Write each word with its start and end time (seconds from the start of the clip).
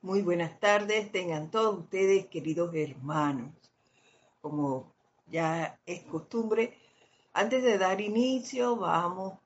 Muy 0.00 0.22
buenas 0.22 0.60
tardes, 0.60 1.10
tengan 1.10 1.50
todos 1.50 1.80
ustedes, 1.80 2.26
queridos 2.26 2.72
hermanos. 2.72 3.52
Como 4.40 4.94
ya 5.26 5.80
es 5.86 6.04
costumbre, 6.04 6.78
antes 7.32 7.64
de 7.64 7.78
dar 7.78 8.00
inicio, 8.00 8.76
vamos 8.76 9.40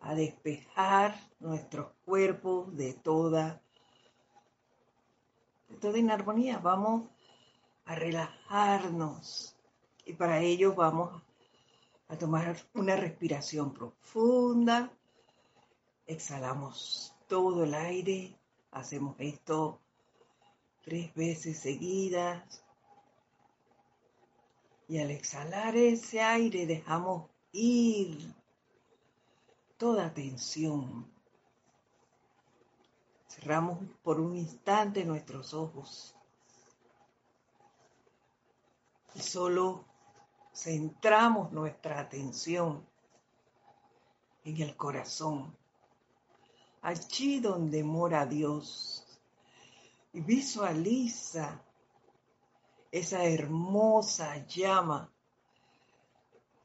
a 0.00 0.16
despejar 0.16 1.14
nuestros 1.38 1.92
cuerpos 2.04 2.76
de 2.76 2.94
toda, 2.94 3.62
de 5.68 5.76
toda 5.76 5.96
inarmonía. 5.96 6.58
Vamos 6.58 7.08
a 7.84 7.94
relajarnos 7.94 9.54
y 10.04 10.14
para 10.14 10.40
ello 10.40 10.74
vamos 10.74 11.22
a 12.08 12.18
tomar 12.18 12.56
una 12.74 12.96
respiración 12.96 13.72
profunda. 13.72 14.90
Exhalamos 16.04 17.14
todo 17.28 17.62
el 17.62 17.74
aire 17.74 18.36
Hacemos 18.76 19.16
esto 19.20 19.80
tres 20.82 21.14
veces 21.14 21.58
seguidas. 21.58 22.62
Y 24.86 24.98
al 24.98 25.10
exhalar 25.10 25.74
ese 25.74 26.20
aire 26.20 26.66
dejamos 26.66 27.30
ir 27.52 28.34
toda 29.78 30.12
tensión. 30.12 31.10
Cerramos 33.28 33.78
por 34.02 34.20
un 34.20 34.36
instante 34.36 35.06
nuestros 35.06 35.54
ojos 35.54 36.14
y 39.14 39.20
solo 39.20 39.86
centramos 40.54 41.50
nuestra 41.50 41.98
atención 41.98 42.86
en 44.44 44.60
el 44.60 44.76
corazón 44.76 45.56
allí 46.86 47.40
donde 47.40 47.82
mora 47.82 48.24
Dios. 48.26 49.04
Y 50.12 50.20
visualiza 50.20 51.60
esa 52.92 53.24
hermosa 53.24 54.46
llama 54.46 55.12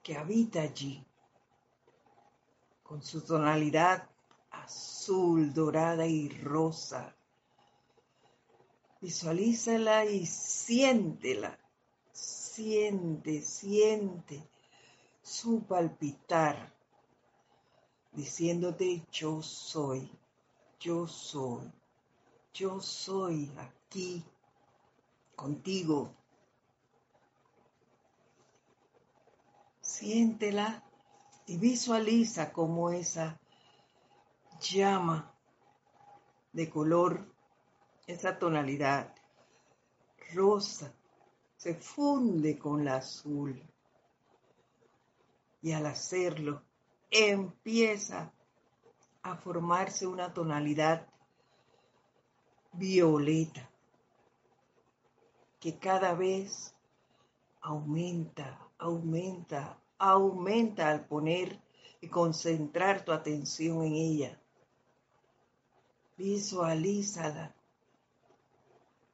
que 0.03 0.15
habita 0.15 0.61
allí, 0.61 1.03
con 2.83 3.01
su 3.01 3.21
tonalidad 3.21 4.07
azul, 4.51 5.51
dorada 5.53 6.05
y 6.05 6.29
rosa. 6.29 7.15
Visualízala 9.01 10.05
y 10.05 10.27
siéntela, 10.27 11.57
siente, 12.11 13.41
siente 13.41 14.47
su 15.23 15.63
palpitar 15.63 16.71
diciéndote 18.11 19.05
yo 19.11 19.41
soy, 19.41 20.09
yo 20.79 21.07
soy, 21.07 21.71
yo 22.53 22.79
soy 22.79 23.51
aquí 23.57 24.23
contigo. 25.35 26.13
Siéntela 29.81 30.83
y 31.45 31.57
visualiza 31.57 32.51
como 32.51 32.91
esa 32.91 33.39
llama 34.59 35.33
de 36.53 36.69
color, 36.69 37.25
esa 38.07 38.37
tonalidad 38.37 39.13
rosa, 40.33 40.93
se 41.57 41.75
funde 41.75 42.57
con 42.57 42.85
la 42.85 42.97
azul. 42.97 43.61
Y 45.61 45.73
al 45.73 45.85
hacerlo, 45.85 46.63
empieza 47.11 48.33
a 49.21 49.35
formarse 49.35 50.07
una 50.07 50.33
tonalidad 50.33 51.07
violeta 52.73 53.69
que 55.59 55.77
cada 55.77 56.13
vez 56.15 56.73
aumenta, 57.61 58.67
aumenta, 58.79 59.77
aumenta 59.99 60.89
al 60.89 61.05
poner 61.05 61.61
y 61.99 62.07
concentrar 62.07 63.05
tu 63.05 63.11
atención 63.11 63.83
en 63.83 63.93
ella. 63.93 64.41
Visualízala 66.17 67.53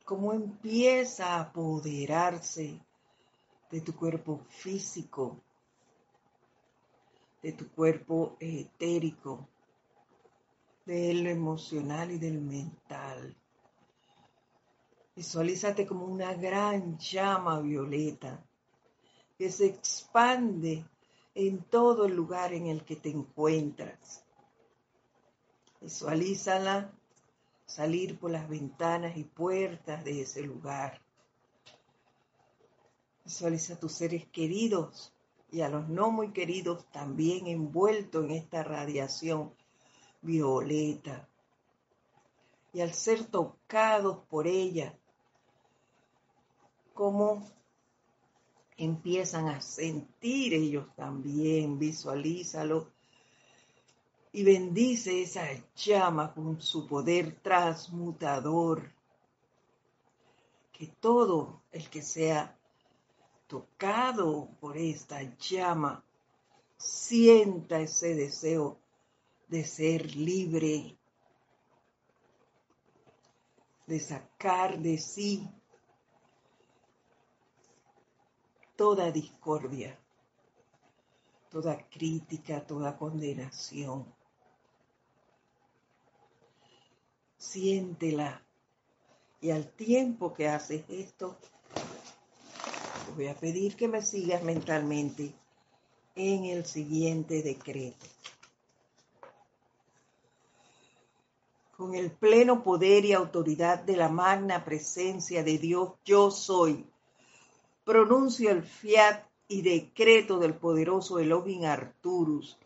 como 0.08 0.32
empieza 0.32 1.36
a 1.36 1.42
apoderarse 1.42 2.82
de 3.70 3.82
tu 3.82 3.94
cuerpo 3.94 4.40
físico, 4.48 5.44
de 7.42 7.52
tu 7.54 7.70
cuerpo 7.70 8.38
etérico, 8.40 9.48
del 10.86 11.28
emocional 11.28 12.12
y 12.12 12.18
del 12.18 12.40
mental. 12.40 13.36
Visualízate 15.16 15.86
como 15.86 16.06
una 16.06 16.34
gran 16.34 16.98
llama 16.98 17.60
violeta 17.60 18.44
que 19.38 19.50
se 19.52 19.66
expande 19.66 20.86
en 21.36 21.64
todo 21.64 22.06
el 22.06 22.16
lugar 22.16 22.54
en 22.54 22.68
el 22.68 22.84
que 22.84 22.96
te 22.96 23.10
encuentras. 23.10 24.24
Visualízala 25.82 26.92
salir 27.66 28.18
por 28.18 28.32
las 28.32 28.48
ventanas 28.48 29.18
y 29.18 29.24
puertas 29.24 30.04
de 30.04 30.22
ese 30.22 30.42
lugar. 30.42 31.02
Visualiza 33.26 33.74
a 33.74 33.80
tus 33.80 33.92
seres 33.92 34.26
queridos 34.28 35.14
y 35.52 35.62
a 35.62 35.70
los 35.70 35.88
no 35.88 36.12
muy 36.12 36.32
queridos 36.32 36.86
también 36.92 37.48
envueltos 37.48 38.26
en 38.26 38.32
esta 38.32 38.64
radiación 38.64 39.54
violeta. 40.22 41.28
Y 42.74 42.82
al 42.82 42.94
ser 42.94 43.26
tocados 43.26 44.20
por 44.30 44.46
ella, 44.46 44.98
como 46.94 47.48
empiezan 48.76 49.48
a 49.48 49.62
sentir 49.62 50.54
ellos 50.54 50.88
también, 50.96 51.80
visualízalo 51.80 52.92
y 54.32 54.44
bendice 54.44 55.24
esa 55.24 55.48
llama 55.76 56.34
con 56.34 56.62
su 56.62 56.86
poder 56.86 57.40
transmutador. 57.42 58.92
Que 60.72 60.88
todo 60.88 61.62
el 61.72 61.90
que 61.90 62.04
sea 62.04 62.57
tocado 63.48 64.50
por 64.60 64.78
esta 64.78 65.22
llama, 65.38 66.04
sienta 66.78 67.80
ese 67.80 68.14
deseo 68.14 68.78
de 69.48 69.64
ser 69.66 70.16
libre, 70.16 70.98
de 73.88 74.00
sacar 74.00 74.78
de 74.80 74.98
sí 74.98 75.50
toda 78.76 79.12
discordia, 79.12 79.98
toda 81.50 81.90
crítica, 81.90 82.66
toda 82.66 82.98
condenación. 82.98 84.14
Siéntela 87.38 88.44
y 89.40 89.52
al 89.52 89.72
tiempo 89.72 90.34
que 90.34 90.48
haces 90.50 90.84
esto, 90.90 91.38
voy 93.16 93.28
a 93.28 93.36
pedir 93.36 93.76
que 93.76 93.88
me 93.88 94.02
sigas 94.02 94.44
mentalmente 94.44 95.34
en 96.16 96.46
el 96.46 96.66
siguiente 96.66 97.42
decreto. 97.42 98.06
Con 101.76 101.94
el 101.94 102.12
pleno 102.12 102.64
poder 102.64 103.06
y 103.06 103.14
autoridad 103.14 103.84
de 103.84 103.98
la 103.98 104.10
magna 104.10 104.66
presencia 104.66 105.44
de 105.44 105.58
Dios, 105.60 105.94
yo 106.04 106.32
soy. 106.32 106.86
Pronuncio 107.84 108.50
el 108.50 108.64
fiat 108.64 109.24
y 109.48 109.62
decreto 109.62 110.40
del 110.40 110.56
poderoso 110.56 111.20
Elohim 111.20 111.66
Arturus 111.66 112.58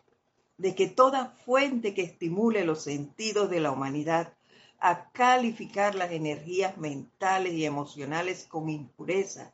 de 0.56 0.74
que 0.74 0.88
toda 0.88 1.36
fuente 1.44 1.94
que 1.94 2.02
estimule 2.02 2.64
los 2.64 2.82
sentidos 2.82 3.50
de 3.50 3.60
la 3.60 3.70
humanidad 3.70 4.32
a 4.78 5.10
calificar 5.10 5.94
las 5.94 6.12
energías 6.12 6.76
mentales 6.78 7.52
y 7.52 7.64
emocionales 7.64 8.46
con 8.48 8.68
impureza 8.68 9.52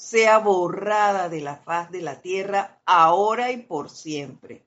sea 0.00 0.38
borrada 0.38 1.28
de 1.28 1.42
la 1.42 1.56
faz 1.56 1.90
de 1.90 2.00
la 2.00 2.22
tierra 2.22 2.80
ahora 2.86 3.52
y 3.52 3.58
por 3.58 3.90
siempre. 3.90 4.64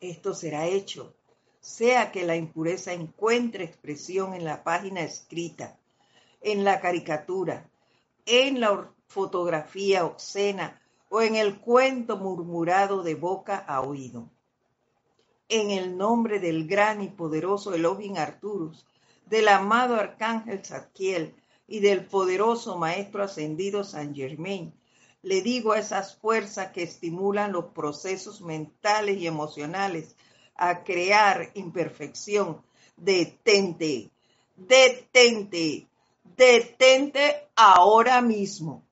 Esto 0.00 0.32
será 0.32 0.66
hecho, 0.66 1.12
sea 1.60 2.12
que 2.12 2.24
la 2.24 2.36
impureza 2.36 2.92
encuentre 2.92 3.64
expresión 3.64 4.32
en 4.32 4.44
la 4.44 4.62
página 4.62 5.02
escrita, 5.02 5.76
en 6.40 6.62
la 6.62 6.80
caricatura, 6.80 7.68
en 8.24 8.60
la 8.60 8.88
fotografía 9.08 10.04
obscena 10.04 10.80
o 11.08 11.20
en 11.20 11.34
el 11.34 11.58
cuento 11.58 12.16
murmurado 12.16 13.02
de 13.02 13.16
boca 13.16 13.56
a 13.56 13.80
oído. 13.80 14.30
En 15.48 15.72
el 15.72 15.98
nombre 15.98 16.38
del 16.38 16.68
gran 16.68 17.02
y 17.02 17.08
poderoso 17.08 17.74
Elohim 17.74 18.16
Arturus, 18.16 18.86
del 19.26 19.48
amado 19.48 19.96
arcángel 19.96 20.64
Zadkiel, 20.64 21.34
y 21.72 21.80
del 21.80 22.04
poderoso 22.04 22.76
Maestro 22.76 23.24
Ascendido 23.24 23.82
San 23.82 24.14
Germain. 24.14 24.74
Le 25.22 25.40
digo 25.40 25.72
a 25.72 25.78
esas 25.78 26.14
fuerzas 26.16 26.70
que 26.70 26.82
estimulan 26.82 27.50
los 27.50 27.72
procesos 27.72 28.42
mentales 28.42 29.16
y 29.16 29.26
emocionales 29.26 30.14
a 30.54 30.84
crear 30.84 31.50
imperfección, 31.54 32.60
detente, 32.94 34.10
detente, 34.54 35.88
detente 36.36 37.48
ahora 37.56 38.20
mismo. 38.20 38.84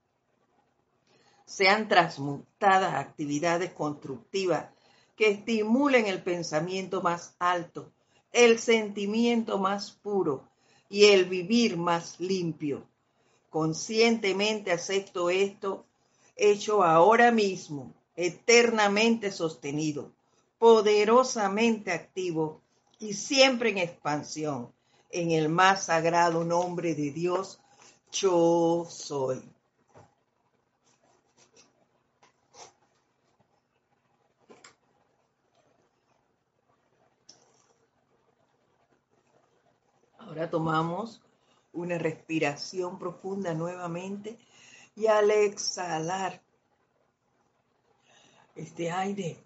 Sean 1.44 1.87
transmutadas 1.87 2.94
actividades 2.94 3.75
constructivas 3.75 4.71
que 5.17 5.29
estimulen 5.29 6.06
el 6.06 6.23
pensamiento 6.23 7.03
más 7.03 7.37
alto, 7.41 7.93
el 8.32 8.59
sentimiento 8.59 9.59
más 9.59 9.91
puro 9.91 10.50
y 10.90 11.06
el 11.06 11.25
vivir 11.25 11.78
más 11.78 12.20
limpio. 12.20 12.82
Conscientemente 13.48 14.72
acepto 14.72 15.31
esto 15.31 15.87
hecho 16.37 16.82
ahora 16.82 17.31
mismo, 17.31 17.94
eternamente 18.16 19.31
sostenido, 19.31 20.10
poderosamente 20.58 21.92
activo 21.92 22.60
y 22.98 23.14
siempre 23.14 23.70
en 23.70 23.78
expansión, 23.78 24.70
en 25.10 25.31
el 25.31 25.48
más 25.48 25.87
sagrado 25.87 26.44
nombre 26.44 26.94
de 26.94 27.10
Dios, 27.10 27.60
yo 28.12 28.86
soy. 28.88 29.40
Tomamos 40.48 41.20
una 41.72 41.98
respiración 41.98 42.98
profunda 42.98 43.52
nuevamente 43.52 44.38
y 44.96 45.06
al 45.06 45.31
exhalar 45.31 46.40
este 48.54 48.90
aire, 48.90 49.38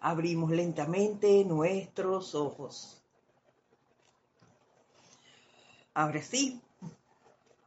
abrimos 0.00 0.50
lentamente 0.50 1.44
nuestros 1.44 2.34
ojos. 2.34 3.02
Ahora 5.94 6.22
sí, 6.22 6.60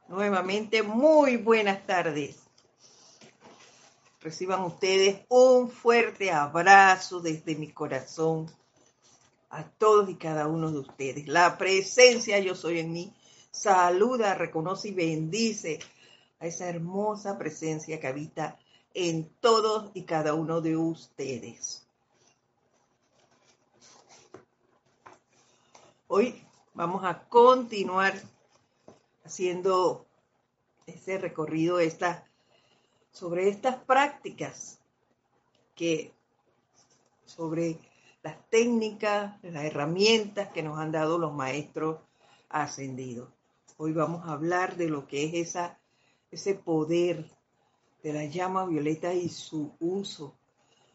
nuevamente 0.08 0.82
muy 0.82 1.36
buenas 1.36 1.86
tardes. 1.86 2.42
Reciban 4.20 4.62
ustedes 4.62 5.24
un 5.28 5.70
fuerte 5.70 6.32
abrazo 6.32 7.20
desde 7.20 7.54
mi 7.54 7.70
corazón 7.70 8.50
a 9.50 9.64
todos 9.64 10.08
y 10.10 10.16
cada 10.16 10.46
uno 10.46 10.70
de 10.70 10.80
ustedes. 10.80 11.28
La 11.28 11.58
presencia 11.58 12.38
yo 12.38 12.54
soy 12.54 12.80
en 12.80 12.92
mí 12.92 13.14
saluda, 13.50 14.34
reconoce 14.34 14.88
y 14.88 14.92
bendice 14.92 15.78
a 16.40 16.46
esa 16.46 16.68
hermosa 16.68 17.38
presencia 17.38 17.98
que 17.98 18.06
habita 18.06 18.58
en 18.92 19.28
todos 19.40 19.90
y 19.94 20.02
cada 20.04 20.34
uno 20.34 20.60
de 20.60 20.76
ustedes. 20.76 21.86
Hoy 26.08 26.42
vamos 26.74 27.04
a 27.04 27.26
continuar 27.28 28.14
haciendo 29.24 30.06
ese 30.86 31.18
recorrido 31.18 31.80
esta, 31.80 32.24
sobre 33.10 33.48
estas 33.48 33.76
prácticas 33.76 34.78
que 35.74 36.12
sobre 37.24 37.80
las 38.26 38.50
técnicas, 38.50 39.40
las 39.44 39.64
herramientas 39.64 40.48
que 40.48 40.60
nos 40.60 40.80
han 40.80 40.90
dado 40.90 41.16
los 41.16 41.32
maestros 41.32 42.00
ascendidos. 42.48 43.28
Hoy 43.76 43.92
vamos 43.92 44.26
a 44.26 44.32
hablar 44.32 44.76
de 44.76 44.88
lo 44.88 45.06
que 45.06 45.40
es 45.40 45.56
ese 46.32 46.54
poder 46.56 47.24
de 48.02 48.12
la 48.12 48.24
llama 48.24 48.66
violeta 48.66 49.14
y 49.14 49.28
su 49.28 49.76
uso. 49.78 50.34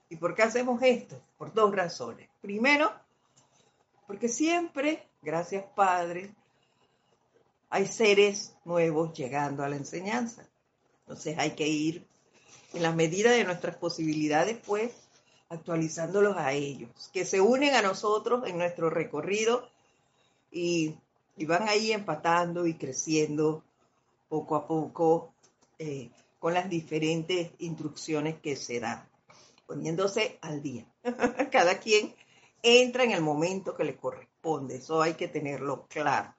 ¿Y 0.09 0.17
por 0.17 0.35
qué 0.35 0.43
hacemos 0.43 0.83
esto? 0.83 1.21
Por 1.37 1.53
dos 1.53 1.73
razones. 1.73 2.27
Primero, 2.41 2.91
porque 4.07 4.27
siempre, 4.27 5.07
gracias 5.21 5.63
Padre, 5.73 6.35
hay 7.69 7.87
seres 7.87 8.57
nuevos 8.65 9.13
llegando 9.13 9.63
a 9.63 9.69
la 9.69 9.77
enseñanza. 9.77 10.45
Entonces 11.03 11.37
hay 11.39 11.51
que 11.51 11.69
ir 11.69 12.05
en 12.73 12.83
la 12.83 12.91
medida 12.91 13.31
de 13.31 13.45
nuestras 13.45 13.77
posibilidades, 13.77 14.57
pues, 14.67 14.91
actualizándolos 15.51 16.37
a 16.37 16.53
ellos, 16.53 16.89
que 17.13 17.25
se 17.25 17.41
unen 17.41 17.75
a 17.75 17.81
nosotros 17.81 18.47
en 18.47 18.57
nuestro 18.57 18.89
recorrido 18.89 19.69
y 20.49 20.95
van 21.45 21.67
ahí 21.67 21.91
empatando 21.91 22.65
y 22.67 22.75
creciendo 22.75 23.61
poco 24.29 24.55
a 24.55 24.65
poco 24.65 25.33
eh, 25.77 26.09
con 26.39 26.53
las 26.53 26.69
diferentes 26.69 27.51
instrucciones 27.59 28.39
que 28.39 28.55
se 28.55 28.79
dan, 28.79 29.05
poniéndose 29.67 30.37
al 30.41 30.61
día. 30.61 30.85
Cada 31.51 31.79
quien 31.79 32.15
entra 32.63 33.03
en 33.03 33.11
el 33.11 33.21
momento 33.21 33.75
que 33.75 33.83
le 33.83 33.97
corresponde, 33.97 34.77
eso 34.77 35.01
hay 35.01 35.15
que 35.15 35.27
tenerlo 35.27 35.85
claro. 35.89 36.33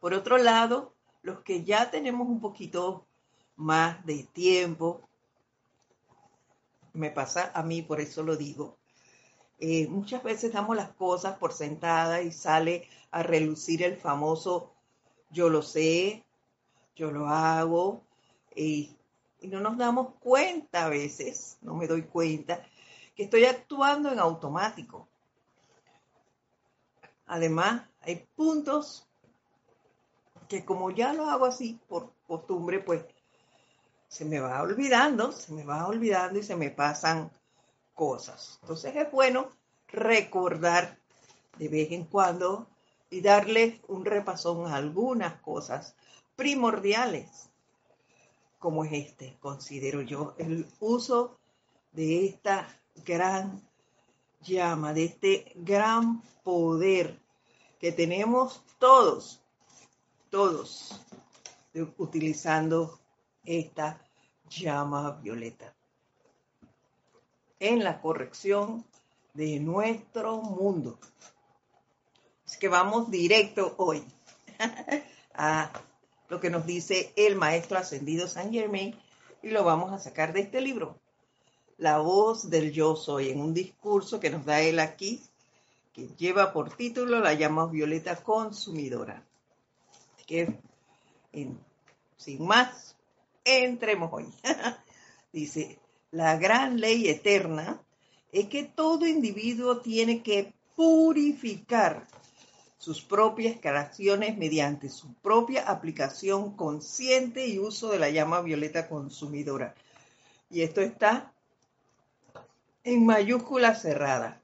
Por 0.00 0.14
otro 0.14 0.36
lado, 0.36 0.94
los 1.22 1.40
que 1.40 1.62
ya 1.62 1.92
tenemos 1.92 2.26
un 2.26 2.40
poquito 2.40 3.06
más 3.54 4.04
de 4.04 4.24
tiempo, 4.32 5.08
me 6.92 7.10
pasa 7.10 7.50
a 7.54 7.62
mí, 7.62 7.82
por 7.82 8.00
eso 8.00 8.22
lo 8.22 8.36
digo, 8.36 8.78
eh, 9.58 9.86
muchas 9.88 10.22
veces 10.22 10.52
damos 10.52 10.76
las 10.76 10.90
cosas 10.92 11.36
por 11.38 11.52
sentadas 11.52 12.24
y 12.24 12.32
sale 12.32 12.88
a 13.10 13.22
relucir 13.22 13.82
el 13.82 13.96
famoso 13.96 14.72
yo 15.30 15.48
lo 15.48 15.62
sé, 15.62 16.24
yo 16.96 17.10
lo 17.10 17.28
hago, 17.28 18.02
y, 18.54 18.96
y 19.40 19.48
no 19.48 19.60
nos 19.60 19.78
damos 19.78 20.14
cuenta 20.18 20.86
a 20.86 20.88
veces, 20.88 21.58
no 21.62 21.74
me 21.74 21.86
doy 21.86 22.02
cuenta, 22.02 22.66
que 23.14 23.24
estoy 23.24 23.44
actuando 23.44 24.10
en 24.10 24.18
automático. 24.18 25.08
Además, 27.26 27.82
hay 28.00 28.26
puntos 28.34 29.08
que 30.48 30.64
como 30.64 30.90
ya 30.90 31.12
lo 31.12 31.30
hago 31.30 31.46
así 31.46 31.78
por 31.88 32.12
costumbre, 32.26 32.80
pues 32.80 33.04
se 34.10 34.24
me 34.24 34.40
va 34.40 34.60
olvidando, 34.60 35.30
se 35.30 35.52
me 35.52 35.64
va 35.64 35.86
olvidando 35.86 36.40
y 36.40 36.42
se 36.42 36.56
me 36.56 36.70
pasan 36.70 37.30
cosas. 37.94 38.58
Entonces 38.62 38.94
es 38.96 39.10
bueno 39.12 39.50
recordar 39.86 40.98
de 41.56 41.68
vez 41.68 41.92
en 41.92 42.04
cuando 42.04 42.66
y 43.08 43.20
darle 43.20 43.80
un 43.86 44.04
repasón 44.04 44.66
a 44.66 44.76
algunas 44.76 45.40
cosas 45.40 45.94
primordiales, 46.34 47.50
como 48.58 48.84
es 48.84 48.92
este, 48.92 49.38
considero 49.38 50.02
yo, 50.02 50.34
el 50.38 50.66
uso 50.80 51.38
de 51.92 52.26
esta 52.26 52.66
gran 53.04 53.62
llama, 54.42 54.92
de 54.92 55.04
este 55.04 55.52
gran 55.54 56.20
poder 56.42 57.20
que 57.78 57.92
tenemos 57.92 58.64
todos, 58.78 59.40
todos, 60.30 61.00
utilizando 61.96 63.00
esta 63.44 64.00
llama 64.48 65.12
violeta 65.12 65.74
en 67.58 67.84
la 67.84 68.00
corrección 68.00 68.84
de 69.34 69.60
nuestro 69.60 70.38
mundo. 70.38 70.98
Es 72.46 72.56
que 72.56 72.68
vamos 72.68 73.10
directo 73.10 73.74
hoy 73.76 74.02
a 75.34 75.70
lo 76.28 76.40
que 76.40 76.50
nos 76.50 76.66
dice 76.66 77.12
el 77.16 77.36
maestro 77.36 77.78
ascendido 77.78 78.26
San 78.26 78.52
Germain 78.52 78.96
y 79.42 79.50
lo 79.50 79.64
vamos 79.64 79.92
a 79.92 79.98
sacar 79.98 80.32
de 80.32 80.40
este 80.40 80.60
libro, 80.60 80.98
La 81.78 81.98
voz 81.98 82.50
del 82.50 82.72
yo 82.72 82.96
soy, 82.96 83.30
en 83.30 83.40
un 83.40 83.54
discurso 83.54 84.20
que 84.20 84.30
nos 84.30 84.44
da 84.44 84.60
él 84.60 84.80
aquí, 84.80 85.22
que 85.92 86.08
lleva 86.16 86.52
por 86.52 86.76
título 86.76 87.20
La 87.20 87.34
llama 87.34 87.66
violeta 87.66 88.16
consumidora. 88.16 89.24
Así 90.14 90.24
que, 90.26 90.60
sin 92.16 92.46
más, 92.46 92.96
entremos 93.44 94.10
hoy. 94.12 94.26
dice, 95.32 95.78
la 96.10 96.36
gran 96.36 96.80
ley 96.80 97.08
eterna 97.08 97.80
es 98.32 98.48
que 98.48 98.64
todo 98.64 99.06
individuo 99.06 99.80
tiene 99.80 100.22
que 100.22 100.52
purificar 100.76 102.06
sus 102.78 103.02
propias 103.02 103.60
creaciones 103.60 104.38
mediante 104.38 104.88
su 104.88 105.12
propia 105.14 105.68
aplicación 105.68 106.56
consciente 106.56 107.46
y 107.46 107.58
uso 107.58 107.90
de 107.90 107.98
la 107.98 108.08
llama 108.08 108.40
violeta 108.40 108.88
consumidora. 108.88 109.74
Y 110.48 110.62
esto 110.62 110.80
está 110.80 111.32
en 112.82 113.04
mayúscula 113.04 113.74
cerrada. 113.74 114.40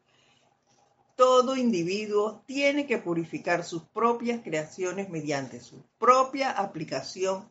Todo 1.17 1.57
individuo 1.57 2.43
tiene 2.47 2.87
que 2.87 2.99
purificar 2.99 3.65
sus 3.65 3.83
propias 3.85 4.43
creaciones 4.43 5.09
mediante 5.09 5.61
su 5.61 5.83
propia 5.99 6.51
aplicación 6.51 7.51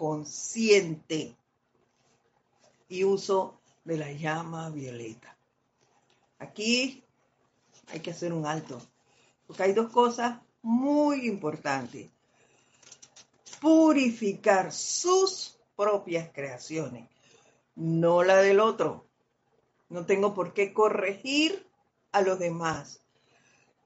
consciente 0.00 1.36
y 2.88 3.04
uso 3.04 3.60
de 3.84 3.98
la 3.98 4.10
llama 4.10 4.70
violeta. 4.70 5.36
Aquí 6.38 7.04
hay 7.88 8.00
que 8.00 8.12
hacer 8.12 8.32
un 8.32 8.46
alto, 8.46 8.80
porque 9.46 9.64
hay 9.64 9.74
dos 9.74 9.92
cosas 9.92 10.40
muy 10.62 11.28
importantes. 11.28 12.08
Purificar 13.60 14.72
sus 14.72 15.58
propias 15.76 16.30
creaciones, 16.32 17.06
no 17.74 18.22
la 18.22 18.36
del 18.36 18.60
otro. 18.60 19.04
No 19.90 20.06
tengo 20.06 20.32
por 20.32 20.54
qué 20.54 20.72
corregir 20.72 21.68
a 22.10 22.22
los 22.22 22.38
demás. 22.38 23.02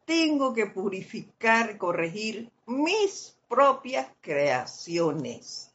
tengo 0.05 0.55
que 0.55 0.67
purificar, 0.67 1.77
corregir 1.77 2.53
mis 2.67 3.37
propias 3.49 4.07
creaciones 4.21 5.74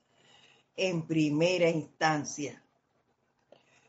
en 0.88 1.05
primera 1.05 1.69
instancia 1.69 2.63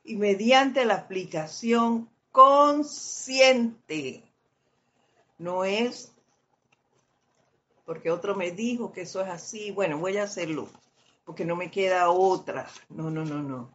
y 0.04 0.16
mediante 0.16 0.84
la 0.84 0.94
aplicación 0.94 2.08
consciente. 2.32 4.24
No 5.38 5.64
es 5.64 6.12
porque 7.90 8.10
otro 8.12 8.36
me 8.36 8.52
dijo 8.52 8.92
que 8.92 9.00
eso 9.00 9.20
es 9.20 9.28
así, 9.28 9.72
bueno, 9.72 9.98
voy 9.98 10.16
a 10.16 10.22
hacerlo, 10.22 10.68
porque 11.24 11.44
no 11.44 11.56
me 11.56 11.72
queda 11.72 12.08
otra. 12.10 12.70
No, 12.88 13.10
no, 13.10 13.24
no, 13.24 13.42
no. 13.42 13.74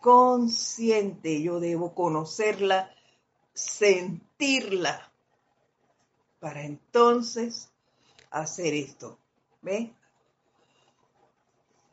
Consciente, 0.00 1.40
yo 1.40 1.60
debo 1.60 1.94
conocerla, 1.94 2.92
sentirla, 3.52 5.12
para 6.40 6.64
entonces 6.64 7.70
hacer 8.30 8.74
esto. 8.74 9.16
¿Ve? 9.62 9.94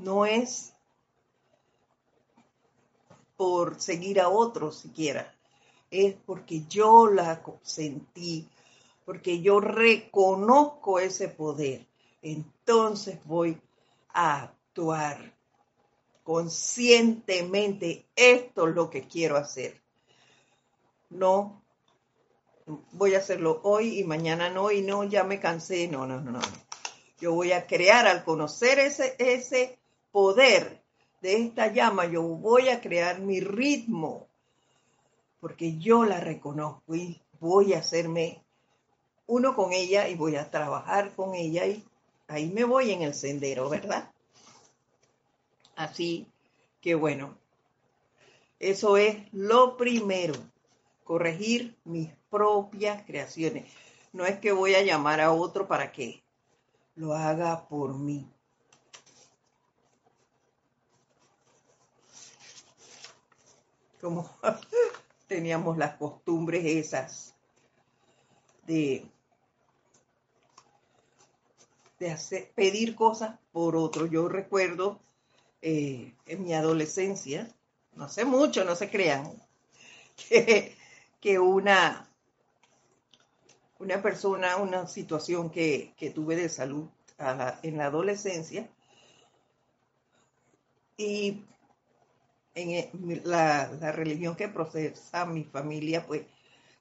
No 0.01 0.25
es 0.25 0.73
por 3.37 3.79
seguir 3.81 4.19
a 4.19 4.29
otros 4.29 4.77
siquiera, 4.77 5.33
es 5.89 6.15
porque 6.25 6.63
yo 6.67 7.07
la 7.07 7.41
sentí, 7.63 8.47
porque 9.05 9.41
yo 9.41 9.59
reconozco 9.59 10.99
ese 10.99 11.27
poder. 11.27 11.85
Entonces 12.21 13.19
voy 13.25 13.59
a 14.13 14.43
actuar 14.43 15.33
conscientemente. 16.23 18.05
Esto 18.15 18.67
es 18.67 18.75
lo 18.75 18.89
que 18.89 19.07
quiero 19.07 19.37
hacer. 19.37 19.81
No 21.09 21.61
voy 22.91 23.15
a 23.15 23.19
hacerlo 23.19 23.59
hoy 23.63 23.99
y 23.99 24.03
mañana 24.03 24.49
no, 24.49 24.71
y 24.71 24.81
no, 24.81 25.03
ya 25.03 25.23
me 25.23 25.39
cansé. 25.39 25.87
No, 25.87 26.05
no, 26.05 26.21
no, 26.21 26.31
no. 26.31 26.39
Yo 27.19 27.33
voy 27.33 27.51
a 27.51 27.67
crear 27.67 28.07
al 28.07 28.23
conocer 28.23 28.79
ese, 28.79 29.15
ese 29.19 29.80
poder 30.11 30.81
de 31.21 31.43
esta 31.43 31.67
llama, 31.67 32.05
yo 32.05 32.23
voy 32.23 32.69
a 32.69 32.81
crear 32.81 33.19
mi 33.19 33.39
ritmo, 33.39 34.27
porque 35.39 35.77
yo 35.77 36.03
la 36.03 36.19
reconozco 36.19 36.95
y 36.95 37.21
voy 37.39 37.73
a 37.73 37.79
hacerme 37.79 38.43
uno 39.27 39.55
con 39.55 39.71
ella 39.71 40.09
y 40.09 40.15
voy 40.15 40.35
a 40.35 40.49
trabajar 40.49 41.13
con 41.15 41.35
ella 41.35 41.65
y 41.65 41.83
ahí 42.27 42.49
me 42.49 42.63
voy 42.63 42.91
en 42.91 43.03
el 43.03 43.13
sendero, 43.13 43.69
¿verdad? 43.69 44.11
Así 45.75 46.27
que 46.81 46.95
bueno, 46.95 47.37
eso 48.59 48.97
es 48.97 49.17
lo 49.31 49.77
primero, 49.77 50.33
corregir 51.03 51.77
mis 51.83 52.09
propias 52.29 53.03
creaciones. 53.03 53.71
No 54.13 54.25
es 54.25 54.39
que 54.39 54.51
voy 54.51 54.75
a 54.75 54.83
llamar 54.83 55.21
a 55.21 55.31
otro 55.31 55.67
para 55.67 55.91
que 55.91 56.23
lo 56.95 57.13
haga 57.13 57.67
por 57.67 57.93
mí. 57.93 58.27
Como 64.01 64.29
teníamos 65.27 65.77
las 65.77 65.95
costumbres 65.95 66.65
esas 66.65 67.35
de, 68.65 69.05
pedir 72.55 72.95
cosas 72.95 73.39
por 73.51 73.75
otro. 73.75 74.07
Yo 74.07 74.27
recuerdo 74.27 74.99
eh, 75.61 76.13
en 76.25 76.43
mi 76.43 76.53
adolescencia, 76.53 77.47
no 77.93 78.09
sé 78.09 78.25
mucho, 78.25 78.65
no 78.65 78.75
se 78.75 78.89
crean, 78.89 79.31
que, 80.29 80.75
que 81.19 81.39
una, 81.39 82.09
una 83.79 84.01
persona, 84.01 84.57
una 84.57 84.87
situación 84.87 85.49
que, 85.49 85.93
tuve 86.13 86.35
de 86.35 86.49
salud 86.49 86.87
en 87.61 87.77
la 87.77 87.85
adolescencia 87.85 88.67
y 90.97 91.43
en 92.55 92.71
e, 92.71 93.21
la, 93.23 93.67
religión 93.91 94.35
que 94.35 94.47
procesa 94.47 95.25
mi 95.25 95.43
familia, 95.43 96.05
pues 96.05 96.23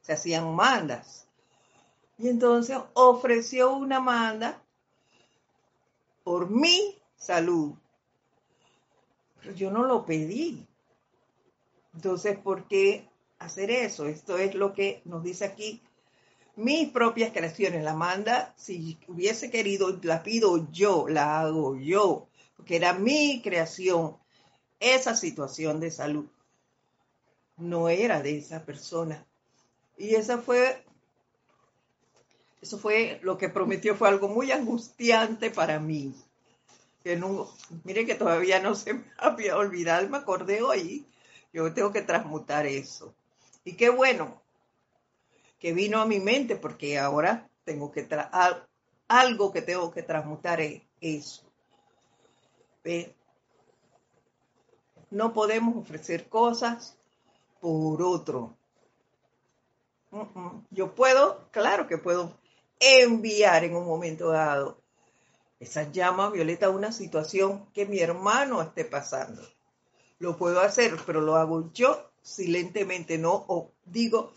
se 0.00 0.12
hacían 0.12 0.54
mandas. 0.54 1.26
Y 2.18 2.28
entonces 2.28 2.78
ofreció 2.94 3.74
una 3.74 4.00
manda 4.00 4.62
por 6.22 6.50
mi 6.50 6.98
salud. 7.16 7.74
Pero 9.40 9.54
yo 9.54 9.70
no 9.70 9.84
lo 9.84 10.04
pedí. 10.04 10.66
Entonces, 11.94 12.38
¿por 12.38 12.68
qué 12.68 13.08
hacer 13.38 13.70
eso? 13.70 14.06
Esto 14.06 14.36
es 14.38 14.54
lo 14.54 14.72
que 14.74 15.02
nos 15.04 15.22
dice 15.22 15.44
aquí 15.44 15.82
mis 16.56 16.90
propias 16.90 17.32
creaciones. 17.32 17.82
La 17.82 17.94
manda, 17.94 18.54
si 18.56 18.98
hubiese 19.08 19.50
querido, 19.50 19.98
la 20.02 20.22
pido 20.22 20.70
yo, 20.70 21.08
la 21.08 21.40
hago 21.40 21.76
yo, 21.76 22.28
porque 22.56 22.76
era 22.76 22.92
mi 22.92 23.40
creación. 23.42 24.16
Esa 24.80 25.14
situación 25.14 25.78
de 25.78 25.90
salud 25.90 26.26
no 27.58 27.88
era 27.88 28.22
de 28.22 28.38
esa 28.38 28.64
persona. 28.64 29.26
Y 29.98 30.14
esa 30.14 30.38
fue, 30.38 30.82
eso 32.62 32.78
fue 32.78 33.20
lo 33.22 33.36
que 33.36 33.50
prometió, 33.50 33.94
fue 33.94 34.08
algo 34.08 34.28
muy 34.28 34.50
angustiante 34.50 35.50
para 35.50 35.78
mí. 35.78 36.14
Que 37.04 37.16
no, 37.16 37.50
mire 37.84 38.06
que 38.06 38.14
todavía 38.14 38.60
no 38.60 38.74
se 38.74 38.94
me 38.94 39.04
había 39.18 39.56
olvidado, 39.56 40.08
me 40.08 40.16
acordé 40.16 40.62
hoy. 40.62 41.06
Yo 41.52 41.72
tengo 41.74 41.92
que 41.92 42.02
transmutar 42.02 42.66
eso. 42.66 43.14
Y 43.64 43.74
qué 43.74 43.90
bueno, 43.90 44.40
que 45.58 45.74
vino 45.74 46.00
a 46.00 46.06
mi 46.06 46.18
mente 46.18 46.56
porque 46.56 46.98
ahora 46.98 47.50
tengo 47.64 47.92
que 47.92 48.08
algo 49.08 49.52
que 49.52 49.60
tengo 49.60 49.90
que 49.90 50.02
transmutar 50.02 50.60
es 50.60 50.82
eso. 51.00 51.42
No 55.10 55.32
podemos 55.32 55.76
ofrecer 55.76 56.28
cosas 56.28 56.96
por 57.60 58.02
otro. 58.02 58.56
Yo 60.70 60.94
puedo, 60.94 61.48
claro 61.50 61.86
que 61.86 61.98
puedo 61.98 62.38
enviar 62.80 63.64
en 63.64 63.76
un 63.76 63.86
momento 63.86 64.30
dado 64.30 64.80
esa 65.60 65.90
llama 65.92 66.30
violeta 66.30 66.66
a 66.66 66.70
una 66.70 66.90
situación 66.90 67.66
que 67.74 67.86
mi 67.86 68.00
hermano 68.00 68.62
esté 68.62 68.84
pasando. 68.84 69.42
Lo 70.18 70.36
puedo 70.36 70.60
hacer, 70.60 70.96
pero 71.06 71.20
lo 71.20 71.36
hago 71.36 71.70
yo 71.72 72.10
silentemente, 72.22 73.18
no 73.18 73.44
o 73.48 73.70
digo, 73.84 74.32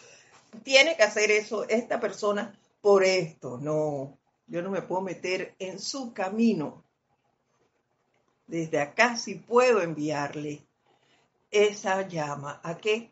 tiene 0.63 0.95
que 0.95 1.03
hacer 1.03 1.31
eso 1.31 1.67
esta 1.67 1.99
persona 1.99 2.57
por 2.81 3.03
esto. 3.03 3.57
No, 3.57 4.17
yo 4.47 4.61
no 4.61 4.69
me 4.69 4.81
puedo 4.81 5.01
meter 5.01 5.55
en 5.59 5.79
su 5.79 6.13
camino. 6.13 6.83
Desde 8.53 8.79
acá 8.79 9.17
sí 9.17 9.33
puedo 9.33 9.81
enviarle 9.81 10.63
esa 11.49 12.07
llama 12.07 12.61
a 12.63 12.77
que 12.77 13.11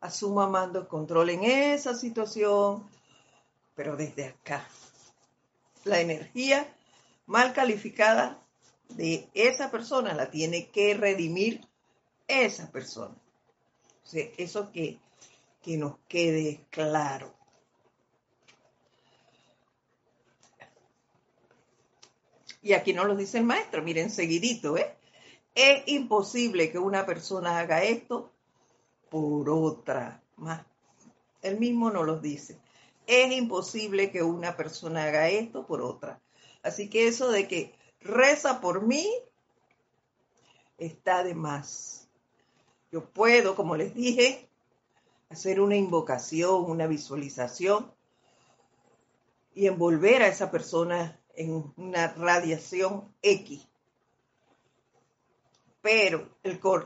asuma 0.00 0.48
mando 0.48 0.88
control 0.88 1.30
en 1.30 1.44
esa 1.44 1.94
situación, 1.94 2.90
pero 3.76 3.96
desde 3.96 4.24
acá. 4.24 4.66
La 5.84 6.00
energía 6.00 6.74
mal 7.26 7.52
calificada 7.52 8.44
de 8.88 9.28
esa 9.32 9.70
persona 9.70 10.12
la 10.12 10.28
tiene 10.28 10.70
que 10.70 10.94
redimir 10.94 11.60
esa 12.26 12.72
persona. 12.72 13.14
Eso 14.12 14.72
que 14.72 14.98
que 15.62 15.76
nos 15.76 15.98
quede 16.08 16.66
claro. 16.68 17.39
Y 22.62 22.72
aquí 22.74 22.92
nos 22.92 23.06
lo 23.06 23.16
dice 23.16 23.38
el 23.38 23.44
maestro, 23.44 23.82
miren, 23.82 24.10
seguidito, 24.10 24.76
¿eh? 24.76 24.96
Es 25.54 25.82
imposible 25.86 26.70
que 26.70 26.78
una 26.78 27.06
persona 27.06 27.58
haga 27.58 27.82
esto 27.82 28.30
por 29.08 29.50
otra. 29.50 30.22
Más. 30.36 30.64
Él 31.42 31.58
mismo 31.58 31.90
nos 31.90 32.06
lo 32.06 32.18
dice. 32.18 32.58
Es 33.06 33.32
imposible 33.32 34.10
que 34.10 34.22
una 34.22 34.56
persona 34.56 35.04
haga 35.04 35.28
esto 35.28 35.66
por 35.66 35.82
otra. 35.82 36.20
Así 36.62 36.88
que 36.88 37.08
eso 37.08 37.30
de 37.30 37.48
que 37.48 37.74
reza 38.00 38.60
por 38.60 38.82
mí 38.82 39.08
está 40.78 41.24
de 41.24 41.34
más. 41.34 42.08
Yo 42.92 43.04
puedo, 43.04 43.54
como 43.56 43.76
les 43.76 43.94
dije, 43.94 44.48
hacer 45.28 45.60
una 45.60 45.76
invocación, 45.76 46.70
una 46.70 46.86
visualización 46.86 47.92
y 49.54 49.66
envolver 49.66 50.22
a 50.22 50.28
esa 50.28 50.50
persona 50.50 51.19
en 51.34 51.72
una 51.76 52.08
radiación 52.08 53.14
X. 53.22 53.66
Pero 55.82 56.28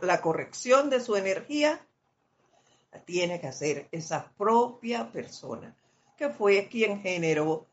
la 0.02 0.20
corrección 0.20 0.90
de 0.90 1.00
su 1.00 1.16
energía 1.16 1.86
la 2.92 3.04
tiene 3.04 3.40
que 3.40 3.48
hacer 3.48 3.88
esa 3.90 4.32
propia 4.36 5.10
persona, 5.10 5.76
que 6.16 6.30
fue 6.30 6.68
quien 6.68 7.00
generó 7.00 7.66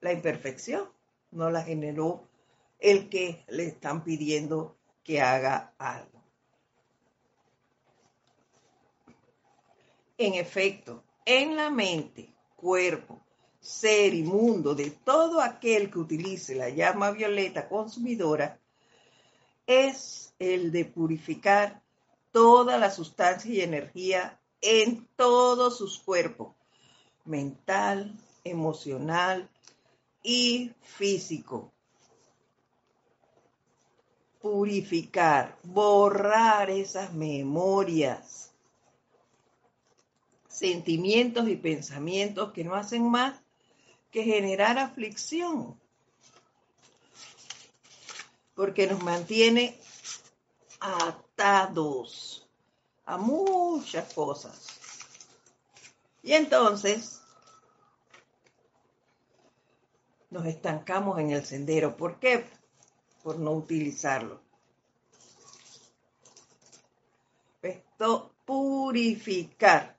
la 0.00 0.12
imperfección, 0.12 0.90
no 1.30 1.50
la 1.50 1.62
generó 1.62 2.28
el 2.78 3.08
que 3.08 3.44
le 3.48 3.66
están 3.66 4.04
pidiendo 4.04 4.76
que 5.02 5.20
haga 5.22 5.74
algo. 5.78 6.22
En 10.18 10.34
efecto, 10.34 11.04
en 11.24 11.56
la 11.56 11.70
mente, 11.70 12.34
cuerpo, 12.54 13.25
ser 13.66 14.14
inmundo 14.14 14.76
de 14.76 14.92
todo 14.92 15.40
aquel 15.40 15.90
que 15.90 15.98
utilice 15.98 16.54
la 16.54 16.68
llama 16.68 17.10
violeta 17.10 17.68
consumidora 17.68 18.60
es 19.66 20.32
el 20.38 20.70
de 20.70 20.84
purificar 20.84 21.82
toda 22.30 22.78
la 22.78 22.92
sustancia 22.92 23.52
y 23.52 23.60
energía 23.62 24.40
en 24.60 25.08
todos 25.16 25.78
sus 25.78 25.98
cuerpos, 25.98 26.54
mental, 27.24 28.16
emocional 28.44 29.50
y 30.22 30.70
físico. 30.82 31.72
Purificar, 34.40 35.58
borrar 35.64 36.70
esas 36.70 37.12
memorias, 37.12 38.52
sentimientos 40.46 41.48
y 41.48 41.56
pensamientos 41.56 42.52
que 42.52 42.62
no 42.62 42.76
hacen 42.76 43.10
más 43.10 43.42
que 44.16 44.24
generar 44.24 44.78
aflicción, 44.78 45.78
porque 48.54 48.86
nos 48.86 49.02
mantiene 49.02 49.78
atados 50.80 52.48
a 53.04 53.18
muchas 53.18 54.10
cosas. 54.14 54.68
Y 56.22 56.32
entonces 56.32 57.20
nos 60.30 60.46
estancamos 60.46 61.18
en 61.18 61.32
el 61.32 61.44
sendero. 61.44 61.94
¿Por 61.94 62.18
qué? 62.18 62.48
Por 63.22 63.38
no 63.38 63.52
utilizarlo. 63.52 64.40
Esto 67.60 68.32
purificar 68.46 69.98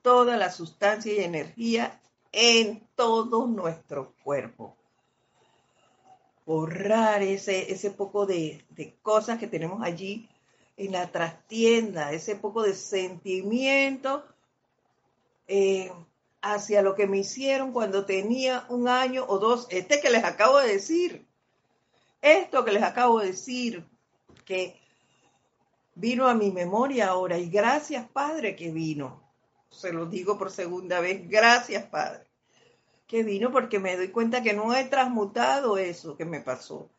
toda 0.00 0.38
la 0.38 0.50
sustancia 0.50 1.12
y 1.12 1.18
energía 1.18 1.99
en 2.32 2.86
todo 2.94 3.46
nuestro 3.46 4.14
cuerpo. 4.22 4.76
Borrar 6.46 7.22
ese, 7.22 7.72
ese 7.72 7.90
poco 7.90 8.26
de, 8.26 8.64
cosas 9.02 9.38
que 9.38 9.46
tenemos 9.46 9.82
allí 9.82 10.28
en 10.76 10.92
la 10.92 11.10
trastienda, 11.10 12.12
ese 12.12 12.36
poco 12.36 12.62
de 12.62 12.74
sentimiento 12.74 14.24
eh, 15.46 15.92
hacia 16.42 16.82
lo 16.82 16.94
que 16.94 17.06
me 17.06 17.18
hicieron 17.18 17.72
cuando 17.72 18.06
tenía 18.06 18.64
un 18.68 18.88
año 18.88 19.24
o 19.28 19.38
dos, 19.38 19.66
este 19.70 20.00
que 20.00 20.10
les 20.10 20.24
acabo 20.24 20.58
de 20.58 20.68
decir, 20.68 21.26
esto 22.22 22.64
que 22.64 22.72
les 22.72 22.82
acabo 22.82 23.20
de 23.20 23.28
decir, 23.28 23.84
que 24.44 24.80
vino 25.94 26.26
a 26.26 26.34
mi 26.34 26.50
memoria 26.50 27.08
ahora 27.08 27.38
y 27.38 27.50
gracias 27.50 28.08
Padre 28.08 28.56
que 28.56 28.70
vino 28.70 29.29
se 29.70 29.92
lo 29.92 30.06
digo 30.06 30.36
por 30.38 30.50
segunda 30.50 31.00
vez, 31.00 31.28
gracias 31.28 31.84
Padre, 31.86 32.26
que 33.06 33.22
vino 33.22 33.50
porque 33.50 33.78
me 33.78 33.96
doy 33.96 34.08
cuenta 34.08 34.42
que 34.42 34.52
no 34.52 34.74
he 34.74 34.84
transmutado 34.84 35.78
eso 35.78 36.16
que 36.16 36.24
me 36.24 36.40
pasó 36.40 36.90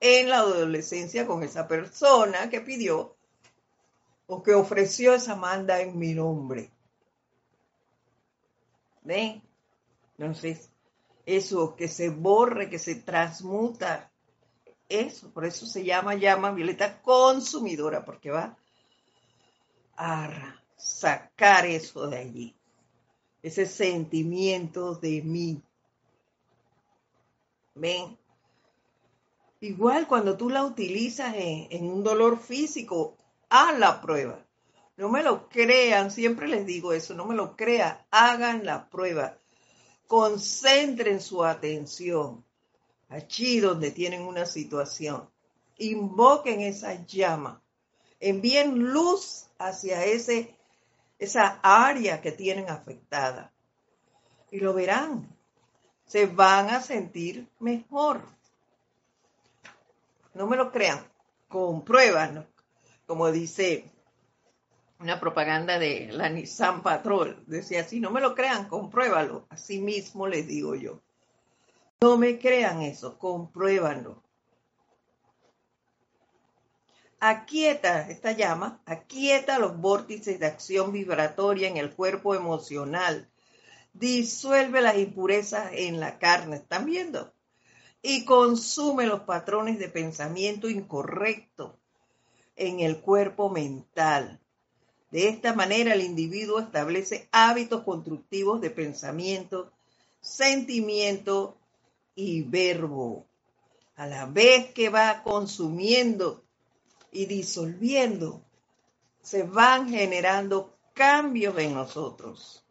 en 0.00 0.28
la 0.28 0.38
adolescencia 0.38 1.26
con 1.26 1.42
esa 1.42 1.66
persona 1.66 2.48
que 2.50 2.60
pidió 2.60 3.16
o 4.26 4.42
que 4.42 4.54
ofreció 4.54 5.14
esa 5.14 5.34
manda 5.34 5.80
en 5.80 5.98
mi 5.98 6.14
nombre. 6.14 6.70
¿Ven? 9.02 9.42
Entonces, 10.18 10.70
eso 11.24 11.74
que 11.76 11.88
se 11.88 12.10
borre, 12.10 12.68
que 12.68 12.78
se 12.78 12.96
transmuta, 12.96 14.10
eso, 14.88 15.30
por 15.32 15.44
eso 15.44 15.66
se 15.66 15.84
llama 15.84 16.14
llama 16.14 16.50
violeta 16.50 17.00
consumidora, 17.00 18.04
porque 18.04 18.30
va 18.30 18.56
a 19.96 20.57
sacar 20.78 21.66
eso 21.66 22.06
de 22.06 22.18
allí, 22.18 22.56
ese 23.42 23.66
sentimiento 23.66 24.94
de 24.94 25.22
mí. 25.22 25.62
¿Ven? 27.74 28.16
Igual 29.60 30.06
cuando 30.06 30.36
tú 30.36 30.50
la 30.50 30.64
utilizas 30.64 31.34
en, 31.36 31.90
un 31.90 32.04
dolor 32.04 32.38
físico, 32.38 33.16
haz 33.50 33.78
la 33.78 34.00
prueba. 34.00 34.44
No 34.96 35.08
me 35.08 35.22
lo 35.22 35.48
crean, 35.48 36.10
siempre 36.10 36.48
les 36.48 36.64
digo 36.64 36.92
eso, 36.92 37.14
no 37.14 37.26
me 37.26 37.34
lo 37.34 37.56
crean, 37.56 37.98
hagan 38.10 38.64
la 38.64 38.88
prueba. 38.88 39.36
Concentren 40.06 41.20
su 41.20 41.44
atención 41.44 42.44
allí 43.08 43.60
donde 43.60 43.90
tienen 43.90 44.22
una 44.22 44.46
situación. 44.46 45.28
Invoquen 45.78 46.60
esa 46.60 47.04
llama. 47.06 47.62
Envíen 48.20 48.78
luz 48.78 49.46
hacia 49.58 50.04
ese 50.04 50.57
esa 51.18 51.60
área 51.62 52.20
que 52.20 52.32
tienen 52.32 52.70
afectada. 52.70 53.52
Y 54.50 54.60
lo 54.60 54.72
verán. 54.74 55.28
Se 56.06 56.26
van 56.26 56.70
a 56.70 56.80
sentir 56.80 57.48
mejor. 57.58 58.22
No 60.34 60.46
me 60.46 60.56
lo 60.56 60.70
crean. 60.70 61.00
Compruébanlo. 61.48 62.46
Como 63.06 63.30
dice 63.30 63.90
una 65.00 65.20
propaganda 65.20 65.78
de 65.78 66.08
la 66.12 66.28
Nissan 66.28 66.82
Patrol. 66.82 67.42
Decía 67.46 67.82
así, 67.82 68.00
no 68.00 68.10
me 68.10 68.20
lo 68.20 68.34
crean, 68.34 68.68
compruébalo. 68.68 69.46
Así 69.50 69.80
mismo 69.80 70.26
les 70.26 70.46
digo 70.46 70.74
yo. 70.74 71.00
No 72.00 72.16
me 72.16 72.38
crean 72.38 72.82
eso, 72.82 73.18
compruébanlo 73.18 74.22
aquieta 77.20 78.08
esta 78.08 78.32
llama, 78.32 78.80
aquieta 78.86 79.58
los 79.58 79.76
vórtices 79.78 80.38
de 80.38 80.46
acción 80.46 80.92
vibratoria 80.92 81.68
en 81.68 81.76
el 81.76 81.92
cuerpo 81.94 82.34
emocional, 82.34 83.28
disuelve 83.92 84.80
las 84.80 84.96
impurezas 84.98 85.70
en 85.72 86.00
la 86.00 86.18
carne, 86.18 86.56
¿están 86.56 86.86
viendo? 86.86 87.32
Y 88.02 88.24
consume 88.24 89.06
los 89.06 89.20
patrones 89.20 89.78
de 89.78 89.88
pensamiento 89.88 90.68
incorrecto 90.68 91.78
en 92.54 92.80
el 92.80 93.00
cuerpo 93.00 93.50
mental. 93.50 94.40
De 95.10 95.28
esta 95.28 95.54
manera 95.54 95.94
el 95.94 96.02
individuo 96.02 96.60
establece 96.60 97.28
hábitos 97.32 97.82
constructivos 97.82 98.60
de 98.60 98.70
pensamiento, 98.70 99.72
sentimiento 100.20 101.56
y 102.14 102.42
verbo, 102.42 103.26
a 103.96 104.06
la 104.06 104.26
vez 104.26 104.72
que 104.72 104.90
va 104.90 105.22
consumiendo 105.22 106.44
y 107.10 107.26
disolviendo, 107.26 108.42
se 109.22 109.42
van 109.42 109.88
generando 109.88 110.76
cambios 110.94 111.58
en 111.58 111.74
nosotros. 111.74 112.64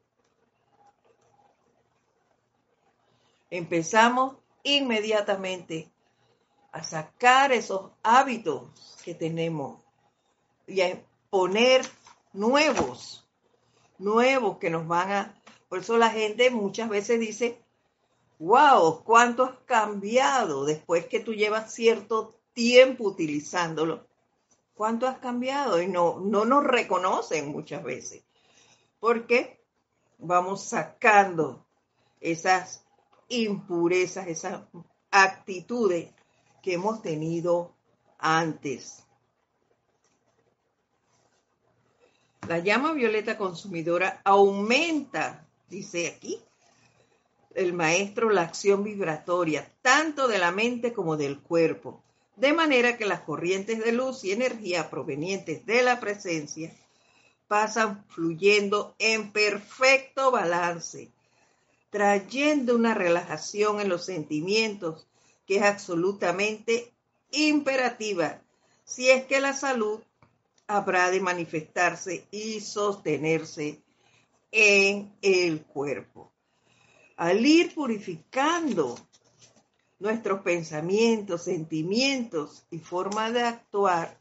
Empezamos 3.50 4.38
inmediatamente 4.64 5.90
a 6.72 6.84
sacar 6.84 7.52
esos 7.52 7.92
hábitos 8.04 8.98
que 9.04 9.16
tenemos 9.16 9.80
y 10.68 10.82
a 10.82 11.02
poner 11.30 11.86
nuevos, 12.34 13.28
nuevos 13.98 14.58
que 14.58 14.70
nos 14.70 14.88
van 14.88 15.12
a... 15.12 15.44
Por 15.70 15.80
eso 15.80 15.98
la 15.98 16.10
gente 16.10 16.50
muchas 16.50 16.90
veces 16.90 17.20
dice, 17.20 17.62
wow, 18.40 19.04
¿cuánto 19.04 19.46
has 19.46 19.58
cambiado 19.66 20.66
después 20.66 21.06
que 21.08 21.20
tú 21.20 21.34
llevas 21.34 21.74
cierto 21.74 22.36
tiempo 22.54 23.06
utilizándolo? 23.06 24.07
¿Cuánto 24.78 25.08
has 25.08 25.18
cambiado? 25.18 25.82
Y 25.82 25.88
no, 25.88 26.20
no 26.20 26.46
nos 26.46 26.64
reconocen 26.64 27.52
muchas 27.52 27.84
veces. 27.84 28.24
Porque 29.00 29.60
vamos 30.20 30.66
sacando 30.66 31.66
esas 32.22 32.86
impurezas, 33.28 34.28
esas 34.28 34.62
actitudes 35.10 36.14
que 36.62 36.76
hemos 36.76 37.02
tenido 37.02 37.74
antes. 38.20 39.04
La 42.48 42.60
llama 42.60 42.94
violeta 42.94 43.36
consumidora 43.36 44.22
aumenta, 44.24 45.48
dice 45.68 46.08
aquí 46.08 46.40
el 47.56 47.74
maestro, 47.74 48.30
la 48.30 48.44
acción 48.44 48.84
vibratoria, 48.84 49.76
tanto 49.82 50.28
de 50.28 50.38
la 50.38 50.52
mente 50.52 50.94
como 50.94 51.18
del 51.18 51.42
cuerpo 51.42 52.04
de 52.38 52.54
manera 52.54 52.98
que 52.98 53.06
las 53.06 53.22
corrientes 53.22 53.84
de 53.84 53.92
luz 53.92 54.24
y 54.24 54.32
energía 54.32 54.90
provenientes 54.90 55.66
de 55.66 55.82
la 55.82 56.00
presencia 56.00 56.74
pasan 57.48 58.06
fluyendo 58.10 58.96
en 59.00 59.32
perfecto 59.32 60.32
balance, 60.32 61.12
trayendo 61.90 62.76
una 62.76 62.94
relajación 62.94 63.82
en 63.82 63.90
los 63.90 64.06
sentimientos 64.06 65.08
que 65.48 65.58
es 65.58 65.64
absolutamente 65.64 66.94
imperativa 67.32 68.42
si 68.84 69.10
es 69.10 69.26
que 69.26 69.40
la 69.40 69.54
salud 69.54 70.00
habrá 70.68 71.10
de 71.10 71.20
manifestarse 71.20 72.28
y 72.32 72.60
sostenerse 72.62 73.82
en 74.52 75.14
el 75.22 75.64
cuerpo. 75.64 76.32
Al 77.16 77.46
ir 77.46 77.74
purificando 77.74 78.96
nuestros 80.00 80.42
pensamientos, 80.42 81.44
sentimientos 81.44 82.66
y 82.70 82.80
forma 82.80 83.32
de 83.32 83.44
actuar, 83.44 84.18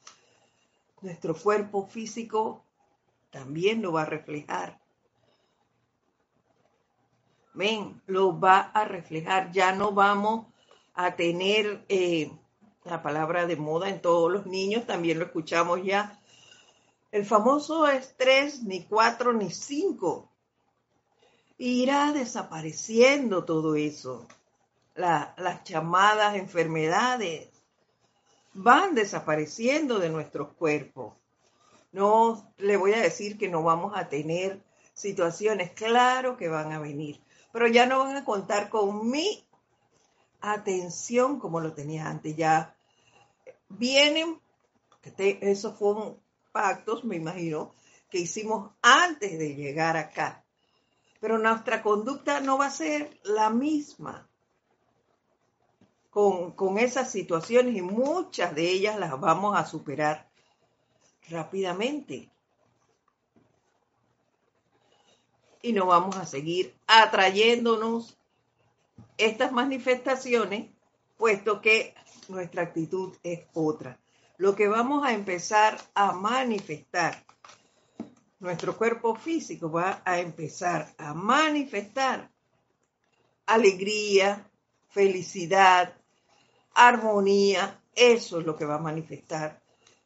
nuestro 1.03 1.35
cuerpo 1.35 1.87
físico 1.87 2.65
también 3.31 3.83
lo 3.83 3.93
va 3.93 4.03
a 4.03 4.07
reflejar. 4.07 4.81
Ven, 7.55 8.01
lo 8.07 8.39
va 8.39 8.61
a 8.61 8.85
reflejar. 8.85 9.51
Ya 9.53 9.73
no 9.73 9.93
vamos 9.93 10.47
a 10.95 11.17
tener 11.17 11.85
eh, 11.89 12.31
la 12.85 13.03
palabra 13.03 13.47
de 13.47 13.57
moda 13.57 13.89
en 13.89 14.01
todos 14.01 14.31
los 14.31 14.47
niños, 14.47 14.87
también 14.87 15.19
lo 15.19 15.27
escuchamos 15.27 15.83
ya. 15.83 16.21
El 17.11 17.25
famoso 17.25 17.87
estrés, 17.87 18.63
ni 18.63 18.85
cuatro 18.85 19.33
ni 19.33 19.51
cinco. 19.51 20.31
Irá 21.59 22.13
desapareciendo 22.13 23.45
todo 23.45 23.75
eso. 23.75 24.27
Las 24.97 25.65
llamadas 25.65 26.37
enfermedades 26.37 27.49
van 28.55 28.95
desapareciendo 28.95 29.99
de 29.99 30.09
nuestros 30.09 30.53
cuerpos. 30.55 31.15
No 31.93 32.53
le 32.59 32.77
voy 32.77 32.95
a 32.95 33.01
decir 33.01 33.39
que 33.39 33.49
no 33.49 33.63
vamos 33.63 33.93
a 33.95 34.09
tener 34.09 34.63
situaciones, 34.95 35.73
claro 35.73 36.37
que 36.37 36.49
van 36.49 36.73
a 36.73 36.79
venir, 36.79 37.21
pero 37.53 37.69
ya 37.69 37.87
no 37.87 37.99
van 37.99 38.17
a 38.17 38.25
contar 38.25 38.71
con 38.71 39.11
mi 39.11 39.47
atención 40.41 41.39
como 41.39 41.61
lo 41.61 41.75
tenía 41.75 42.09
antes. 42.09 42.35
Ya 42.37 42.75
vienen, 43.69 44.41
esos 45.19 45.79
fueron 45.79 46.19
pactos, 46.53 47.05
me 47.05 47.17
imagino, 47.17 47.75
que 48.11 48.19
hicimos 48.19 48.73
antes 48.81 49.39
de 49.39 49.55
llegar 49.55 49.97
acá. 49.97 50.45
Pero 51.21 51.39
nuestra 51.39 51.83
conducta 51.83 52.41
no 52.41 52.57
va 52.57 52.67
a 52.67 52.71
ser 52.71 53.19
la 53.25 53.51
misma 53.51 54.29
con, 56.55 56.79
esas 56.79 57.11
situaciones 57.11 57.77
y 57.77 57.83
muchas 57.83 58.55
de 58.55 58.71
ellas 58.71 58.99
las 58.99 59.19
vamos 59.19 59.57
a 59.57 59.67
superar 59.67 60.29
rápidamente. 61.29 62.31
Y 65.63 65.73
no 65.73 65.87
vamos 65.87 66.17
a 66.17 66.27
seguir 66.27 66.75
atrayéndonos 66.87 68.17
estas 69.19 69.53
manifestaciones, 69.53 70.71
puesto 71.17 71.61
que 71.61 71.95
nuestra 72.29 72.63
actitud 72.63 73.17
es 73.23 73.47
otra. 73.55 73.99
Lo 74.37 74.55
que 74.55 74.69
vamos 74.69 75.05
a 75.05 75.13
empezar 75.13 75.81
a 75.95 76.13
manifestar, 76.13 77.25
nuestro 78.39 78.77
cuerpo 78.77 79.15
físico 79.15 79.71
va 79.71 80.03
a 80.05 80.21
empezar 80.21 80.95
a 80.99 81.15
manifestar 81.15 82.31
alegría, 83.47 84.51
felicidad, 84.89 85.96
armonía, 86.77 87.81
eso 87.95 88.39
es 88.39 88.47
lo 88.47 88.55
que 88.55 88.67
va 88.67 88.77
a 88.77 88.79
manifestar 88.79 89.61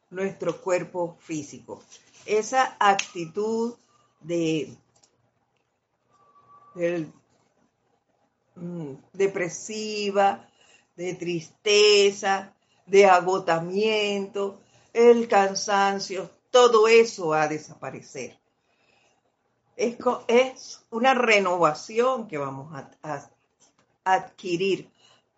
nuestro 0.09 0.61
cuerpo 0.61 1.17
físico. 1.19 1.83
Esa 2.25 2.77
actitud 2.79 3.75
de, 4.21 4.73
mm, 8.55 8.93
depresiva, 9.11 10.47
de 10.95 11.13
tristeza, 11.15 12.53
de 12.85 13.05
agotamiento, 13.05 14.61
el 14.93 15.27
cansancio, 15.27 16.29
todo 16.51 16.87
eso 16.87 17.29
va 17.29 17.43
a 17.43 17.47
desaparecer. 17.47 18.39
Es, 19.75 20.85
una 20.89 21.13
renovación 21.15 22.27
que 22.27 22.37
vamos 22.37 22.73
a, 22.73 22.89
a 23.03 23.29
adquirir 24.03 24.89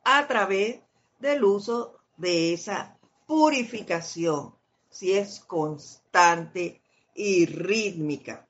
a 0.03 0.27
través 0.27 0.82
del 1.23 1.43
uso 1.45 2.01
de 2.17 2.53
esa 2.53 2.99
purificación 3.25 4.53
si 4.89 5.13
es 5.13 5.39
constante 5.39 6.81
y 7.15 7.45
rítmica. 7.45 8.45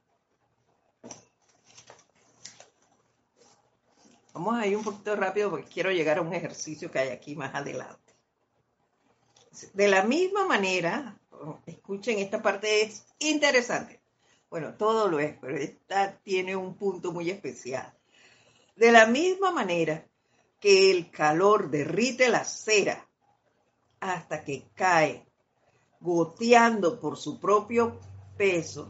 Vamos 4.33 4.55
a 4.59 4.65
ir 4.65 4.75
un 4.75 4.83
poquito 4.83 5.15
rápido 5.15 5.51
porque 5.51 5.69
quiero 5.69 5.91
llegar 5.91 6.17
a 6.17 6.21
un 6.21 6.33
ejercicio 6.33 6.89
que 6.89 6.97
hay 6.97 7.09
aquí 7.09 7.35
más 7.35 7.53
adelante. 7.53 8.13
De 9.73 9.87
la 9.87 10.03
misma 10.03 10.47
manera, 10.47 11.15
escuchen, 11.67 12.17
esta 12.17 12.41
parte 12.41 12.81
es 12.81 13.05
interesante. 13.19 14.01
Bueno, 14.49 14.73
todo 14.73 15.07
lo 15.07 15.19
es, 15.19 15.37
pero 15.39 15.55
esta 15.57 16.17
tiene 16.23 16.55
un 16.55 16.75
punto 16.75 17.11
muy 17.11 17.29
especial. 17.29 17.93
De 18.75 18.91
la 18.91 19.05
misma 19.05 19.51
manera 19.51 20.07
que 20.63 20.91
el 20.91 21.11
calor 21.11 21.69
derrite 21.69 22.29
la 22.29 22.45
cera 22.45 23.05
hasta 23.99 24.45
que 24.45 24.69
cae 24.73 25.25
goteando 25.99 27.01
por 27.01 27.17
su 27.17 27.37
propio 27.37 27.99
peso 28.37 28.89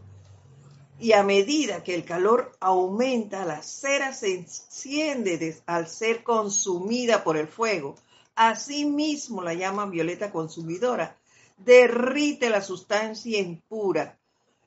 y 1.00 1.14
a 1.14 1.24
medida 1.24 1.82
que 1.82 1.96
el 1.96 2.04
calor 2.04 2.56
aumenta, 2.60 3.44
la 3.44 3.60
cera 3.60 4.12
se 4.12 4.36
enciende 4.36 5.60
al 5.66 5.88
ser 5.88 6.22
consumida 6.22 7.24
por 7.24 7.36
el 7.36 7.48
fuego. 7.48 7.96
Asimismo, 8.36 9.42
la 9.42 9.54
llama 9.54 9.86
violeta 9.86 10.30
consumidora 10.30 11.16
derrite 11.56 12.50
la 12.50 12.62
sustancia 12.62 13.40
impura 13.40 14.16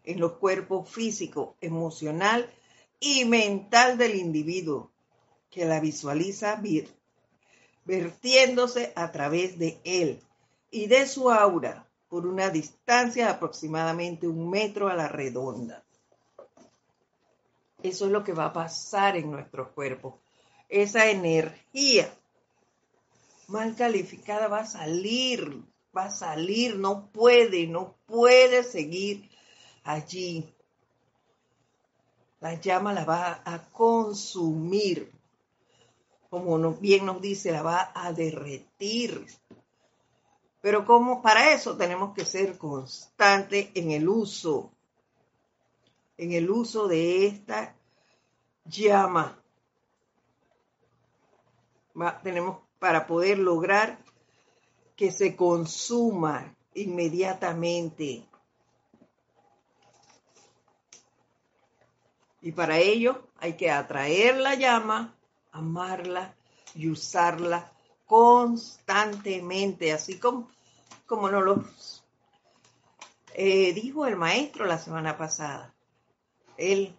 en 0.03 0.19
los 0.19 0.33
cuerpos 0.33 0.89
físico, 0.89 1.55
emocional 1.61 2.53
y 2.99 3.23
mental 3.23 3.97
del 3.97 4.15
individuo, 4.15 4.91
que 5.57 5.65
la 5.65 5.79
visualiza 5.79 6.61
vertiéndose 7.83 8.93
a 8.95 9.11
través 9.11 9.57
de 9.57 9.81
él 9.83 10.21
y 10.69 10.85
de 10.85 11.07
su 11.07 11.31
aura 11.31 11.87
por 12.09 12.27
una 12.27 12.51
distancia 12.51 13.25
de 13.25 13.31
aproximadamente 13.31 14.27
un 14.27 14.51
metro 14.51 14.87
a 14.87 14.93
la 14.93 15.07
redonda. 15.07 15.83
Eso 17.81 18.05
es 18.05 18.11
lo 18.11 18.23
que 18.23 18.33
va 18.33 18.45
a 18.45 18.53
pasar 18.53 19.17
en 19.17 19.31
nuestro 19.31 19.73
cuerpo. 19.73 20.19
Esa 20.69 21.09
energía 21.09 22.13
mal 23.47 23.75
calificada 23.75 24.47
va 24.47 24.59
a 24.59 24.67
salir, 24.67 25.63
va 25.97 26.05
a 26.05 26.11
salir, 26.11 26.77
no 26.77 27.07
puede, 27.07 27.65
no 27.65 27.95
puede 28.05 28.63
seguir 28.63 29.27
allí. 29.83 30.53
La 32.41 32.53
llama 32.53 32.93
la 32.93 33.05
va 33.05 33.41
a 33.43 33.57
consumir, 33.71 35.16
como 36.29 36.73
bien 36.73 37.05
nos 37.05 37.21
dice, 37.21 37.51
la 37.51 37.61
va 37.61 37.91
a 37.93 38.11
derretir, 38.11 39.25
pero 40.61 40.85
como 40.85 41.21
para 41.21 41.53
eso 41.53 41.77
tenemos 41.77 42.13
que 42.13 42.25
ser 42.25 42.57
constantes 42.57 43.69
en 43.73 43.91
el 43.91 44.09
uso, 44.09 44.71
en 46.17 46.33
el 46.33 46.49
uso 46.49 46.87
de 46.87 47.27
esta 47.27 47.75
llama. 48.65 49.41
tenemos 52.23 52.59
para 52.79 53.07
poder 53.07 53.39
lograr 53.39 53.97
que 54.95 55.11
se 55.11 55.35
consuma 55.35 56.55
inmediatamente. 56.73 58.27
Y 62.41 62.51
para 62.51 62.77
ello 62.77 63.27
hay 63.37 63.53
que 63.53 63.71
atraer 63.71 64.37
la 64.37 64.55
llama, 64.55 65.16
amarla 65.57 66.33
y 66.73 66.89
usarla 66.89 67.71
constantemente, 68.05 69.91
así 69.91 70.17
como 70.17 70.49
como 71.07 71.29
nos 71.29 71.43
lo 71.43 71.63
eh, 73.33 73.73
dijo 73.73 74.05
el 74.05 74.17
maestro 74.17 74.65
la 74.65 74.77
semana 74.77 75.17
pasada. 75.17 75.73
Él 76.57 76.95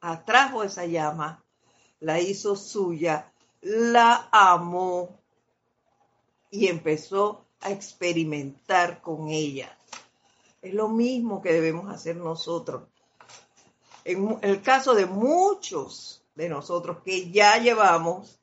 atrajo 0.00 0.62
esa 0.62 0.86
llama, 0.86 1.42
la 2.00 2.20
hizo 2.20 2.56
suya, 2.56 3.32
la 3.60 4.28
amó 4.30 5.18
y 6.50 6.68
empezó 6.68 7.46
a 7.60 7.70
experimentar 7.70 9.00
con 9.02 9.28
ella. 9.28 9.76
Es 10.62 10.72
lo 10.72 10.88
mismo 10.88 11.42
que 11.42 11.52
debemos 11.52 11.92
hacer 11.92 12.16
nosotros. 12.16 12.82
En 14.04 14.38
el 14.42 14.62
caso 14.62 14.94
de 14.94 15.06
muchos 15.06 16.17
de 16.38 16.48
nosotros 16.48 16.98
que 17.04 17.32
ya 17.32 17.58
llevamos 17.58 18.38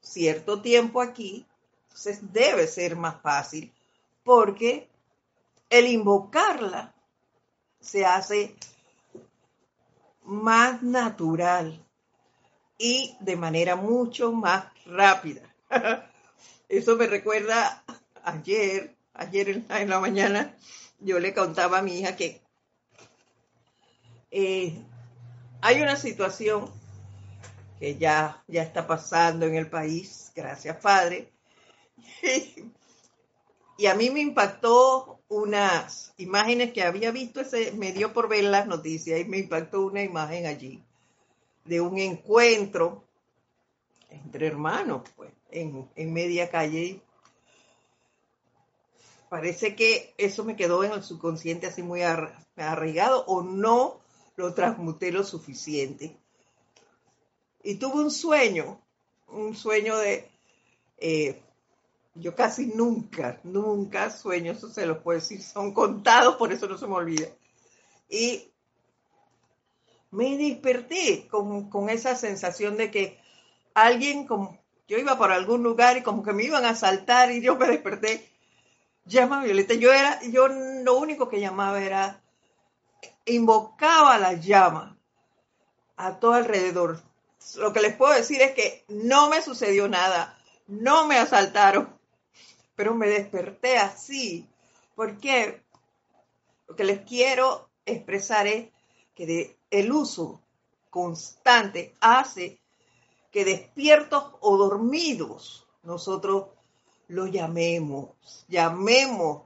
cierto 0.00 0.62
tiempo 0.62 1.02
aquí, 1.02 1.46
entonces 1.82 2.32
debe 2.32 2.66
ser 2.66 2.96
más 2.96 3.20
fácil 3.20 3.74
porque 4.24 4.88
el 5.68 5.86
invocarla 5.86 6.94
se 7.78 8.06
hace 8.06 8.56
más 10.24 10.82
natural 10.82 11.78
y 12.78 13.14
de 13.20 13.36
manera 13.36 13.76
mucho 13.76 14.32
más 14.32 14.64
rápida. 14.86 15.42
Eso 16.70 16.96
me 16.96 17.06
recuerda 17.06 17.84
ayer, 18.24 18.96
ayer 19.12 19.62
en 19.68 19.90
la, 19.90 20.00
mañana, 20.00 20.56
yo 21.00 21.20
le 21.20 21.34
contaba 21.34 21.78
a 21.78 21.82
mi 21.82 22.00
hija 22.00 22.16
que 22.16 22.40
eh, 24.30 24.82
hay 25.60 25.82
una 25.82 25.96
situación 25.96 26.85
que 27.78 27.96
ya, 27.96 28.42
ya 28.48 28.62
está 28.62 28.86
pasando 28.86 29.46
en 29.46 29.54
el 29.54 29.68
país, 29.68 30.32
gracias 30.34 30.76
Padre, 30.76 31.30
Y 33.78 33.86
a 33.86 33.94
mí 33.94 34.08
me 34.10 34.20
impactó 34.20 35.20
unas 35.28 36.14
imágenes 36.16 36.72
que 36.72 36.82
había 36.82 37.10
visto, 37.10 37.40
ese, 37.40 37.72
me 37.72 37.92
dio 37.92 38.12
por 38.12 38.28
ver 38.28 38.44
las 38.44 38.66
noticias 38.66 39.20
y 39.20 39.24
me 39.26 39.38
impactó 39.38 39.84
una 39.84 40.02
imagen 40.02 40.46
allí 40.46 40.82
de 41.64 41.80
un 41.80 41.98
encuentro 41.98 43.04
entre 44.08 44.46
hermanos, 44.46 45.02
pues, 45.14 45.30
en, 45.50 45.86
en 45.94 46.12
media 46.12 46.48
calle. 46.48 47.02
Parece 49.28 49.74
que 49.74 50.14
eso 50.16 50.44
me 50.44 50.56
quedó 50.56 50.82
en 50.84 50.92
el 50.92 51.02
subconsciente 51.02 51.66
así 51.66 51.82
muy 51.82 52.00
arraigado 52.56 53.24
o 53.26 53.42
no 53.42 54.00
lo 54.36 54.54
transmuté 54.54 55.12
lo 55.12 55.24
suficiente. 55.24 56.16
Y 57.66 57.74
tuve 57.74 57.96
un 58.00 58.12
sueño, 58.12 58.80
un 59.26 59.56
sueño 59.56 59.98
de, 59.98 60.30
eh, 60.98 61.42
yo 62.14 62.36
casi 62.36 62.66
nunca, 62.66 63.40
nunca 63.42 64.08
sueño, 64.10 64.52
eso 64.52 64.68
se 64.68 64.86
lo 64.86 65.02
puedo 65.02 65.18
decir, 65.18 65.42
son 65.42 65.74
contados, 65.74 66.36
por 66.36 66.52
eso 66.52 66.68
no 66.68 66.78
se 66.78 66.86
me 66.86 66.94
olvida. 66.94 67.26
Y 68.08 68.52
me 70.12 70.38
desperté 70.38 71.26
con, 71.26 71.68
con 71.68 71.90
esa 71.90 72.14
sensación 72.14 72.76
de 72.76 72.92
que 72.92 73.18
alguien, 73.74 74.28
como 74.28 74.60
yo 74.86 74.96
iba 74.96 75.18
por 75.18 75.32
algún 75.32 75.64
lugar 75.64 75.96
y 75.96 76.04
como 76.04 76.22
que 76.22 76.32
me 76.32 76.44
iban 76.44 76.64
a 76.64 76.76
saltar 76.76 77.32
y 77.32 77.42
yo 77.42 77.56
me 77.56 77.66
desperté, 77.66 78.30
llama 79.06 79.42
Violeta, 79.42 79.74
yo 79.74 79.92
era, 79.92 80.20
yo 80.30 80.46
lo 80.46 80.96
único 80.98 81.28
que 81.28 81.40
llamaba 81.40 81.82
era, 81.82 82.22
invocaba 83.24 84.18
la 84.18 84.34
llama 84.34 84.96
a 85.96 86.20
todo 86.20 86.34
alrededor. 86.34 87.02
Lo 87.54 87.72
que 87.72 87.80
les 87.80 87.96
puedo 87.96 88.12
decir 88.12 88.42
es 88.42 88.52
que 88.52 88.84
no 88.88 89.28
me 89.28 89.40
sucedió 89.40 89.88
nada, 89.88 90.36
no 90.66 91.06
me 91.06 91.16
asaltaron, 91.18 91.96
pero 92.74 92.94
me 92.94 93.08
desperté 93.08 93.78
así. 93.78 94.46
porque 94.94 95.62
Lo 96.66 96.74
que 96.74 96.84
les 96.84 97.00
quiero 97.02 97.68
expresar 97.84 98.46
es 98.46 98.68
que 99.14 99.56
el 99.70 99.92
uso 99.92 100.42
constante 100.90 101.94
hace 102.00 102.60
que 103.30 103.44
despiertos 103.44 104.24
o 104.40 104.56
dormidos 104.56 105.66
nosotros 105.82 106.46
lo 107.08 107.26
llamemos, 107.26 108.10
llamemos 108.48 109.42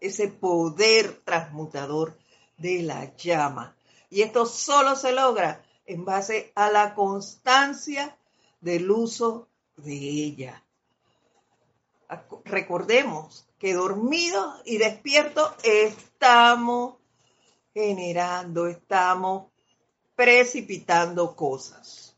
ese 0.00 0.28
poder 0.28 1.22
transmutador 1.24 2.18
de 2.58 2.82
la 2.82 3.16
llama. 3.16 3.76
Y 4.10 4.22
esto 4.22 4.46
solo 4.46 4.96
se 4.96 5.12
logra 5.12 5.63
en 5.86 6.04
base 6.04 6.52
a 6.54 6.70
la 6.70 6.94
constancia 6.94 8.16
del 8.60 8.90
uso 8.90 9.48
de 9.76 9.92
ella. 9.92 10.64
Recordemos 12.44 13.46
que 13.58 13.74
dormidos 13.74 14.60
y 14.64 14.78
despiertos 14.78 15.52
estamos 15.62 16.96
generando, 17.72 18.66
estamos 18.66 19.50
precipitando 20.14 21.34
cosas. 21.34 22.16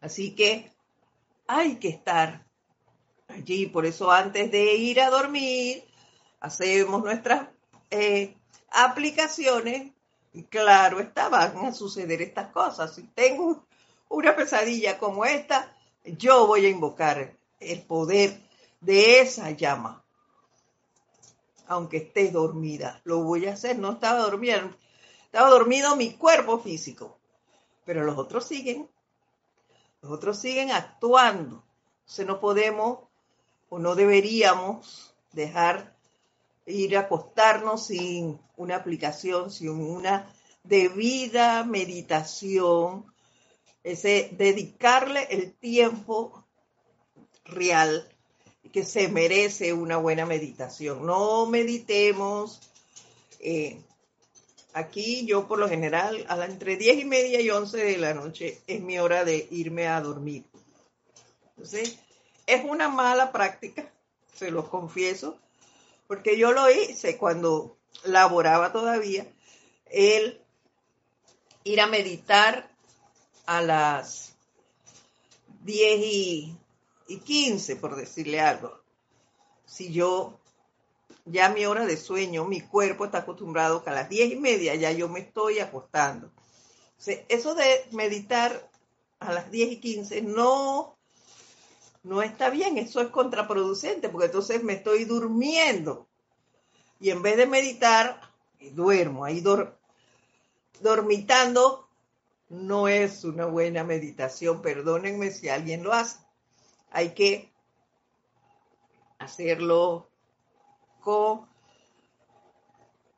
Así 0.00 0.34
que 0.34 0.72
hay 1.46 1.76
que 1.76 1.88
estar 1.88 2.46
allí. 3.28 3.66
Por 3.66 3.86
eso 3.86 4.10
antes 4.10 4.50
de 4.50 4.74
ir 4.74 5.00
a 5.00 5.10
dormir, 5.10 5.84
hacemos 6.40 7.02
nuestras 7.02 7.48
eh, 7.90 8.36
aplicaciones 8.70 9.92
claro, 10.44 11.00
está, 11.00 11.28
van 11.28 11.56
a 11.64 11.72
suceder 11.72 12.20
estas 12.22 12.48
cosas. 12.50 12.94
Si 12.94 13.04
tengo 13.04 13.64
una 14.08 14.36
pesadilla 14.36 14.98
como 14.98 15.24
esta, 15.24 15.74
yo 16.04 16.46
voy 16.46 16.66
a 16.66 16.68
invocar 16.68 17.36
el 17.60 17.82
poder 17.82 18.40
de 18.80 19.20
esa 19.20 19.50
llama. 19.50 20.04
Aunque 21.66 21.96
esté 21.96 22.30
dormida, 22.30 23.00
lo 23.04 23.24
voy 23.24 23.46
a 23.46 23.54
hacer. 23.54 23.78
No 23.78 23.92
estaba 23.92 24.20
dormida, 24.20 24.70
estaba 25.24 25.50
dormido 25.50 25.96
mi 25.96 26.12
cuerpo 26.12 26.58
físico, 26.58 27.18
pero 27.84 28.04
los 28.04 28.18
otros 28.18 28.46
siguen. 28.46 28.88
Los 30.02 30.12
otros 30.12 30.38
siguen 30.38 30.70
actuando. 30.70 31.64
Entonces 32.00 32.26
no 32.26 32.38
podemos 32.38 33.00
o 33.68 33.78
no 33.78 33.94
deberíamos 33.96 35.14
dejar 35.32 35.95
ir 36.66 36.96
a 36.96 37.00
acostarnos 37.00 37.86
sin 37.86 38.38
una 38.56 38.76
aplicación, 38.76 39.50
sin 39.50 39.70
una 39.70 40.32
debida 40.64 41.64
meditación, 41.64 43.06
ese 43.84 44.30
dedicarle 44.32 45.28
el 45.30 45.54
tiempo 45.54 46.44
real 47.44 48.08
que 48.72 48.84
se 48.84 49.08
merece 49.08 49.72
una 49.72 49.96
buena 49.96 50.26
meditación. 50.26 51.06
No 51.06 51.46
meditemos. 51.46 52.60
Eh, 53.38 53.80
aquí 54.72 55.24
yo 55.24 55.46
por 55.46 55.58
lo 55.58 55.68
general 55.68 56.26
a 56.28 56.36
la, 56.36 56.46
entre 56.46 56.76
10 56.76 56.98
y 56.98 57.04
media 57.04 57.40
y 57.40 57.48
11 57.48 57.76
de 57.76 57.98
la 57.98 58.12
noche 58.12 58.60
es 58.66 58.80
mi 58.80 58.98
hora 58.98 59.24
de 59.24 59.46
irme 59.50 59.86
a 59.86 60.00
dormir. 60.00 60.44
Entonces, 61.50 61.98
es 62.46 62.64
una 62.64 62.88
mala 62.88 63.32
práctica, 63.32 63.90
se 64.34 64.50
los 64.50 64.68
confieso, 64.68 65.38
porque 66.06 66.38
yo 66.38 66.52
lo 66.52 66.70
hice 66.70 67.16
cuando 67.16 67.76
laboraba 68.04 68.72
todavía, 68.72 69.26
el 69.86 70.40
ir 71.64 71.80
a 71.80 71.86
meditar 71.86 72.70
a 73.46 73.62
las 73.62 74.36
10 75.64 76.00
y, 76.00 76.56
15, 77.24 77.76
por 77.76 77.96
decirle 77.96 78.40
algo. 78.40 78.80
Si 79.64 79.92
yo, 79.92 80.38
ya 81.24 81.48
mi 81.48 81.66
hora 81.66 81.86
de 81.86 81.96
sueño, 81.96 82.44
mi 82.44 82.60
cuerpo 82.60 83.04
está 83.04 83.18
acostumbrado 83.18 83.82
que 83.82 83.90
a 83.90 83.94
las 83.94 84.08
10 84.08 84.32
y 84.32 84.36
media 84.36 84.74
ya 84.74 84.92
yo 84.92 85.08
me 85.08 85.20
estoy 85.20 85.58
acostando. 85.58 86.30
eso 87.28 87.54
de 87.54 87.86
meditar 87.92 88.70
a 89.18 89.32
las 89.32 89.50
10 89.50 89.72
y 89.72 89.80
15 89.80 90.22
no 90.22 90.95
no 92.06 92.22
está 92.22 92.50
bien, 92.50 92.78
eso 92.78 93.00
es 93.00 93.08
contraproducente, 93.08 94.08
porque 94.08 94.26
entonces 94.26 94.62
me 94.62 94.74
estoy 94.74 95.04
durmiendo. 95.06 96.06
Y 97.00 97.10
en 97.10 97.20
vez 97.20 97.36
de 97.36 97.46
meditar, 97.46 98.20
duermo. 98.74 99.24
Ahí 99.24 99.42
dormitando 100.80 101.88
no 102.48 102.86
es 102.86 103.24
una 103.24 103.46
buena 103.46 103.82
meditación. 103.82 104.62
Perdónenme 104.62 105.32
si 105.32 105.48
alguien 105.48 105.82
lo 105.82 105.92
hace. 105.92 106.18
Hay 106.92 107.12
que 107.12 107.52
hacerlo 109.18 110.08
con 111.00 111.48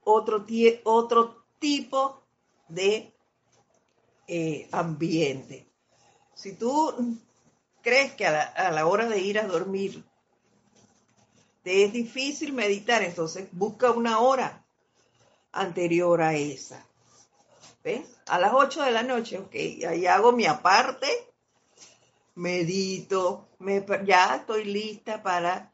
otro, 0.05 0.46
otro 0.85 1.44
tipo 1.59 2.22
de 2.68 3.12
eh, 4.27 4.66
ambiente. 4.72 5.68
Si 6.33 6.55
tú 6.55 7.18
crees 7.82 8.12
que 8.14 8.26
a 8.26 8.70
la, 8.70 8.86
hora 8.86 9.08
de 9.08 9.18
ir 9.18 9.38
a 9.38 9.46
dormir 9.46 10.04
te 11.62 11.84
es 11.84 11.92
difícil 11.92 12.52
meditar, 12.52 13.02
entonces 13.02 13.48
busca 13.52 13.90
una 13.90 14.20
hora 14.20 14.64
anterior 15.52 16.22
a 16.22 16.34
esa. 16.34 16.84
¿Ves? 17.82 18.06
A 18.26 18.38
las 18.38 18.52
8 18.54 18.82
de 18.82 18.90
la 18.90 19.02
noche, 19.02 19.38
ok, 19.38 19.54
ahí 19.88 20.06
hago 20.06 20.32
mi 20.32 20.46
aparte, 20.46 21.08
medito, 22.34 23.48
me, 23.58 23.84
ya 24.04 24.36
estoy 24.36 24.64
lista 24.64 25.22
para, 25.22 25.72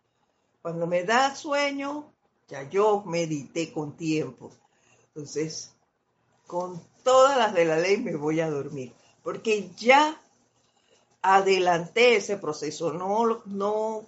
cuando 0.62 0.86
me 0.86 1.04
da 1.04 1.34
sueño, 1.34 2.12
ya 2.48 2.68
yo 2.68 3.02
medité 3.04 3.72
con 3.72 3.96
tiempo. 3.96 4.50
Entonces, 5.08 5.74
con 6.46 6.82
todas 7.02 7.36
las 7.36 7.54
de 7.54 7.64
la 7.64 7.76
ley 7.76 7.98
me 7.98 8.16
voy 8.16 8.40
a 8.40 8.50
dormir, 8.50 8.92
porque 9.22 9.70
ya 9.76 10.20
adelanté 11.24 12.16
ese 12.16 12.36
proceso, 12.36 12.92
no, 12.92 13.42
no 13.46 14.04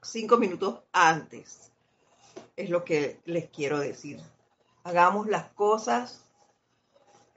cinco 0.00 0.36
minutos 0.36 0.78
antes. 0.92 1.72
Es 2.54 2.70
lo 2.70 2.84
que 2.84 3.20
les 3.24 3.50
quiero 3.50 3.80
decir. 3.80 4.22
Hagamos 4.84 5.26
las 5.26 5.50
cosas 5.54 6.24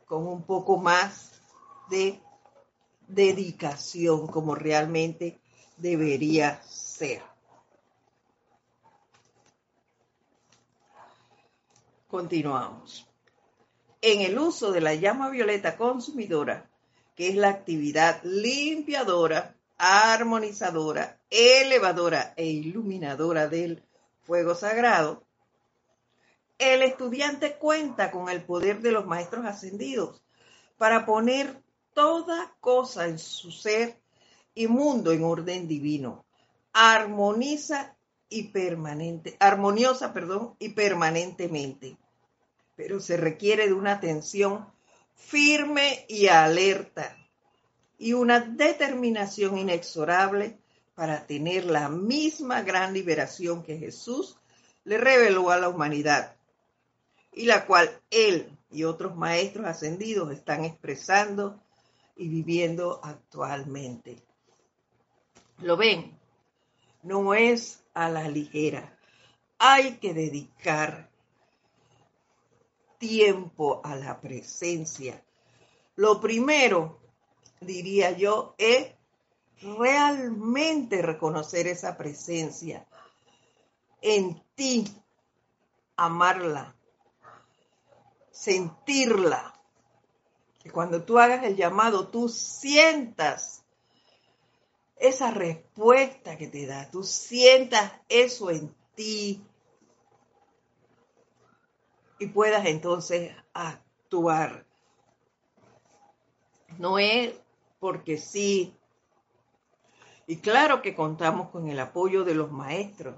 con 0.06 0.28
un 0.28 0.44
poco 0.44 0.78
más 0.78 1.42
de 1.90 2.22
dedicación 3.08 4.28
como 4.28 4.54
realmente 4.54 5.42
debería 5.78 6.62
ser. 6.62 7.24
Continuamos. 12.08 13.08
En 14.02 14.22
el 14.22 14.38
uso 14.38 14.72
de 14.72 14.82
la 14.82 14.94
llama 14.94 15.32
violeta 15.32 15.78
consumidora, 15.78 16.70
que 17.16 17.30
es 17.30 17.36
la 17.36 17.50
actividad 17.50 18.22
limpiadora, 18.24 19.56
armonizadora, 19.78 21.20
elevadora 21.30 22.34
e 22.36 22.46
iluminadora 22.46 23.48
del 23.48 23.84
fuego 24.24 24.56
sagrado, 24.56 25.24
el 26.58 26.82
estudiante 26.84 27.58
cuenta 27.58 28.12
con 28.12 28.30
el 28.30 28.44
poder 28.44 28.82
de 28.82 28.92
los 28.92 29.06
maestros 29.06 29.46
ascendidos 29.46 30.22
para 30.78 31.06
poner 31.06 31.62
toda 31.94 32.56
cosa 32.60 33.08
en 33.08 33.20
su 33.20 33.52
ser 33.52 34.00
y 34.56 34.68
mundo 34.68 35.12
en 35.12 35.24
orden 35.24 35.68
divino. 35.68 36.26
Armoniza 36.72 37.96
y 38.30 38.50
permanente, 38.50 39.36
armoniosa, 39.40 40.14
perdón, 40.14 40.56
y 40.60 40.70
permanentemente. 40.70 41.98
Pero 42.76 43.00
se 43.00 43.18
requiere 43.18 43.68
de 43.68 43.74
una 43.74 43.94
atención 43.94 44.73
firme 45.16 46.06
y 46.08 46.28
alerta 46.28 47.18
y 47.98 48.14
una 48.14 48.40
determinación 48.40 49.58
inexorable 49.58 50.58
para 50.96 51.26
tener 51.26 51.66
la 51.66 51.90
misma 51.90 52.62
gran 52.62 52.94
liberación 52.94 53.64
que 53.64 53.78
Jesús 53.78 54.38
le 54.84 54.98
reveló 54.98 55.50
a 55.50 55.58
la 55.58 55.70
humanidad 55.70 56.36
y 57.32 57.46
la 57.46 57.66
cual 57.66 57.90
él 58.12 58.58
y 58.70 58.84
otros 58.84 59.16
maestros 59.16 59.66
ascendidos 59.66 60.32
están 60.32 60.66
expresando 60.66 61.60
y 62.16 62.28
viviendo 62.28 63.00
actualmente. 63.04 64.22
¿Lo 65.60 65.78
ven? 65.78 66.18
No 67.02 67.34
es 67.34 67.84
a 67.94 68.10
la 68.10 68.28
ligera. 68.28 68.98
Hay 69.58 69.98
que 69.98 70.14
dedicar 70.14 71.10
tiempo 73.04 73.82
a 73.84 73.98
la 73.98 74.22
presencia. 74.22 75.22
Lo 75.98 76.22
primero, 76.22 77.02
diría 77.60 78.12
yo, 78.12 78.56
es 78.58 78.94
realmente 79.62 81.02
reconocer 81.02 81.68
esa 81.68 81.98
presencia 81.98 82.88
en 84.02 84.42
ti, 84.56 84.88
amarla, 85.98 86.74
sentirla. 88.32 89.54
Que 90.64 90.72
cuando 90.72 91.04
tú 91.04 91.20
hagas 91.20 91.44
el 91.44 91.58
llamado, 91.58 92.08
tú 92.08 92.30
sientas 92.30 93.66
esa 94.96 95.30
respuesta 95.30 96.38
que 96.38 96.48
te 96.48 96.66
da, 96.66 96.90
tú 96.90 97.04
sientas 97.04 97.92
eso 98.08 98.50
en 98.50 98.74
ti 98.96 99.46
y 102.20 102.28
puedas 102.28 102.66
entonces 102.66 103.36
actuar. 103.54 104.66
No 106.78 107.00
es 107.00 107.34
porque 107.80 108.18
sí. 108.18 108.76
Y 110.26 110.38
claro 110.38 110.82
que 110.82 110.96
contamos 110.96 111.50
con 111.50 111.68
el 111.68 111.80
apoyo 111.80 112.24
de 112.24 112.36
los 112.36 112.52
maestros. 112.52 113.16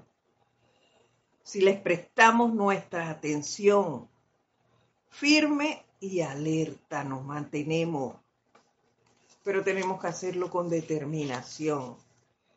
Si 1.42 1.60
les 1.60 1.80
prestamos 1.80 2.52
nuestra 2.52 3.08
atención 3.08 4.08
firme 5.08 5.84
y 6.00 6.20
alerta, 6.20 7.04
nos 7.04 7.24
mantenemos. 7.24 8.16
Pero 9.42 9.62
tenemos 9.62 10.00
que 10.00 10.08
hacerlo 10.08 10.50
con 10.50 10.68
determinación. 10.68 11.96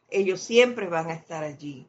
Ellos 0.10 0.41
siempre 0.41 0.88
van 0.88 1.10
a 1.10 1.13
estar 1.13 1.43
allí. 1.43 1.88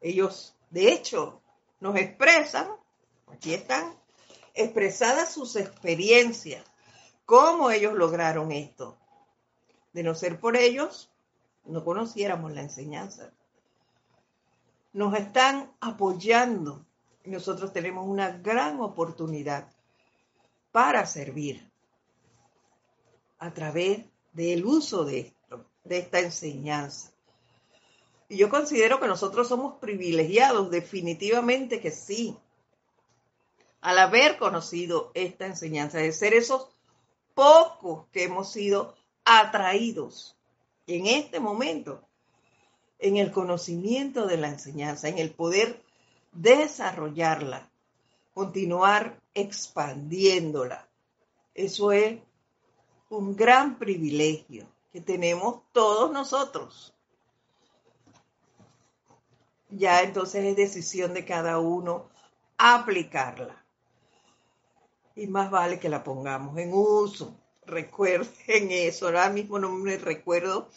Ellos, 0.00 0.56
de 0.70 0.92
hecho, 0.92 1.42
nos 1.80 1.96
expresan, 1.96 2.68
aquí 3.26 3.54
están, 3.54 3.94
expresadas 4.54 5.32
sus 5.32 5.56
experiencias, 5.56 6.64
cómo 7.24 7.70
ellos 7.70 7.94
lograron 7.94 8.52
esto. 8.52 8.96
De 9.92 10.02
no 10.02 10.14
ser 10.14 10.38
por 10.40 10.56
ellos, 10.56 11.10
no 11.64 11.84
conociéramos 11.84 12.52
la 12.52 12.62
enseñanza. 12.62 13.32
Nos 14.92 15.14
están 15.14 15.72
apoyando. 15.80 16.84
Nosotros 17.24 17.72
tenemos 17.72 18.06
una 18.06 18.30
gran 18.30 18.80
oportunidad 18.80 19.68
para 20.70 21.06
servir 21.06 21.70
a 23.38 23.52
través 23.52 24.04
del 24.32 24.64
uso 24.64 25.04
de 25.04 25.20
esto, 25.20 25.64
de 25.84 25.98
esta 25.98 26.20
enseñanza. 26.20 27.10
Y 28.28 28.36
yo 28.36 28.48
considero 28.48 29.00
que 29.00 29.06
nosotros 29.06 29.48
somos 29.48 29.74
privilegiados, 29.78 30.70
definitivamente 30.70 31.80
que 31.80 31.90
sí, 31.90 32.36
al 33.80 33.98
haber 33.98 34.38
conocido 34.38 35.10
esta 35.14 35.46
enseñanza, 35.46 35.98
de 35.98 36.12
ser 36.12 36.34
esos 36.34 36.68
pocos 37.34 38.06
que 38.12 38.24
hemos 38.24 38.50
sido 38.52 38.94
atraídos 39.24 40.36
en 40.86 41.06
este 41.06 41.40
momento 41.40 42.06
en 42.98 43.16
el 43.16 43.30
conocimiento 43.30 44.26
de 44.26 44.38
la 44.38 44.48
enseñanza, 44.48 45.08
en 45.08 45.18
el 45.18 45.30
poder 45.30 45.82
desarrollarla, 46.32 47.70
continuar 48.32 49.20
expandiéndola. 49.34 50.88
Eso 51.54 51.92
es 51.92 52.20
un 53.08 53.36
gran 53.36 53.78
privilegio 53.78 54.66
que 54.92 55.00
tenemos 55.00 55.62
todos 55.72 56.10
nosotros. 56.10 56.94
Ya 59.68 60.02
entonces 60.02 60.44
es 60.44 60.56
decisión 60.56 61.12
de 61.12 61.24
cada 61.24 61.58
uno 61.58 62.08
aplicarla. 62.56 63.65
Y 65.16 65.26
más 65.26 65.50
vale 65.50 65.80
que 65.80 65.88
la 65.88 66.04
pongamos 66.04 66.56
en 66.58 66.72
uso. 66.72 67.36
Recuerden 67.64 68.70
eso. 68.70 69.06
Ahora 69.06 69.28
mismo 69.30 69.58
no 69.58 69.70
me 69.70 69.98
recuerdo 69.98 70.68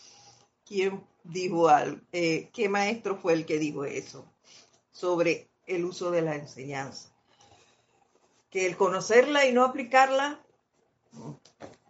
quién 0.65 1.03
dijo 1.23 1.67
algo, 1.69 2.01
eh, 2.11 2.49
qué 2.51 2.69
maestro 2.69 3.15
fue 3.17 3.33
el 3.33 3.45
que 3.45 3.59
dijo 3.59 3.85
eso 3.85 4.25
sobre 4.91 5.49
el 5.67 5.85
uso 5.85 6.09
de 6.09 6.23
la 6.23 6.35
enseñanza 6.35 7.09
que 8.49 8.65
el 8.65 8.77
conocerla 8.77 9.45
y 9.45 9.53
no 9.53 9.63
aplicarla, 9.63 10.39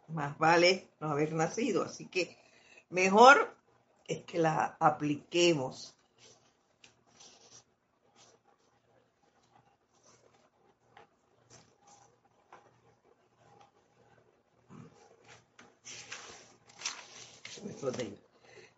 más 0.07 0.37
vale 0.37 0.89
no 0.99 1.09
haber 1.09 1.33
nacido. 1.33 1.83
Así 1.83 2.07
que 2.07 2.37
mejor 2.89 3.55
es 4.07 4.23
que 4.23 4.39
la 4.39 4.77
apliquemos. 4.79 5.95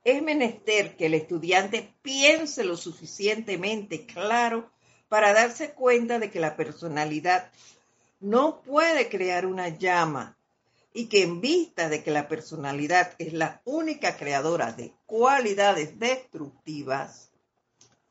Es 0.03 0.21
menester 0.23 0.95
que 0.95 1.07
el 1.07 1.13
estudiante 1.13 1.93
piense 2.01 2.63
lo 2.63 2.77
suficientemente 2.77 4.05
claro 4.05 4.71
para 5.09 5.33
darse 5.33 5.73
cuenta 5.73 6.19
de 6.19 6.31
que 6.31 6.39
la 6.39 6.55
personalidad 6.55 7.51
no 8.19 8.61
puede 8.61 9.09
crear 9.09 9.45
una 9.45 9.67
llama 9.67 10.37
y 10.93 11.07
que 11.07 11.23
en 11.23 11.41
vista 11.41 11.89
de 11.89 12.03
que 12.03 12.11
la 12.11 12.27
personalidad 12.27 13.13
es 13.17 13.33
la 13.33 13.61
única 13.65 14.17
creadora 14.17 14.71
de 14.71 14.93
cualidades 15.05 15.99
destructivas, 15.99 17.31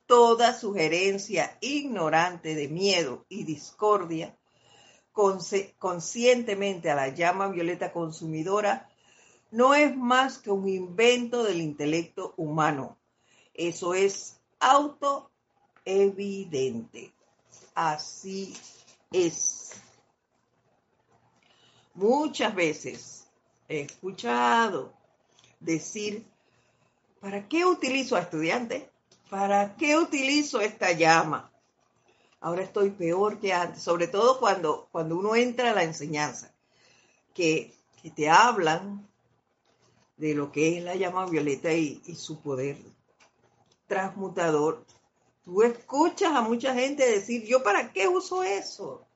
toda 0.07 0.59
sugerencia 0.59 1.57
ignorante 1.61 2.55
de 2.55 2.69
miedo 2.69 3.25
y 3.29 3.45
discordia 3.45 4.37
conscientemente 5.13 6.91
a 6.91 6.95
la 6.95 7.09
llama 7.09 7.49
violeta 7.49 7.93
consumidora 7.93 8.90
no 9.51 9.75
es 9.75 9.97
más 9.97 10.39
que 10.39 10.51
un 10.51 10.69
invento 10.69 11.43
del 11.43 11.61
intelecto 11.61 12.35
humano. 12.37 12.99
Eso 13.55 13.95
es 13.95 14.41
auto 14.59 15.31
evidente. 15.85 17.13
Así 17.75 18.57
es. 19.13 19.73
Muchas 21.95 22.55
veces 22.55 23.27
he 23.69 23.81
escuchado 23.81 24.93
decir, 25.59 26.27
¿para 27.21 27.49
qué 27.49 27.65
utilizo 27.65 28.17
a 28.17 28.21
estudiantes? 28.21 28.85
¿Para 29.29 29.77
qué 29.77 29.97
utilizo 29.97 30.61
esta 30.61 30.93
llama? 30.93 31.53
Ahora 32.41 32.63
estoy 32.63 32.91
peor 32.91 33.39
que 33.39 33.53
antes, 33.53 33.83
sobre 33.83 34.09
todo 34.09 34.39
cuando, 34.39 34.89
cuando 34.91 35.19
uno 35.19 35.37
entra 35.37 35.71
a 35.71 35.75
la 35.75 35.83
enseñanza, 35.83 36.55
que, 37.35 37.75
te 38.17 38.31
hablan 38.31 39.07
de 40.21 40.35
lo 40.35 40.53
que 40.53 40.77
es 40.77 40.85
la 40.85 40.95
llama 40.95 41.25
violeta 41.27 41.73
y, 41.73 42.01
su 42.15 42.41
poder 42.43 42.77
transmutador 43.87 44.85
Tú 45.43 45.63
escuchas 45.63 46.37
a 46.37 46.43
mucha 46.43 46.75
gente 46.75 47.11
decir, 47.11 47.45
¿yo 47.45 47.63
para 47.63 47.93
qué 47.93 48.07
uso 48.07 48.43
eso? 48.45 49.07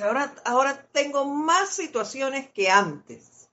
Ahora, 0.00 0.34
ahora 0.44 0.86
tengo 0.92 1.24
más 1.24 1.70
situaciones 1.70 2.50
que 2.50 2.70
antes. 2.70 3.48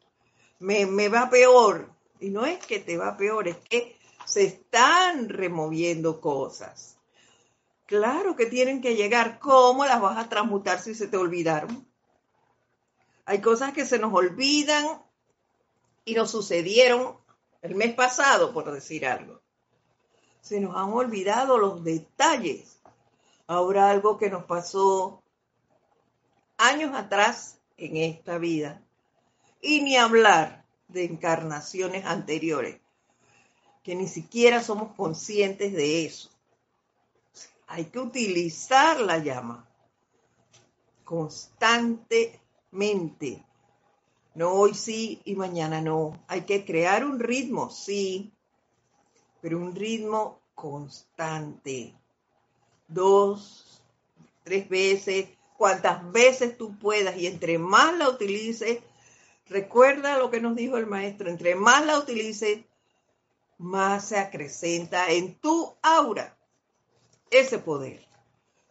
Me, 0.60 0.86
me 0.86 1.08
va 1.08 1.30
peor. 1.30 1.90
Y 2.20 2.30
no 2.30 2.46
es 2.46 2.64
que 2.66 2.80
te 2.80 2.98
va 2.98 3.16
peor, 3.16 3.48
es 3.48 3.58
que 3.58 3.98
se 4.26 4.44
están 4.44 5.30
removiendo 5.30 6.20
cosas. 6.20 6.98
Claro 7.86 8.36
que 8.36 8.46
tienen 8.46 8.82
que 8.82 8.96
llegar. 8.96 9.40
¿Cómo 9.40 9.86
las 9.86 10.02
vas 10.02 10.18
a 10.18 10.28
transmutar 10.28 10.82
si 10.82 10.94
se 10.94 11.08
te 11.08 11.16
olvidaron? 11.18 11.88
Hay 13.26 13.40
cosas 13.40 13.72
que 13.72 13.86
se 13.86 13.98
nos 13.98 14.14
olvidan 14.14 15.03
y 16.06 16.16
nos 16.16 16.32
sucedieron 16.32 17.18
el 17.62 17.76
mes 17.76 17.94
pasado, 17.94 18.54
por 18.54 18.72
decir 18.72 19.06
algo 19.06 19.44
se 20.44 20.60
nos 20.60 20.76
han 20.76 20.92
olvidado 20.92 21.58
los 21.58 21.84
detalles. 21.86 22.82
Ahora 23.48 23.90
algo 23.90 24.18
que 24.18 24.30
nos 24.30 24.44
pasó 24.44 25.24
años 26.58 26.94
atrás 26.94 27.62
en 27.78 27.96
esta 27.98 28.38
vida. 28.38 28.84
Y 29.62 29.82
ni 29.82 29.96
hablar 29.96 30.66
de 30.90 31.06
encarnaciones 31.06 32.06
anteriores, 32.06 32.82
que 33.84 33.96
ni 33.96 34.10
siquiera 34.10 34.62
somos 34.62 34.94
conscientes 34.96 35.72
de 35.72 36.06
eso. 36.06 36.30
Hay 37.68 37.86
que 37.86 38.00
utilizar 38.00 39.00
la 39.00 39.20
llama 39.20 39.66
constantemente. 41.06 43.46
No 44.36 44.52
hoy 44.52 44.74
sí 44.74 45.22
y 45.26 45.36
mañana 45.36 45.82
no. 45.82 46.24
Hay 46.28 46.42
que 46.42 46.66
crear 46.66 47.06
un 47.06 47.20
ritmo, 47.20 47.70
sí, 47.70 48.34
pero 49.42 49.58
un 49.58 49.76
ritmo 49.76 50.42
constante. 50.56 51.94
Dos, 52.88 53.82
tres 54.44 54.68
veces, 54.70 55.30
cuantas 55.58 56.12
veces 56.12 56.58
tú 56.58 56.78
puedas 56.78 57.16
y 57.18 57.28
entre 57.28 57.58
más 57.58 57.96
la 57.98 58.10
utilices, 58.10 58.80
recuerda 59.48 60.18
lo 60.18 60.32
que 60.32 60.42
nos 60.42 60.56
dijo 60.56 60.78
el 60.78 60.88
maestro, 60.88 61.30
entre 61.30 61.56
más 61.56 61.86
la 61.86 62.00
utilices, 62.00 62.62
más 63.58 64.08
se 64.08 64.18
acrecenta 64.18 65.12
en 65.12 65.36
tu 65.36 65.76
aura 65.82 66.38
ese 67.30 67.60
poder. 67.60 68.06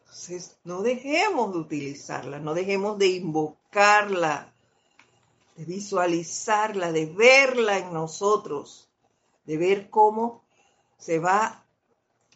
Entonces, 0.01 0.59
no 0.65 0.83
dejemos 0.83 1.53
de 1.53 1.59
utilizarla, 1.59 2.39
no 2.39 2.53
dejemos 2.53 2.99
de 2.99 3.07
invocarla, 3.07 4.52
visualizarla, 5.67 6.93
de 6.93 7.07
verla 7.07 7.79
en 7.79 7.93
nosotros, 7.93 8.89
de 9.45 9.57
ver 9.57 9.91
cómo 9.91 10.43
se 10.99 11.19
va 11.19 11.65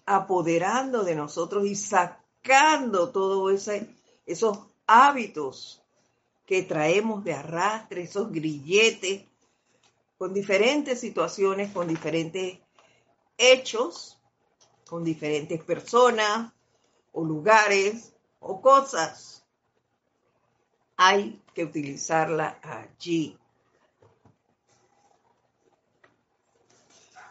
apoderando 0.04 1.04
de 1.04 1.14
nosotros 1.14 1.66
y 1.66 1.74
sacando 1.74 3.10
todos 3.10 3.68
esos 4.26 4.58
hábitos 4.86 5.82
que 6.46 6.62
traemos 6.62 7.24
de 7.24 7.34
arrastre, 7.34 8.02
esos 8.02 8.30
grilletes, 8.30 9.24
con 10.16 10.32
diferentes 10.32 11.00
situaciones, 11.00 11.72
con 11.72 11.88
diferentes 11.88 12.58
hechos, 13.36 14.18
con 14.88 15.04
diferentes 15.04 15.62
personas 15.62 16.52
o 17.12 17.24
lugares 17.24 18.14
o 18.40 18.60
cosas. 18.60 19.44
Hay 20.96 21.42
que 21.54 21.64
utilizarla 21.64 22.58
allí. 22.62 23.38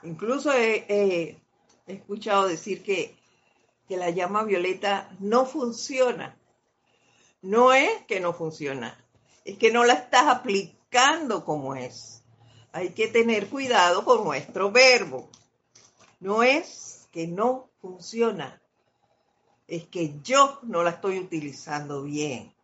Incluso 0.04 0.52
he, 0.54 1.42
escuchado 1.88 2.48
decir 2.48 2.84
que, 2.84 3.16
que 3.88 3.98
la 3.98 4.12
llama 4.12 4.44
violeta 4.44 5.10
no 5.20 5.46
funciona. 5.46 6.38
No 7.42 7.74
es 7.74 8.04
que 8.08 8.20
no 8.20 8.34
funciona, 8.34 8.98
es 9.44 9.58
que 9.58 9.72
no 9.72 9.84
la 9.84 9.94
estás 9.94 10.28
aplicando 10.28 11.46
como 11.46 11.76
es. 11.76 12.24
Hay 12.72 12.90
que 12.90 13.08
tener 13.08 13.50
cuidado 13.50 14.04
con 14.04 14.24
nuestro 14.24 14.72
verbo. 14.72 15.30
No 16.20 16.42
es 16.42 17.08
que 17.12 17.28
no 17.28 17.70
funciona, 17.80 18.62
es 19.68 19.86
que 19.86 20.20
yo 20.22 20.60
no 20.64 20.82
la 20.82 20.92
estoy 20.92 21.20
utilizando 21.20 22.04
bien. 22.04 22.55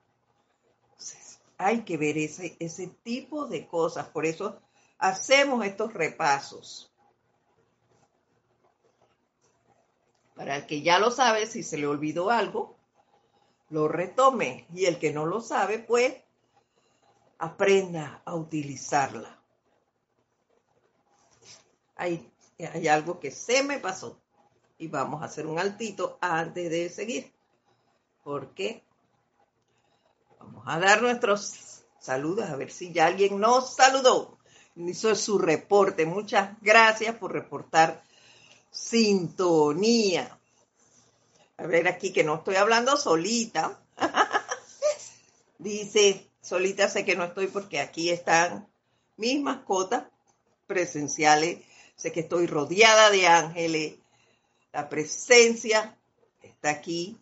Hay 1.63 1.83
que 1.83 1.97
ver 1.97 2.17
ese, 2.17 2.87
tipo 3.03 3.45
de 3.45 3.67
cosas. 3.67 4.07
Por 4.07 4.25
eso 4.25 4.59
hacemos 4.97 5.65
estos 5.65 5.93
repasos. 5.93 6.91
Para 10.35 10.57
el 10.57 10.65
que 10.65 10.81
ya 10.81 10.97
lo 10.97 11.11
sabe, 11.11 11.45
si 11.45 11.61
se 11.63 11.77
le 11.77 11.87
olvidó 11.87 12.31
algo, 12.31 12.75
lo 13.69 13.87
retome. 13.87 14.65
Y 14.73 14.85
el 14.85 14.97
que 14.97 15.13
no 15.13 15.25
lo 15.25 15.41
sabe, 15.41 15.79
pues 15.79 16.15
aprenda 17.37 18.21
a 18.25 18.35
utilizarla. 18.35 19.39
Hay, 21.95 22.31
hay 22.57 22.87
algo 22.87 23.19
que 23.19 23.29
se 23.29 23.61
me 23.63 23.77
pasó 23.77 24.19
y 24.79 24.87
vamos 24.87 25.21
a 25.21 25.25
hacer 25.25 25.45
un 25.45 25.59
altito 25.59 26.17
antes 26.21 26.71
de 26.71 26.89
seguir. 26.89 27.31
Porque 28.23 28.83
vamos 30.43 30.63
a 30.65 30.79
dar 30.79 31.01
nuestros 31.01 31.83
saludos, 31.99 32.49
a 32.49 32.55
ver 32.55 32.71
si 32.71 32.91
ya 32.91 33.05
alguien 33.05 33.39
nos 33.39 33.75
saludó. 33.75 34.37
Hizo 34.75 35.15
su 35.15 35.37
reporte. 35.37 36.05
Muchas 36.05 36.57
gracias 36.61 37.15
por 37.15 37.33
reportar 37.33 38.03
sintonía. 38.71 40.37
A 41.57 41.67
ver 41.67 41.87
aquí 41.87 42.11
que 42.13 42.23
no 42.23 42.35
estoy 42.35 42.55
hablando 42.55 42.97
solita. 42.97 43.79
Dice, 45.59 46.27
solita 46.41 46.89
sé 46.89 47.05
que 47.05 47.15
no 47.15 47.25
estoy 47.25 47.47
porque 47.47 47.79
aquí 47.79 48.09
están 48.09 48.67
mis 49.17 49.41
mascotas 49.41 50.05
presenciales. 50.67 51.59
Sé 51.95 52.11
que 52.11 52.21
estoy 52.21 52.47
rodeada 52.47 53.11
de 53.11 53.27
ángeles. 53.27 53.95
La 54.71 54.89
presencia 54.89 55.97
está 56.41 56.71
aquí 56.71 57.19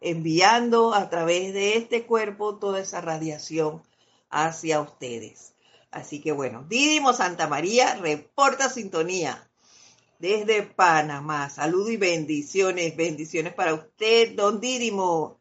enviando 0.00 0.94
a 0.94 1.08
través 1.08 1.52
de 1.54 1.76
este 1.76 2.04
cuerpo 2.04 2.56
toda 2.56 2.80
esa 2.80 3.00
radiación 3.00 3.82
hacia 4.30 4.80
ustedes. 4.80 5.54
Así 5.90 6.20
que 6.20 6.32
bueno, 6.32 6.64
Didimo 6.68 7.12
Santa 7.12 7.48
María 7.48 7.94
reporta 7.96 8.68
sintonía 8.68 9.48
desde 10.18 10.62
Panamá. 10.62 11.48
Saludos 11.50 11.90
y 11.90 11.96
bendiciones. 11.96 12.96
Bendiciones 12.96 13.54
para 13.54 13.74
usted, 13.74 14.34
don 14.34 14.60
Didimo. 14.60 15.38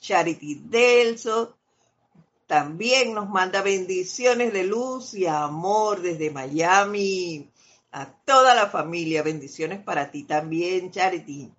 Charity 0.00 0.62
Delso 0.64 1.56
también 2.52 3.14
nos 3.14 3.30
manda 3.30 3.62
bendiciones 3.62 4.52
de 4.52 4.64
luz 4.64 5.14
y 5.14 5.26
amor 5.26 6.02
desde 6.02 6.30
Miami. 6.30 7.48
A 7.92 8.12
toda 8.24 8.54
la 8.54 8.68
familia, 8.68 9.22
bendiciones 9.22 9.82
para 9.82 10.10
ti 10.10 10.24
también, 10.24 10.90
Charity. 10.90 11.50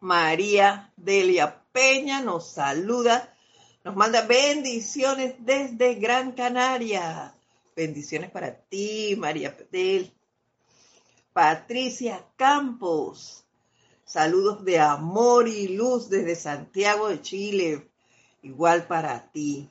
María 0.00 0.92
Delia 0.96 1.62
Peña 1.72 2.20
nos 2.20 2.52
saluda, 2.52 3.34
nos 3.84 3.96
manda 3.96 4.22
bendiciones 4.22 5.34
desde 5.38 5.94
Gran 5.94 6.32
Canaria. 6.32 7.34
Bendiciones 7.74 8.30
para 8.30 8.54
ti, 8.54 9.14
María 9.18 9.56
Del. 9.70 10.12
Patricia 11.32 12.24
Campos, 12.36 13.44
saludos 14.04 14.64
de 14.64 14.78
amor 14.78 15.48
y 15.48 15.68
luz 15.68 16.08
desde 16.08 16.34
Santiago 16.34 17.08
de 17.08 17.20
Chile 17.20 17.90
igual 18.42 18.86
para 18.86 19.30
ti. 19.32 19.70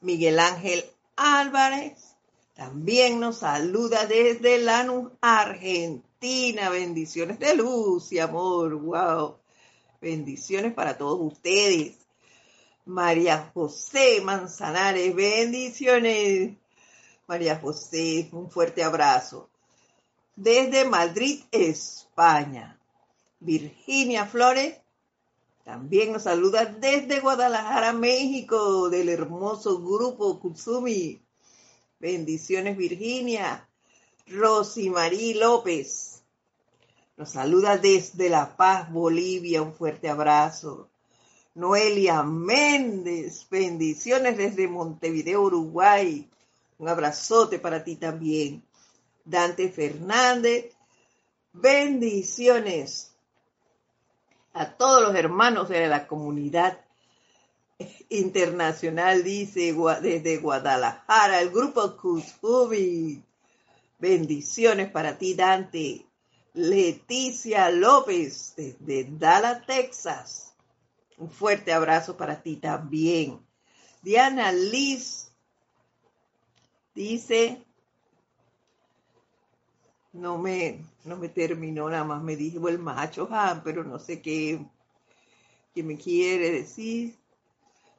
Miguel 0.00 0.38
Ángel 0.40 0.84
Álvarez 1.16 2.16
también 2.54 3.20
nos 3.20 3.38
saluda 3.38 4.06
desde 4.06 4.58
Lanús, 4.58 5.12
Argentina. 5.20 6.13
Bendiciones 6.24 7.38
de 7.38 7.54
luz 7.54 8.10
y 8.10 8.18
amor. 8.18 8.74
Wow. 8.76 9.36
Bendiciones 10.00 10.72
para 10.72 10.96
todos 10.96 11.18
ustedes. 11.20 11.98
María 12.86 13.50
José 13.52 14.22
Manzanares, 14.22 15.14
bendiciones. 15.14 16.56
María 17.26 17.58
José, 17.58 18.30
un 18.32 18.50
fuerte 18.50 18.82
abrazo. 18.82 19.50
Desde 20.34 20.86
Madrid, 20.86 21.44
España. 21.52 22.80
Virginia 23.40 24.24
Flores, 24.24 24.78
también 25.62 26.10
nos 26.10 26.22
saluda 26.22 26.64
desde 26.64 27.20
Guadalajara, 27.20 27.92
México, 27.92 28.88
del 28.88 29.10
hermoso 29.10 29.78
grupo 29.82 30.40
Kutsumi. 30.40 31.20
Bendiciones, 32.00 32.78
Virginia. 32.78 33.68
Rosimarí 34.26 35.34
López. 35.34 36.13
Nos 37.16 37.30
saluda 37.30 37.76
desde 37.76 38.28
La 38.28 38.56
Paz, 38.56 38.90
Bolivia. 38.90 39.62
Un 39.62 39.72
fuerte 39.72 40.08
abrazo. 40.08 40.88
Noelia 41.54 42.22
Méndez. 42.22 43.46
Bendiciones 43.48 44.36
desde 44.36 44.66
Montevideo, 44.66 45.42
Uruguay. 45.42 46.28
Un 46.78 46.88
abrazote 46.88 47.58
para 47.60 47.84
ti 47.84 47.96
también. 47.96 48.64
Dante 49.24 49.70
Fernández. 49.70 50.74
Bendiciones 51.52 53.14
a 54.52 54.70
todos 54.76 55.02
los 55.02 55.14
hermanos 55.14 55.68
de 55.68 55.86
la 55.86 56.06
comunidad 56.06 56.80
internacional, 58.08 59.22
dice 59.22 59.74
desde 60.00 60.38
Guadalajara, 60.38 61.40
el 61.40 61.50
grupo 61.50 61.96
Kuzubi. 61.96 63.22
Bendiciones 63.98 64.90
para 64.90 65.16
ti, 65.16 65.34
Dante. 65.34 66.06
Leticia 66.54 67.68
López, 67.68 68.54
desde 68.56 69.08
Dallas, 69.10 69.66
Texas. 69.66 70.54
Un 71.18 71.28
fuerte 71.28 71.72
abrazo 71.72 72.16
para 72.16 72.40
ti 72.40 72.56
también. 72.56 73.44
Diana 74.02 74.52
Liz 74.52 75.32
dice, 76.94 77.64
no 80.12 80.38
me, 80.38 80.84
no 81.04 81.16
me 81.16 81.28
terminó, 81.28 81.90
nada 81.90 82.04
más 82.04 82.22
me 82.22 82.36
dijo 82.36 82.68
el 82.68 82.78
macho, 82.78 83.28
ah, 83.32 83.60
pero 83.64 83.82
no 83.82 83.98
sé 83.98 84.22
qué, 84.22 84.64
qué 85.74 85.82
me 85.82 85.98
quiere 85.98 86.52
decir. 86.52 87.18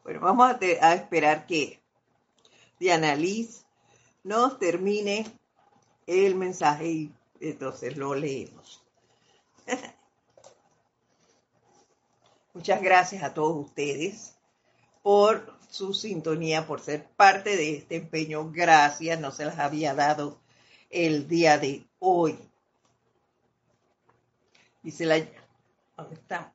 Bueno, 0.04 0.22
vamos 0.22 0.50
a, 0.50 0.58
a 0.82 0.94
esperar 0.94 1.46
que 1.46 1.82
Diana 2.80 3.16
Liz 3.16 3.66
nos 4.24 4.60
termine 4.60 5.26
el 6.08 6.36
mensaje 6.36 7.10
entonces 7.40 7.98
lo 7.98 8.16
leemos. 8.16 8.84
Muchas 12.54 12.82
gracias 12.82 13.24
a 13.24 13.34
todos 13.34 13.66
ustedes 13.66 14.36
por 15.04 15.54
su 15.70 15.94
sintonía, 15.94 16.66
por 16.66 16.80
ser 16.80 17.10
parte 17.12 17.58
de 17.58 17.78
este 17.78 17.98
empeño. 17.98 18.50
Gracias, 18.52 19.20
no 19.20 19.32
se 19.32 19.46
las 19.46 19.60
había 19.60 19.94
dado 19.94 20.40
el 20.90 21.28
día 21.28 21.58
de 21.58 21.86
hoy. 22.00 22.40
Dice 24.82 25.06
la... 25.06 25.18
¿Dónde 25.98 26.16
está? 26.16 26.54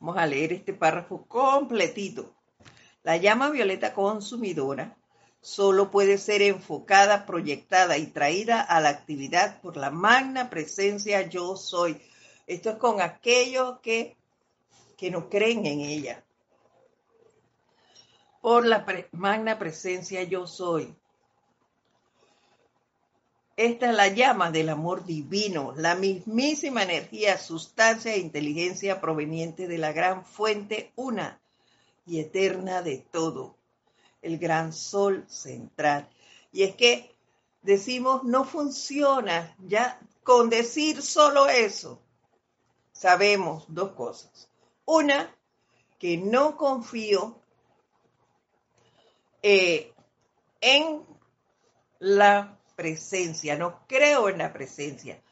Vamos 0.00 0.16
a 0.16 0.26
leer 0.26 0.52
este 0.52 0.72
párrafo 0.72 1.24
completito. 1.26 2.34
La 3.02 3.16
llama 3.16 3.50
violeta 3.50 3.94
consumidora 3.94 4.96
solo 5.40 5.90
puede 5.90 6.18
ser 6.18 6.42
enfocada, 6.42 7.24
proyectada 7.24 7.96
y 7.96 8.06
traída 8.06 8.60
a 8.60 8.80
la 8.80 8.90
actividad 8.90 9.60
por 9.60 9.76
la 9.76 9.90
magna 9.90 10.50
presencia 10.50 11.22
yo 11.28 11.56
soy. 11.56 12.00
Esto 12.46 12.70
es 12.70 12.76
con 12.76 13.00
aquellos 13.00 13.78
que, 13.80 14.16
que 14.96 15.10
no 15.10 15.28
creen 15.28 15.66
en 15.66 15.80
ella. 15.80 16.24
Por 18.42 18.66
la 18.66 18.84
magna 19.12 19.58
presencia 19.58 20.22
yo 20.24 20.46
soy. 20.46 20.94
Esta 23.56 23.90
es 23.90 23.94
la 23.94 24.08
llama 24.08 24.50
del 24.50 24.70
amor 24.70 25.04
divino, 25.04 25.74
la 25.76 25.94
mismísima 25.94 26.82
energía, 26.82 27.36
sustancia 27.36 28.14
e 28.14 28.18
inteligencia 28.18 29.02
proveniente 29.02 29.68
de 29.68 29.76
la 29.76 29.92
gran 29.92 30.24
fuente 30.24 30.92
una 30.96 31.38
y 32.06 32.20
eterna 32.20 32.80
de 32.80 32.98
todo 33.10 33.59
el 34.22 34.38
gran 34.38 34.72
sol 34.72 35.24
central. 35.28 36.08
Y 36.52 36.62
es 36.62 36.74
que 36.74 37.14
decimos, 37.62 38.24
no 38.24 38.44
funciona, 38.44 39.54
ya 39.66 40.00
con 40.22 40.50
decir 40.50 41.02
solo 41.02 41.48
eso, 41.48 42.00
sabemos 42.92 43.64
dos 43.68 43.92
cosas. 43.92 44.48
Una, 44.84 45.34
que 45.98 46.16
no 46.16 46.56
confío 46.56 47.38
eh, 49.42 49.92
en 50.60 51.04
la 51.98 52.58
presencia, 52.76 53.56
no 53.56 53.86
creo 53.86 54.28
en 54.28 54.38
la 54.38 54.52
presencia. 54.52 55.22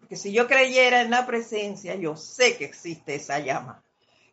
Porque 0.00 0.16
si 0.16 0.32
yo 0.32 0.46
creyera 0.46 1.02
en 1.02 1.10
la 1.10 1.26
presencia, 1.26 1.94
yo 1.94 2.16
sé 2.16 2.56
que 2.56 2.64
existe 2.64 3.14
esa 3.14 3.38
llama 3.38 3.82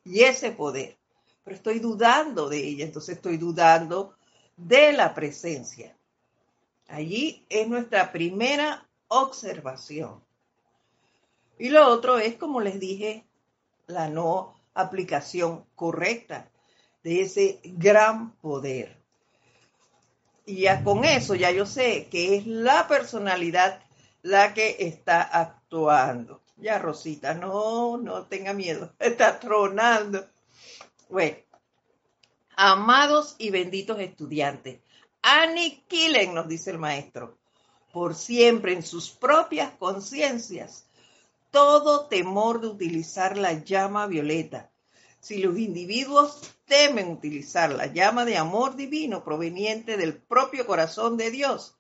y 0.04 0.22
ese 0.22 0.52
poder 0.52 0.98
pero 1.46 1.56
estoy 1.56 1.80
dudando 1.80 2.50
de 2.50 2.58
ella, 2.58 2.86
entonces 2.86 3.18
estoy 3.18 3.38
dudando 3.38 4.16
de 4.58 4.92
la 4.92 5.14
presencia. 5.14 5.96
Allí 6.88 7.46
es 7.50 7.68
nuestra 7.68 8.12
primera 8.12 8.88
observación. 9.08 10.24
Y 11.60 11.70
lo 11.70 11.88
otro 11.88 12.18
es, 12.18 12.36
como 12.36 12.62
les 12.62 12.80
dije, 12.80 13.26
la 13.86 14.10
no 14.10 14.60
aplicación 14.74 15.66
correcta 15.76 16.50
de 17.04 17.22
ese 17.22 17.60
gran 17.64 18.32
poder. 18.38 18.98
Y 20.48 20.62
ya 20.62 20.84
con 20.84 21.06
eso 21.06 21.36
ya 21.36 21.52
yo 21.52 21.68
sé 21.68 22.08
que 22.10 22.36
es 22.36 22.48
la 22.48 22.88
personalidad 22.88 23.82
la 24.24 24.56
que 24.56 24.78
está 24.80 25.22
actuando. 25.22 26.42
Ya, 26.58 26.80
Rosita, 26.80 27.36
no, 27.36 27.98
no 27.98 28.24
tenga 28.24 28.54
miedo, 28.54 28.94
está 29.00 29.40
tronando. 29.40 30.26
Bueno, 31.16 31.38
amados 32.58 33.36
y 33.38 33.50
benditos 33.50 34.02
estudiantes, 34.02 34.82
aniquilen, 35.22 36.34
nos 36.34 36.50
dice 36.50 36.72
el 36.72 36.78
maestro, 36.78 37.38
por 37.94 38.16
siempre 38.16 38.74
en 38.74 38.84
sus 38.84 39.12
propias 39.12 39.72
conciencias 39.78 40.90
todo 41.52 42.08
temor 42.08 42.60
de 42.60 42.68
utilizar 42.68 43.38
la 43.38 43.54
llama 43.54 44.08
violeta. 44.08 44.70
Si 45.22 45.38
los 45.38 45.58
individuos 45.58 46.54
temen 46.66 47.12
utilizar 47.12 47.72
la 47.72 47.86
llama 47.86 48.26
de 48.26 48.36
amor 48.36 48.76
divino 48.76 49.24
proveniente 49.24 49.96
del 49.96 50.18
propio 50.18 50.68
corazón 50.68 51.16
de 51.16 51.32
Dios, 51.32 51.78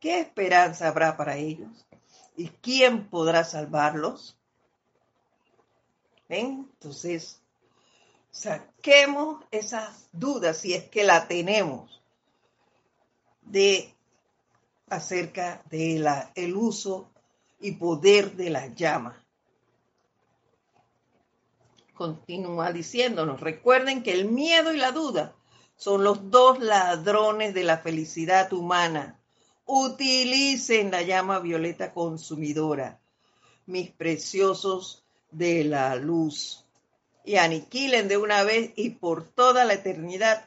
¿qué 0.00 0.18
esperanza 0.18 0.88
habrá 0.88 1.18
para 1.18 1.36
ellos? 1.36 1.86
¿Y 2.38 2.48
quién 2.48 3.10
podrá 3.10 3.44
salvarlos? 3.44 4.38
¿Ven? 6.26 6.70
Entonces, 6.72 7.41
saquemos 8.32 9.44
esas 9.50 10.08
dudas, 10.10 10.56
si 10.56 10.74
es 10.74 10.88
que 10.88 11.04
la 11.04 11.28
tenemos, 11.28 12.02
de 13.42 13.94
acerca 14.88 15.62
del 15.70 16.08
el 16.34 16.56
uso 16.56 17.10
y 17.60 17.72
poder 17.72 18.32
de 18.32 18.50
la 18.50 18.66
llama. 18.68 19.22
Continúa 21.94 22.72
diciéndonos, 22.72 23.40
recuerden 23.40 24.02
que 24.02 24.12
el 24.12 24.24
miedo 24.24 24.72
y 24.72 24.78
la 24.78 24.90
duda 24.90 25.36
son 25.76 26.02
los 26.02 26.30
dos 26.30 26.58
ladrones 26.58 27.54
de 27.54 27.64
la 27.64 27.78
felicidad 27.78 28.52
humana. 28.52 29.20
Utilicen 29.66 30.90
la 30.90 31.02
llama 31.02 31.38
violeta 31.38 31.92
consumidora, 31.92 33.00
mis 33.66 33.90
preciosos 33.90 35.04
de 35.30 35.64
la 35.64 35.94
luz 35.94 36.61
y 37.24 37.36
aniquilen 37.36 38.08
de 38.08 38.16
una 38.16 38.42
vez 38.42 38.72
y 38.76 38.90
por 38.90 39.24
toda 39.24 39.64
la 39.64 39.74
eternidad 39.74 40.44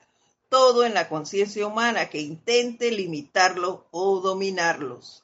todo 0.49 0.85
en 0.85 0.93
la 0.93 1.09
conciencia 1.09 1.67
humana 1.67 2.09
que 2.09 2.21
intente 2.21 2.91
limitarlos 2.91 3.81
o 3.91 4.19
dominarlos. 4.21 5.23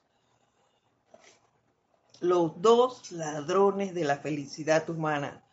Los 2.20 2.62
dos 2.62 3.12
ladrones 3.12 3.94
de 3.94 4.04
la 4.04 4.18
felicidad 4.18 4.90
humana, 4.90 5.44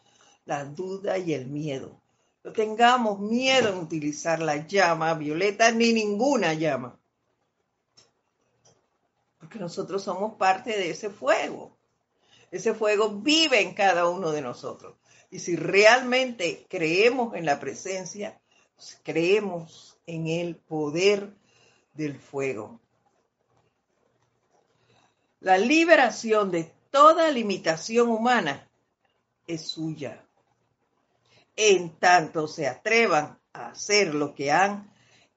la 0.45 0.65
duda 0.65 1.17
y 1.19 1.33
el 1.33 1.47
miedo. 1.47 2.01
No 2.45 2.53
tengamos 2.53 3.21
miedo 3.21 3.69
en 3.69 3.79
utilizar 3.79 4.41
la 4.41 4.67
llama 4.67 5.15
violeta 5.15 5.71
ni 5.71 5.93
ninguna 5.93 6.55
llama. 6.55 6.99
Porque 9.39 9.59
nosotros 9.59 10.03
somos 10.03 10.35
parte 10.35 10.71
de 10.71 10.91
ese 10.91 11.11
fuego. 11.11 11.77
Ese 12.51 12.75
fuego 12.75 13.11
vive 13.11 13.61
en 13.61 13.75
cada 13.75 14.09
uno 14.09 14.31
de 14.31 14.43
nosotros. 14.43 14.97
Y 15.31 15.41
si 15.41 15.57
realmente 15.57 16.67
creemos 16.69 17.35
en 17.35 17.45
la 17.45 17.61
presencia, 17.61 18.41
pues 18.77 19.01
creemos 19.03 19.99
en 20.07 20.27
el 20.27 20.57
poder 20.57 21.35
del 21.93 22.19
fuego. 22.19 22.81
La 25.41 25.59
liberación 25.59 26.51
de 26.51 26.73
toda 26.91 27.31
limitación 27.31 28.09
humana 28.09 28.69
es 29.47 29.69
suya. 29.69 30.25
En 31.57 31.91
tanto 31.99 32.49
se 32.49 32.67
atrevan 32.67 33.39
a 33.53 33.71
hacer 33.71 34.15
lo 34.15 34.35
que 34.35 34.51
han 34.51 34.91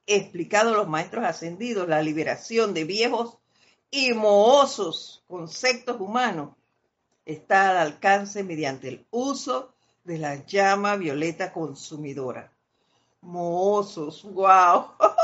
explicado 0.06 0.74
los 0.74 0.88
maestros 0.88 1.26
ascendidos, 1.26 1.88
la 1.88 2.02
liberación 2.02 2.74
de 2.74 2.84
viejos 2.84 3.38
y 3.90 4.14
mohosos 4.14 5.24
conceptos 5.28 6.00
humanos 6.00 6.56
está 7.26 7.70
al 7.70 7.78
alcance 7.78 8.44
mediante 8.44 8.88
el 8.88 9.06
uso 9.12 9.71
de 10.04 10.18
la 10.18 10.46
llama 10.46 10.96
violeta 10.96 11.52
consumidora. 11.52 12.52
Mozos, 13.22 14.24
wow. 14.24 14.92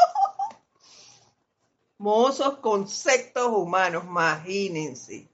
Mozos 1.97 2.59
conceptos 2.59 3.47
humanos, 3.47 4.03
imagínense. 4.05 5.27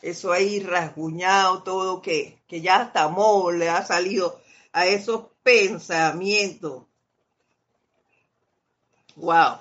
Eso 0.00 0.32
ahí 0.32 0.60
rasguñado, 0.60 1.62
todo 1.62 2.02
que, 2.02 2.38
que 2.46 2.60
ya 2.60 2.76
hasta 2.76 3.10
le 3.52 3.68
ha 3.68 3.84
salido 3.84 4.40
a 4.72 4.86
esos 4.86 5.26
pensamientos. 5.42 6.84
Wow. 9.16 9.58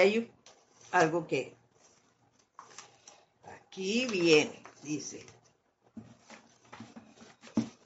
Hay 0.00 0.30
algo 0.90 1.26
que 1.26 1.54
aquí 3.44 4.06
viene, 4.06 4.62
dice. 4.82 5.26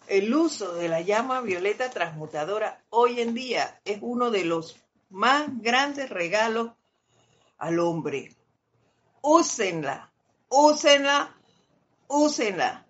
El 0.07 0.35
uso 0.35 0.75
de 0.75 0.89
la 0.89 1.03
llama 1.03 1.43
violeta 1.43 1.91
transmutadora 1.91 2.83
hoy 2.89 3.21
en 3.21 3.35
día 3.35 3.81
es 3.85 3.99
uno 4.01 4.31
de 4.31 4.45
los 4.45 4.77
más 5.11 5.49
grandes 5.61 6.09
regalos 6.09 6.73
al 7.59 7.79
hombre. 7.79 8.35
Úsenla, 9.21 10.11
úsenla, 10.49 11.37
úsenla, 12.07 12.87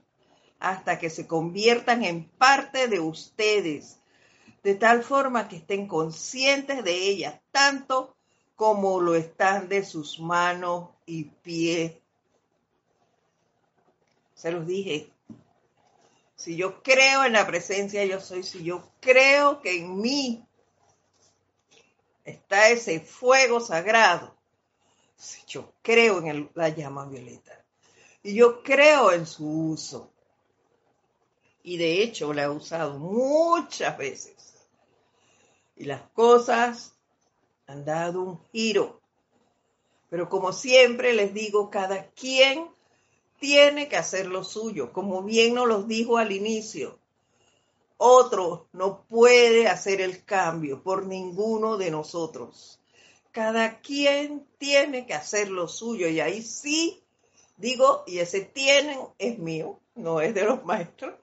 hasta 0.61 0.99
que 0.99 1.11
se 1.11 1.27
conviertan 1.27 2.05
en 2.05 2.29
parte 2.29 2.87
de 2.89 3.01
ustedes, 3.01 3.99
de 4.63 4.75
tal 4.75 5.03
forma 5.03 5.49
que 5.49 5.57
estén 5.57 5.89
conscientes 5.89 6.85
de 6.85 7.09
ella, 7.09 7.43
tanto 7.51 8.18
como 8.59 9.01
lo 9.01 9.15
están 9.15 9.69
de 9.69 9.85
sus 9.85 10.19
manos 10.19 10.89
y 11.07 11.27
pies. 11.27 11.93
Se 14.35 14.51
los 14.51 14.67
dije, 14.67 15.13
si 16.35 16.57
yo 16.57 16.83
creo 16.83 17.25
en 17.25 17.35
la 17.35 17.47
presencia 17.47 18.05
yo 18.05 18.19
soy, 18.19 18.43
si 18.43 18.65
yo 18.65 18.91
creo 18.99 19.63
que 19.63 19.79
en 19.79 20.01
mí 20.01 20.45
está 22.25 22.69
ese 22.71 22.99
fuego 22.99 23.61
sagrado, 23.61 24.37
si 25.15 25.41
yo 25.47 25.73
creo 25.81 26.19
en 26.19 26.51
la 26.55 26.71
llama 26.71 27.07
violeta, 27.07 27.65
Y 28.25 28.35
yo 28.35 28.65
creo 28.65 29.13
en 29.13 29.25
su 29.25 29.71
uso. 29.71 30.13
Y 31.63 31.77
de 31.77 32.03
hecho 32.03 32.35
la 32.35 32.43
he 32.43 32.49
usado 32.49 32.99
muchas 32.99 33.97
veces. 33.97 34.67
Y 35.77 35.85
las 35.85 36.03
cosas 36.11 36.98
han 37.69 37.85
dado 37.85 38.23
un 38.23 38.41
giro. 38.51 39.01
Pero 40.11 40.29
como 40.29 40.53
siempre 40.53 41.13
les 41.13 41.33
digo, 41.35 41.71
cada 41.71 42.11
quien 42.11 42.69
tiene 43.39 43.89
que 43.89 43.97
hacer 43.97 44.27
lo 44.27 44.43
suyo, 44.43 44.93
como 44.93 45.23
bien 45.23 45.55
nos 45.55 45.69
lo 45.69 45.83
dijo 45.83 46.17
al 46.17 46.33
inicio. 46.33 46.99
Otro 47.99 48.69
no 48.73 49.03
puede 49.03 49.69
hacer 49.69 50.01
el 50.01 50.25
cambio 50.25 50.83
por 50.83 51.07
ninguno 51.07 51.77
de 51.77 51.91
nosotros. 51.91 52.81
Cada 53.33 53.81
quien 53.81 54.47
tiene 54.57 55.07
que 55.07 55.15
hacer 55.15 55.51
lo 55.51 55.69
suyo 55.69 56.09
y 56.09 56.21
ahí 56.21 56.43
sí 56.43 57.03
digo, 57.59 58.05
y 58.07 58.21
ese 58.21 58.41
tienen 58.41 58.99
es 59.19 59.39
mío, 59.39 59.79
no 59.95 60.23
es 60.23 60.35
de 60.35 60.45
los 60.45 60.65
maestros. 60.65 61.15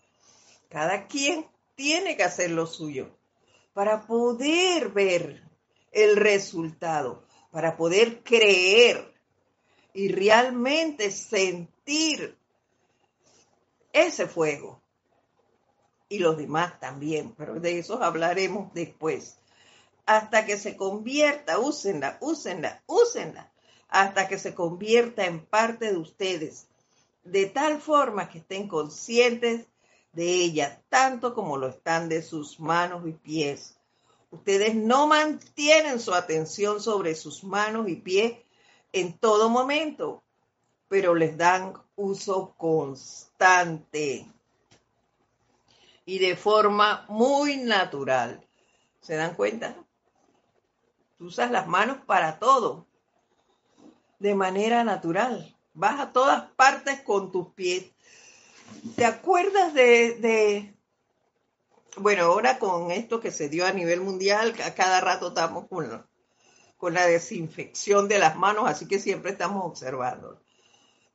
Cada 0.69 1.07
quien 1.07 1.47
tiene 1.73 2.15
que 2.15 2.23
hacer 2.23 2.51
lo 2.51 2.67
suyo 2.67 3.09
para 3.73 4.05
poder 4.05 4.89
ver 4.89 5.44
el 5.95 6.17
resultado, 6.17 7.23
para 7.51 7.77
poder 7.77 8.21
creer 8.21 9.13
y 9.93 10.09
realmente 10.09 11.09
sentir 11.09 12.37
ese 13.93 14.27
fuego. 14.27 14.81
Y 16.09 16.19
los 16.19 16.37
demás 16.37 16.79
también, 16.81 17.33
pero 17.33 17.61
de 17.61 17.79
eso 17.79 18.03
hablaremos 18.03 18.73
después. 18.73 19.37
Hasta 20.05 20.45
que 20.45 20.57
se 20.57 20.75
convierta, 20.75 21.59
úsenla, 21.59 22.17
úsenla, 22.19 22.83
úsenla, 22.87 23.51
hasta 23.87 24.27
que 24.27 24.37
se 24.37 24.53
convierta 24.53 25.25
en 25.25 25.45
parte 25.45 25.93
de 25.93 25.97
ustedes, 25.97 26.67
de 27.23 27.45
tal 27.45 27.79
forma 27.81 28.29
que 28.29 28.39
estén 28.39 28.67
conscientes 28.67 29.65
de 30.11 30.25
ella, 30.25 30.81
tanto 30.89 31.33
como 31.33 31.57
lo 31.57 31.69
están 31.69 32.09
de 32.09 32.21
sus 32.21 32.59
manos 32.59 33.07
y 33.07 33.13
pies. 33.13 33.74
Ustedes 34.35 34.75
no 34.75 35.07
mantienen 35.07 35.99
su 35.99 36.13
atención 36.13 36.81
sobre 36.81 37.15
sus 37.15 37.45
manos 37.45 37.87
y 37.87 37.95
pies 37.95 38.33
en 38.91 39.17
todo 39.17 39.49
momento, 39.49 40.23
pero 40.89 41.15
les 41.15 41.37
dan 41.37 41.73
uso 41.95 42.53
constante 42.57 44.27
y 46.05 46.19
de 46.19 46.35
forma 46.35 47.05
muy 47.07 47.55
natural. 47.55 48.45
¿Se 48.99 49.15
dan 49.15 49.35
cuenta? 49.35 49.73
Tú 51.17 51.27
usas 51.27 51.49
las 51.49 51.65
manos 51.67 51.99
para 52.05 52.37
todo, 52.37 52.87
de 54.19 54.35
manera 54.35 54.83
natural. 54.83 55.55
Vas 55.73 56.01
a 56.01 56.11
todas 56.11 56.51
partes 56.57 56.99
con 57.01 57.31
tus 57.31 57.53
pies. 57.53 57.85
¿Te 58.97 59.05
acuerdas 59.05 59.73
de, 59.73 60.15
de, 60.15 60.74
bueno, 61.97 62.23
ahora 62.25 62.59
con 62.59 62.91
esto 62.91 63.19
que 63.19 63.31
se 63.31 63.49
dio 63.49 63.65
a 63.65 63.71
nivel 63.71 64.01
mundial, 64.01 64.55
a 64.63 64.73
cada 64.73 65.01
rato 65.01 65.29
estamos 65.29 65.67
con, 65.67 66.05
con 66.77 66.93
la 66.93 67.05
desinfección 67.05 68.07
de 68.07 68.19
las 68.19 68.35
manos, 68.35 68.69
así 68.69 68.87
que 68.87 68.99
siempre 68.99 69.31
estamos 69.31 69.65
observando. 69.65 70.41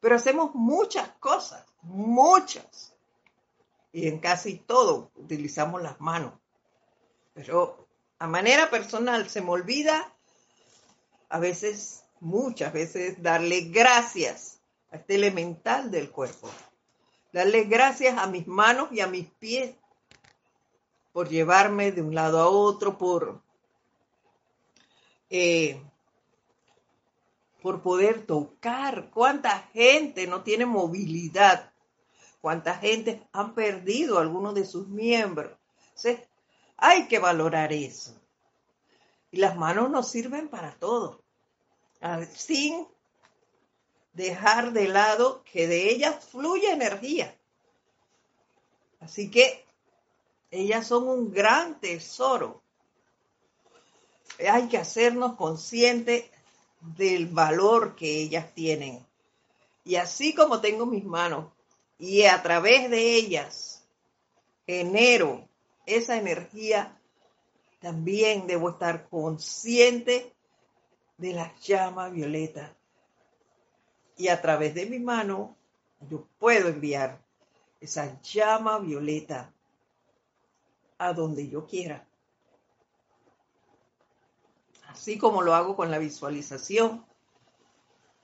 Pero 0.01 0.17
hacemos 0.17 0.55
muchas 0.55 1.09
cosas, 1.21 1.65
muchas. 1.83 2.95
Y 3.93 4.09
en 4.09 4.19
casi 4.19 4.57
todo 4.57 5.11
utilizamos 5.17 5.83
las 5.83 6.01
manos. 6.01 6.33
Pero 7.35 7.87
a 8.19 8.27
manera 8.27 8.71
personal 8.71 9.29
se 9.29 9.43
me 9.43 9.51
olvida 9.51 10.13
a 11.29 11.39
veces, 11.39 12.05
muchas 12.21 12.73
veces, 12.73 13.23
darle 13.23 13.63
gracias 13.63 14.61
a 14.91 14.97
este 14.97 15.15
elemental 15.15 15.91
del 15.91 16.11
cuerpo. 16.11 16.51
Darle 17.33 17.65
gracias 17.65 18.19
a 18.19 18.27
mis 18.27 18.47
manos 18.49 18.89
y 18.91 19.01
a 19.01 19.07
mis 19.07 19.29
pies 19.39 19.75
por 21.13 21.29
llevarme 21.29 21.93
de 21.93 22.03
un 22.03 22.15
lado 22.15 22.41
a 22.41 22.49
otro, 22.49 22.99
por 22.99 23.43
eh, 25.29 25.81
por 27.63 27.83
poder 27.83 28.27
tocar. 28.27 29.11
¿Cuánta 29.11 29.69
gente 29.73 30.27
no 30.27 30.43
tiene 30.43 30.67
movilidad? 30.67 31.73
¿Cuánta 32.41 32.75
gente 32.77 33.23
han 33.33 33.55
perdido 33.55 34.19
algunos 34.19 34.55
de 34.55 34.65
sus 34.65 34.89
miembros? 34.89 35.57
Hay 36.77 37.07
que 37.09 37.19
valorar 37.19 37.73
eso. 37.73 38.19
Y 39.31 39.39
las 39.39 39.57
manos 39.57 39.91
nos 39.91 40.11
sirven 40.11 40.49
para 40.49 40.73
todo, 40.73 41.23
sin 42.35 42.89
dejar 44.15 44.73
de 44.73 44.89
lado 44.89 45.45
que 45.45 45.69
de 45.69 45.91
ellas 45.91 46.25
fluye 46.25 46.73
energía. 46.73 47.37
Así 48.99 49.31
que 49.31 49.65
ellas 50.51 50.87
son 50.87 51.09
un 51.09 51.33
gran 51.33 51.81
tesoro 51.81 52.63
hay 54.49 54.69
que 54.69 54.79
hacernos 54.79 55.37
conscientes 55.37 56.25
del 56.81 57.27
valor 57.27 57.95
que 57.95 58.23
ellas 58.23 58.55
tienen. 58.55 59.05
Y 59.85 59.97
así 59.97 60.35
como 60.35 60.61
tengo 60.61 60.87
mis 60.87 61.05
manos 61.05 61.47
y 61.99 62.23
a 62.23 62.43
través 62.43 62.91
de 62.91 63.17
ellas 63.17 63.85
genero 64.67 65.47
esa 65.87 66.17
energía, 66.17 66.97
también 67.81 68.47
debo 68.47 68.71
estar 68.71 69.09
consciente 69.09 70.33
de 71.19 71.33
la 71.33 71.55
llama 71.61 72.09
violeta. 72.09 72.75
Y 74.17 74.29
a 74.29 74.41
través 74.41 74.75
de 74.75 74.87
mi 74.87 74.99
mano 74.99 75.57
yo 76.09 76.27
puedo 76.39 76.69
enviar 76.69 77.21
esa 77.81 78.21
llama 78.23 78.79
violeta 78.79 79.53
a 81.01 81.13
donde 81.13 81.49
yo 81.49 81.67
quiera 81.67 82.07
así 84.91 85.19
como 85.19 85.43
lo 85.43 85.55
hago 85.55 85.77
con 85.77 85.91
la 85.91 85.99
visualización, 85.99 87.07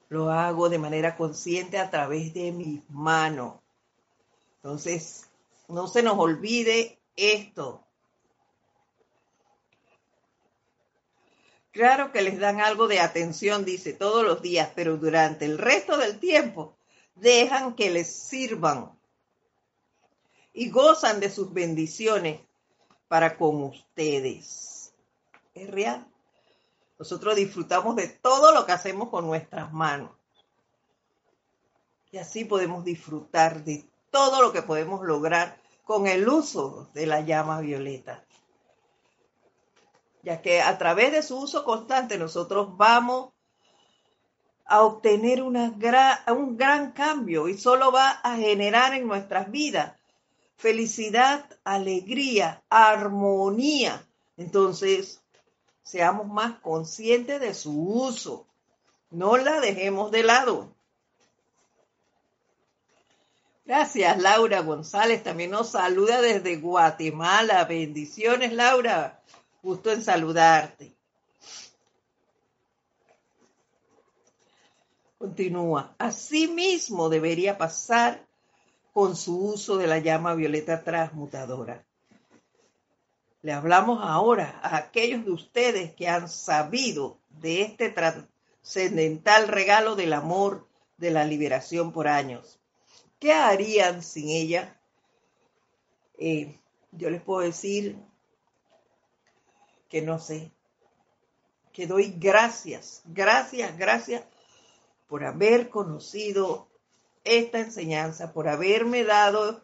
lo 0.08 0.30
hago 0.30 0.68
de 0.68 0.78
manera 0.78 1.16
consciente 1.16 1.78
a 1.78 1.90
través 1.90 2.34
de 2.34 2.52
mis 2.52 2.88
manos. 2.90 3.54
Entonces, 4.56 5.30
no 5.68 5.86
se 5.86 6.02
nos 6.02 6.18
olvide 6.18 6.98
esto. 7.16 7.82
Claro 11.70 12.12
que 12.12 12.22
les 12.22 12.38
dan 12.38 12.60
algo 12.60 12.88
de 12.88 13.00
atención, 13.00 13.64
dice, 13.64 13.92
todos 13.92 14.24
los 14.24 14.42
días, 14.42 14.70
pero 14.74 14.96
durante 14.96 15.44
el 15.44 15.58
resto 15.58 15.96
del 15.96 16.18
tiempo 16.18 16.76
dejan 17.14 17.74
que 17.74 17.90
les 17.90 18.14
sirvan 18.14 18.98
y 20.52 20.70
gozan 20.70 21.20
de 21.20 21.30
sus 21.30 21.52
bendiciones 21.52 22.40
para 23.08 23.36
con 23.36 23.62
ustedes. 23.62 24.94
Es 25.54 25.70
real. 25.70 26.06
Nosotros 26.98 27.36
disfrutamos 27.36 27.96
de 27.96 28.08
todo 28.08 28.52
lo 28.52 28.66
que 28.66 28.72
hacemos 28.72 29.10
con 29.10 29.26
nuestras 29.26 29.72
manos. 29.72 30.10
Y 32.10 32.18
así 32.18 32.44
podemos 32.44 32.84
disfrutar 32.84 33.64
de 33.64 33.88
todo 34.10 34.40
lo 34.40 34.52
que 34.52 34.62
podemos 34.62 35.04
lograr 35.04 35.60
con 35.84 36.06
el 36.06 36.28
uso 36.28 36.88
de 36.94 37.06
la 37.06 37.20
llama 37.20 37.60
violeta. 37.60 38.24
Ya 40.22 40.40
que 40.40 40.62
a 40.62 40.76
través 40.78 41.12
de 41.12 41.22
su 41.22 41.38
uso 41.38 41.64
constante 41.64 42.18
nosotros 42.18 42.76
vamos 42.76 43.32
a 44.64 44.82
obtener 44.82 45.42
una 45.42 45.72
un 46.28 46.56
gran 46.56 46.92
cambio 46.92 47.48
y 47.48 47.56
solo 47.56 47.92
va 47.92 48.10
a 48.10 48.36
generar 48.36 48.94
en 48.94 49.06
nuestras 49.06 49.50
vidas 49.50 49.96
felicidad, 50.56 51.48
alegría, 51.64 52.62
armonía. 52.68 54.06
Entonces, 54.36 55.20
seamos 55.82 56.26
más 56.26 56.58
conscientes 56.60 57.40
de 57.40 57.54
su 57.54 57.72
uso. 57.72 58.46
No 59.10 59.36
la 59.36 59.60
dejemos 59.60 60.10
de 60.10 60.22
lado. 60.22 60.74
Gracias, 63.64 64.18
Laura 64.18 64.60
González. 64.60 65.22
También 65.22 65.50
nos 65.50 65.70
saluda 65.70 66.20
desde 66.20 66.56
Guatemala. 66.56 67.64
Bendiciones, 67.64 68.52
Laura. 68.52 69.20
Gusto 69.62 69.90
en 69.90 70.02
saludarte. 70.02 70.94
Continúa. 75.18 75.94
Asimismo 75.98 77.08
debería 77.08 77.58
pasar 77.58 78.25
con 78.96 79.14
su 79.14 79.38
uso 79.38 79.76
de 79.76 79.86
la 79.86 79.98
llama 79.98 80.32
violeta 80.32 80.82
transmutadora. 80.82 81.84
Le 83.42 83.52
hablamos 83.52 84.00
ahora 84.02 84.58
a 84.62 84.78
aquellos 84.78 85.22
de 85.26 85.32
ustedes 85.32 85.94
que 85.94 86.08
han 86.08 86.30
sabido 86.30 87.18
de 87.28 87.60
este 87.60 87.90
trascendental 87.90 89.48
regalo 89.48 89.96
del 89.96 90.14
amor, 90.14 90.66
de 90.96 91.10
la 91.10 91.26
liberación 91.26 91.92
por 91.92 92.08
años. 92.08 92.58
¿Qué 93.18 93.34
harían 93.34 94.02
sin 94.02 94.30
ella? 94.30 94.80
Eh, 96.16 96.58
yo 96.92 97.10
les 97.10 97.20
puedo 97.20 97.40
decir 97.40 97.98
que 99.90 100.00
no 100.00 100.18
sé, 100.18 100.50
que 101.74 101.86
doy 101.86 102.14
gracias, 102.16 103.02
gracias, 103.04 103.76
gracias 103.76 104.24
por 105.06 105.22
haber 105.22 105.68
conocido 105.68 106.66
esta 107.26 107.58
enseñanza, 107.58 108.32
por 108.32 108.48
haberme 108.48 109.04
dado, 109.04 109.62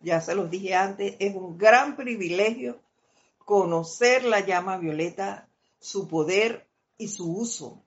ya 0.00 0.20
se 0.20 0.34
los 0.34 0.50
dije 0.50 0.74
antes, 0.74 1.16
es 1.18 1.34
un 1.34 1.58
gran 1.58 1.96
privilegio 1.96 2.80
conocer 3.44 4.24
la 4.24 4.40
llama 4.40 4.76
violeta, 4.76 5.48
su 5.80 6.06
poder 6.06 6.66
y 6.98 7.08
su 7.08 7.34
uso. 7.34 7.82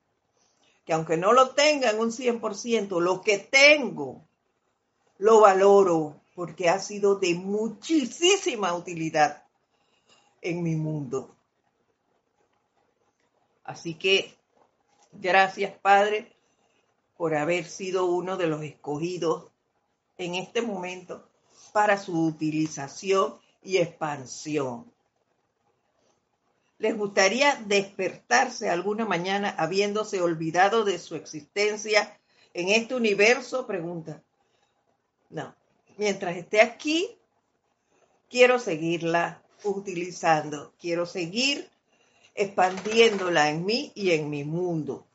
Que 0.86 0.94
aunque 0.94 1.18
no 1.18 1.34
lo 1.34 1.52
tenga 1.52 1.92
en 1.92 2.00
un 2.00 2.12
100%, 2.12 3.00
lo 3.00 3.22
que 3.22 3.38
tengo 3.38 4.28
lo 5.18 5.40
valoro 5.40 6.20
porque 6.34 6.70
ha 6.70 6.80
sido 6.80 7.16
de 7.16 7.36
muchísima 7.36 8.74
utilidad 8.74 9.44
en 10.42 10.64
mi 10.64 10.76
mundo. 10.76 11.36
Así 13.64 13.94
que 13.94 14.34
gracias 15.12 15.74
Padre 15.80 16.36
por 17.22 17.36
haber 17.36 17.66
sido 17.66 18.08
uno 18.08 18.36
de 18.36 18.48
los 18.48 18.64
escogidos 18.64 19.52
en 20.18 20.34
este 20.34 20.64
momento 20.64 21.30
para 21.72 22.00
su 22.00 22.20
utilización 22.20 23.36
y 23.62 23.78
expansión. 23.78 24.92
¿Les 26.80 26.98
gustaría 26.98 27.62
despertarse 27.68 28.72
alguna 28.72 29.06
mañana 29.06 29.52
habiéndose 29.56 30.20
olvidado 30.20 30.84
de 30.84 30.98
su 30.98 31.16
existencia 31.16 32.20
en 32.56 32.70
este 32.70 32.96
universo? 32.96 33.68
Pregunta. 33.68 34.24
No. 35.30 35.54
Mientras 35.98 36.36
esté 36.36 36.60
aquí, 36.60 37.20
quiero 38.32 38.58
seguirla 38.58 39.44
utilizando. 39.64 40.74
Quiero 40.80 41.06
seguir 41.06 41.70
expandiéndola 42.34 43.52
en 43.52 43.64
mí 43.64 43.92
y 43.94 44.10
en 44.10 44.28
mi 44.28 44.44
mundo. 44.44 45.06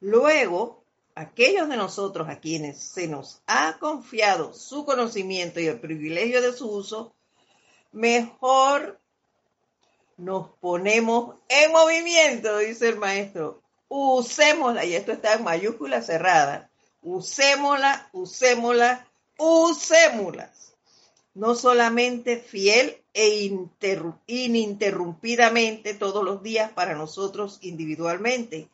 Luego, 0.00 0.83
aquellos 1.14 1.68
de 1.68 1.76
nosotros 1.76 2.28
a 2.28 2.40
quienes 2.40 2.78
se 2.78 3.06
nos 3.06 3.40
ha 3.46 3.78
confiado 3.78 4.52
su 4.52 4.84
conocimiento 4.84 5.60
y 5.60 5.66
el 5.66 5.80
privilegio 5.80 6.42
de 6.42 6.52
su 6.52 6.68
uso, 6.70 7.14
mejor 7.92 9.00
nos 10.16 10.48
ponemos 10.60 11.36
en 11.48 11.72
movimiento, 11.72 12.58
dice 12.58 12.88
el 12.88 12.98
maestro. 12.98 13.62
Usémosla, 13.88 14.84
y 14.84 14.94
esto 14.94 15.12
está 15.12 15.34
en 15.34 15.44
mayúscula 15.44 16.02
cerrada. 16.02 16.70
Usémosla, 17.02 18.08
usémosla, 18.12 19.06
usémosla. 19.38 20.52
No 21.34 21.54
solamente 21.54 22.38
fiel 22.38 23.02
e 23.12 23.50
ininterrumpidamente 24.26 25.94
todos 25.94 26.24
los 26.24 26.42
días 26.42 26.72
para 26.72 26.94
nosotros 26.94 27.58
individualmente, 27.60 28.68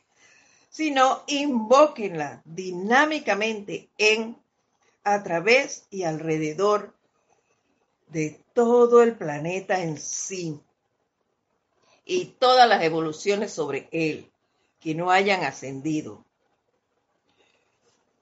sino 0.71 1.25
invóquenla 1.27 2.43
dinámicamente 2.45 3.91
en, 3.99 4.41
a 5.03 5.23
través 5.23 5.87
y 5.91 6.05
alrededor 6.05 6.95
de 8.07 8.41
todo 8.55 9.03
el 9.03 9.17
planeta 9.17 9.83
en 9.83 9.99
sí 9.99 10.61
y 12.05 12.27
todas 12.27 12.69
las 12.69 12.83
evoluciones 12.83 13.53
sobre 13.53 13.89
él 13.91 14.31
que 14.79 14.95
no 14.95 15.11
hayan 15.11 15.45
ascendido. 15.45 16.25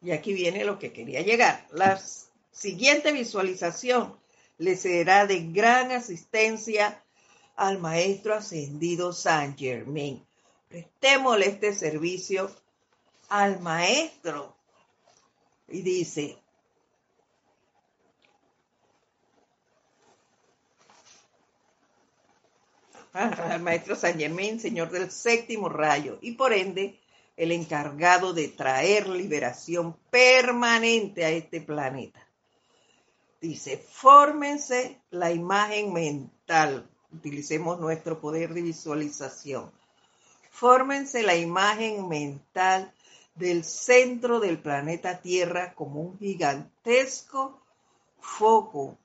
Y 0.01 0.13
aquí 0.13 0.33
viene 0.33 0.65
lo 0.65 0.79
que 0.79 0.93
quería 0.93 1.21
llegar. 1.21 1.67
La 1.73 2.01
siguiente 2.51 3.13
visualización 3.13 4.19
le 4.57 4.77
será 4.77 5.27
de 5.27 5.41
gran 5.49 5.93
asistencia 5.93 7.03
al 7.57 7.79
maestro 7.79 8.35
ascendido 8.35 9.13
San 9.13 9.57
Germain. 9.57 10.28
Prestémosle 10.69 11.47
este 11.47 11.73
servicio 11.73 12.51
al 13.29 13.61
maestro. 13.61 14.57
Y 15.69 15.83
dice, 15.83 16.39
al 23.13 23.61
maestro 23.61 23.97
San 23.97 24.19
Germain, 24.19 24.61
señor 24.61 24.91
del 24.91 25.11
séptimo 25.11 25.69
rayo, 25.69 26.19
y 26.21 26.33
por 26.33 26.53
ende 26.53 27.01
el 27.37 27.53
encargado 27.53 28.33
de 28.33 28.49
traer 28.49 29.09
liberación 29.09 29.97
permanente 30.11 31.25
a 31.25 31.31
este 31.31 31.61
planeta. 31.61 32.27
Dice, 33.41 33.79
fórmense 33.79 35.01
la 35.11 35.31
imagen 35.31 35.93
mental, 35.93 36.91
utilicemos 37.13 37.79
nuestro 37.79 38.21
poder 38.21 38.53
de 38.53 38.63
visualización, 38.63 39.71
fórmense 40.59 41.23
la 41.23 41.37
imagen 41.37 42.09
mental 42.09 42.93
del 43.37 43.63
centro 43.63 44.41
del 44.41 44.59
planeta 44.59 45.21
Tierra 45.21 45.73
como 45.73 46.01
un 46.01 46.19
gigantesco 46.19 47.61
foco 48.19 48.99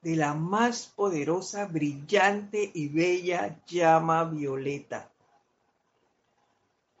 de 0.00 0.16
la 0.16 0.32
más 0.32 0.86
poderosa, 0.86 1.66
brillante 1.66 2.70
y 2.72 2.88
bella 2.88 3.60
llama 3.66 4.24
violeta. 4.24 5.10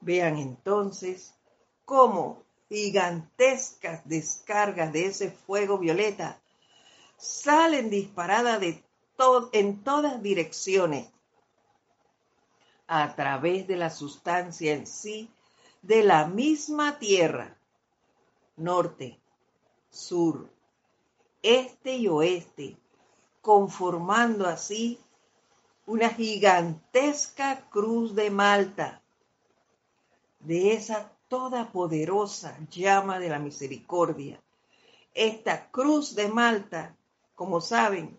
Vean 0.02 0.36
entonces 0.36 1.34
cómo 1.86 2.42
gigantescas 2.68 4.06
descargas 4.06 4.92
de 4.92 5.06
ese 5.06 5.30
fuego 5.30 5.78
violeta 5.78 6.38
salen 7.16 7.88
disparadas 7.88 8.60
de 8.60 8.84
en 9.52 9.82
todas 9.82 10.22
direcciones 10.22 11.15
a 12.86 13.14
través 13.14 13.66
de 13.66 13.76
la 13.76 13.90
sustancia 13.90 14.72
en 14.72 14.86
sí 14.86 15.30
de 15.82 16.02
la 16.02 16.26
misma 16.26 16.98
tierra, 16.98 17.56
norte, 18.56 19.20
sur, 19.90 20.48
este 21.42 21.96
y 21.96 22.08
oeste, 22.08 22.76
conformando 23.40 24.46
así 24.46 24.98
una 25.86 26.08
gigantesca 26.10 27.68
cruz 27.70 28.14
de 28.14 28.30
Malta, 28.30 29.02
de 30.40 30.72
esa 30.72 31.12
toda 31.28 31.70
poderosa 31.70 32.58
llama 32.70 33.18
de 33.18 33.28
la 33.28 33.38
misericordia. 33.38 34.40
Esta 35.14 35.70
cruz 35.70 36.14
de 36.14 36.28
Malta, 36.28 36.96
como 37.34 37.60
saben, 37.60 38.18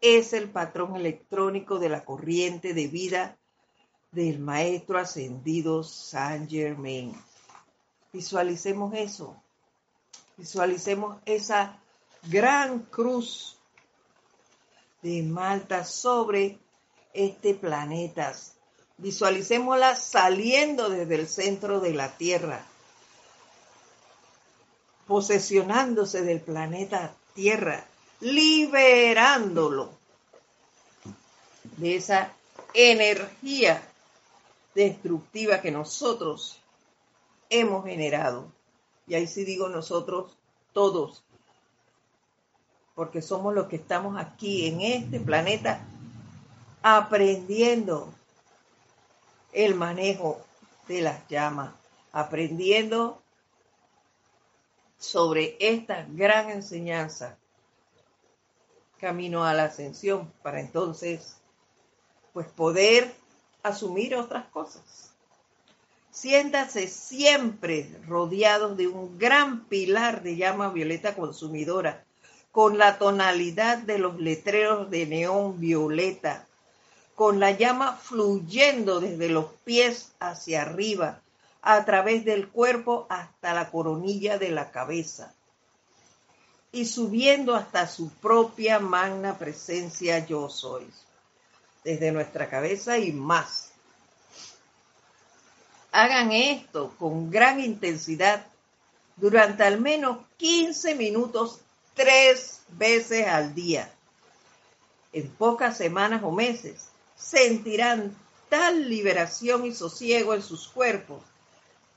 es 0.00 0.32
el 0.32 0.50
patrón 0.50 0.96
electrónico 0.96 1.78
de 1.78 1.88
la 1.88 2.04
corriente 2.04 2.74
de 2.74 2.86
vida 2.86 3.38
del 4.16 4.38
Maestro 4.38 4.98
Ascendido 4.98 5.84
Saint 5.84 6.50
Germain. 6.50 7.14
Visualicemos 8.14 8.94
eso. 8.94 9.36
Visualicemos 10.38 11.18
esa 11.26 11.78
gran 12.22 12.78
cruz 12.84 13.58
de 15.02 15.22
Malta 15.22 15.84
sobre 15.84 16.58
este 17.12 17.52
planeta. 17.52 18.32
Visualicémosla 18.96 19.94
saliendo 19.96 20.88
desde 20.88 21.14
el 21.16 21.28
centro 21.28 21.80
de 21.80 21.92
la 21.92 22.16
Tierra, 22.16 22.64
posesionándose 25.06 26.22
del 26.22 26.40
planeta 26.40 27.14
Tierra, 27.34 27.84
liberándolo 28.20 29.90
de 31.76 31.96
esa 31.96 32.32
energía 32.72 33.86
destructiva 34.76 35.62
que 35.62 35.72
nosotros 35.72 36.60
hemos 37.48 37.84
generado. 37.84 38.52
Y 39.08 39.14
ahí 39.14 39.26
sí 39.26 39.44
digo 39.44 39.68
nosotros 39.68 40.36
todos, 40.72 41.24
porque 42.94 43.22
somos 43.22 43.54
los 43.54 43.68
que 43.68 43.76
estamos 43.76 44.20
aquí 44.20 44.68
en 44.68 44.82
este 44.82 45.18
planeta 45.18 45.80
aprendiendo 46.82 48.12
el 49.52 49.74
manejo 49.74 50.40
de 50.86 51.00
las 51.00 51.26
llamas, 51.28 51.74
aprendiendo 52.12 53.22
sobre 54.98 55.56
esta 55.58 56.06
gran 56.10 56.50
enseñanza 56.50 57.38
camino 58.98 59.44
a 59.44 59.54
la 59.54 59.64
ascensión 59.64 60.32
para 60.42 60.60
entonces 60.60 61.36
pues 62.32 62.46
poder 62.48 63.14
asumir 63.66 64.14
otras 64.16 64.46
cosas. 64.46 65.10
Siéntase 66.10 66.88
siempre 66.88 67.90
rodeados 68.06 68.76
de 68.76 68.86
un 68.86 69.18
gran 69.18 69.64
pilar 69.64 70.22
de 70.22 70.36
llama 70.36 70.70
violeta 70.70 71.14
consumidora 71.14 72.04
con 72.52 72.78
la 72.78 72.96
tonalidad 72.96 73.76
de 73.76 73.98
los 73.98 74.18
letreros 74.18 74.88
de 74.90 75.04
neón 75.04 75.60
violeta, 75.60 76.46
con 77.14 77.38
la 77.38 77.50
llama 77.50 77.96
fluyendo 77.96 78.98
desde 78.98 79.28
los 79.28 79.46
pies 79.64 80.12
hacia 80.20 80.62
arriba, 80.62 81.20
a 81.60 81.84
través 81.84 82.24
del 82.24 82.48
cuerpo 82.48 83.06
hasta 83.10 83.52
la 83.52 83.70
coronilla 83.70 84.38
de 84.38 84.50
la 84.52 84.70
cabeza, 84.70 85.34
y 86.72 86.86
subiendo 86.86 87.54
hasta 87.54 87.86
su 87.86 88.08
propia 88.08 88.78
magna 88.78 89.36
presencia 89.36 90.24
yo 90.24 90.48
soy, 90.48 90.86
desde 91.86 92.10
nuestra 92.10 92.50
cabeza 92.50 92.98
y 92.98 93.12
más. 93.12 93.70
Hagan 95.92 96.32
esto 96.32 96.92
con 96.98 97.30
gran 97.30 97.60
intensidad 97.60 98.44
durante 99.14 99.62
al 99.62 99.80
menos 99.80 100.18
15 100.36 100.96
minutos 100.96 101.60
tres 101.94 102.62
veces 102.70 103.28
al 103.28 103.54
día. 103.54 103.88
En 105.12 105.30
pocas 105.30 105.76
semanas 105.76 106.24
o 106.24 106.32
meses 106.32 106.88
sentirán 107.14 108.16
tal 108.48 108.88
liberación 108.88 109.64
y 109.64 109.72
sosiego 109.72 110.34
en 110.34 110.42
sus 110.42 110.66
cuerpos, 110.66 111.22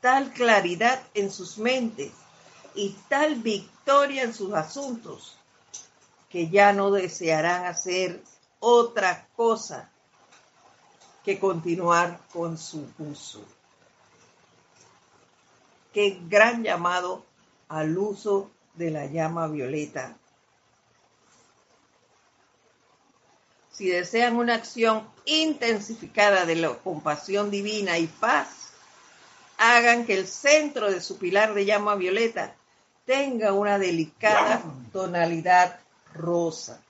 tal 0.02 0.32
claridad 0.34 1.02
en 1.16 1.32
sus 1.32 1.58
mentes 1.58 2.12
y 2.76 2.96
tal 3.10 3.38
victoria 3.38 4.22
en 4.22 4.36
sus 4.36 4.54
asuntos, 4.54 5.36
que 6.30 6.48
ya 6.48 6.74
no 6.74 6.92
desearán 6.92 7.66
hacer 7.66 8.22
otra 8.60 9.28
cosa 9.36 9.90
que 11.24 11.40
continuar 11.40 12.20
con 12.32 12.58
su 12.58 12.88
uso. 12.98 13.42
Qué 15.94 16.20
gran 16.28 16.64
llamado 16.64 17.26
al 17.68 17.98
uso 17.98 18.52
de 18.76 18.92
la 18.92 19.06
llama 19.06 19.48
violeta. 19.48 20.18
Si 23.72 23.90
desean 23.90 24.36
una 24.36 24.56
acción 24.56 25.08
intensificada 25.26 26.46
de 26.46 26.56
la 26.56 26.74
compasión 26.76 27.50
divina 27.50 27.98
y 27.98 28.08
paz, 28.08 28.72
hagan 29.58 30.06
que 30.06 30.18
el 30.18 30.28
centro 30.28 30.92
de 30.92 31.02
su 31.02 31.18
pilar 31.18 31.54
de 31.54 31.66
llama 31.66 31.96
violeta 31.96 32.56
tenga 33.06 33.54
una 33.54 33.80
delicada 33.80 34.64
tonalidad 34.92 35.80
rosa. 36.14 36.82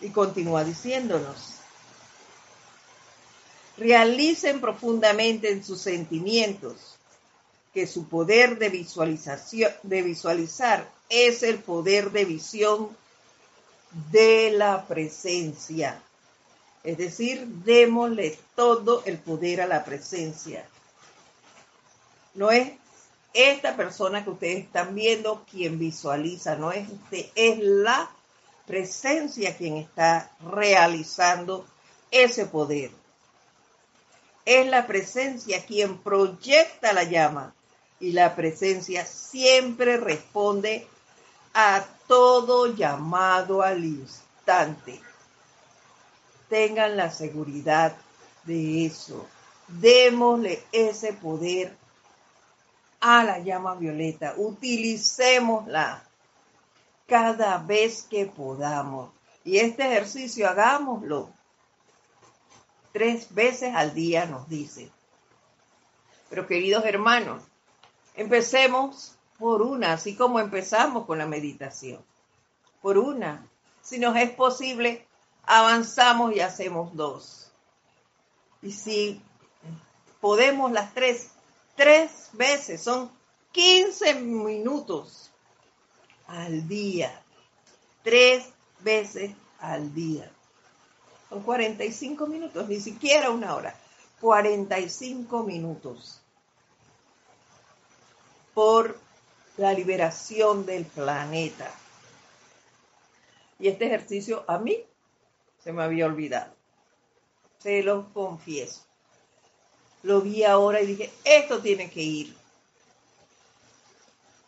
Y 0.00 0.10
continúa 0.10 0.64
diciéndonos, 0.64 1.56
realicen 3.78 4.60
profundamente 4.60 5.50
en 5.50 5.64
sus 5.64 5.80
sentimientos 5.80 6.96
que 7.72 7.86
su 7.86 8.08
poder 8.08 8.58
de 8.58 8.70
visualización, 8.70 9.70
de 9.82 10.02
visualizar 10.02 10.90
es 11.08 11.42
el 11.42 11.58
poder 11.58 12.10
de 12.10 12.24
visión 12.24 12.88
de 14.10 14.50
la 14.52 14.86
presencia. 14.86 16.00
Es 16.82 16.98
decir, 16.98 17.46
démosle 17.46 18.38
todo 18.54 19.02
el 19.04 19.18
poder 19.18 19.60
a 19.60 19.66
la 19.66 19.84
presencia. 19.84 20.66
No 22.34 22.50
es 22.50 22.72
esta 23.34 23.76
persona 23.76 24.24
que 24.24 24.30
ustedes 24.30 24.64
están 24.64 24.94
viendo 24.94 25.44
quien 25.50 25.78
visualiza, 25.78 26.56
no 26.56 26.72
es 26.72 26.88
usted, 26.88 27.26
es 27.34 27.58
la 27.58 28.10
presencia 28.66 29.56
quien 29.56 29.76
está 29.76 30.30
realizando 30.40 31.66
ese 32.10 32.46
poder. 32.46 32.90
Es 34.44 34.66
la 34.68 34.86
presencia 34.86 35.64
quien 35.64 35.98
proyecta 35.98 36.92
la 36.92 37.04
llama 37.04 37.54
y 37.98 38.12
la 38.12 38.34
presencia 38.36 39.06
siempre 39.06 39.96
responde 39.96 40.86
a 41.54 41.84
todo 42.06 42.74
llamado 42.74 43.62
al 43.62 43.84
instante. 43.84 45.00
Tengan 46.48 46.96
la 46.96 47.10
seguridad 47.10 47.96
de 48.44 48.86
eso. 48.86 49.26
Démosle 49.66 50.62
ese 50.70 51.12
poder 51.12 51.76
a 53.00 53.24
la 53.24 53.38
llama 53.40 53.74
violeta. 53.74 54.34
Utilicémosla 54.36 56.06
cada 57.06 57.58
vez 57.58 58.02
que 58.02 58.26
podamos. 58.26 59.10
Y 59.44 59.58
este 59.58 59.84
ejercicio 59.84 60.48
hagámoslo 60.48 61.30
tres 62.92 63.32
veces 63.34 63.74
al 63.74 63.94
día, 63.94 64.26
nos 64.26 64.48
dice. 64.48 64.90
Pero 66.28 66.46
queridos 66.46 66.84
hermanos, 66.84 67.42
empecemos 68.14 69.14
por 69.38 69.62
una, 69.62 69.92
así 69.92 70.16
como 70.16 70.40
empezamos 70.40 71.06
con 71.06 71.18
la 71.18 71.26
meditación. 71.26 72.04
Por 72.82 72.98
una. 72.98 73.46
Si 73.82 73.98
nos 73.98 74.16
es 74.16 74.30
posible, 74.30 75.06
avanzamos 75.44 76.34
y 76.34 76.40
hacemos 76.40 76.94
dos. 76.96 77.52
Y 78.62 78.72
si 78.72 79.20
podemos 80.20 80.72
las 80.72 80.92
tres, 80.92 81.30
tres 81.76 82.30
veces, 82.32 82.82
son 82.82 83.10
15 83.52 84.14
minutos 84.14 85.30
al 86.26 86.66
día. 86.68 87.22
Tres 88.02 88.44
veces 88.80 89.32
al 89.58 89.94
día. 89.94 90.30
Son 91.28 91.42
45 91.42 92.26
minutos, 92.26 92.68
ni 92.68 92.80
siquiera 92.80 93.30
una 93.30 93.54
hora. 93.54 93.74
45 94.20 95.42
minutos 95.42 96.20
por 98.54 98.98
la 99.56 99.72
liberación 99.72 100.64
del 100.64 100.84
planeta. 100.86 101.70
Y 103.58 103.68
este 103.68 103.86
ejercicio 103.86 104.44
a 104.48 104.58
mí 104.58 104.82
se 105.62 105.72
me 105.72 105.82
había 105.82 106.06
olvidado. 106.06 106.54
Se 107.58 107.82
lo 107.82 108.12
confieso. 108.12 108.82
Lo 110.02 110.20
vi 110.20 110.44
ahora 110.44 110.80
y 110.80 110.86
dije, 110.86 111.10
esto 111.24 111.60
tiene 111.60 111.90
que 111.90 112.02
ir. 112.02 112.36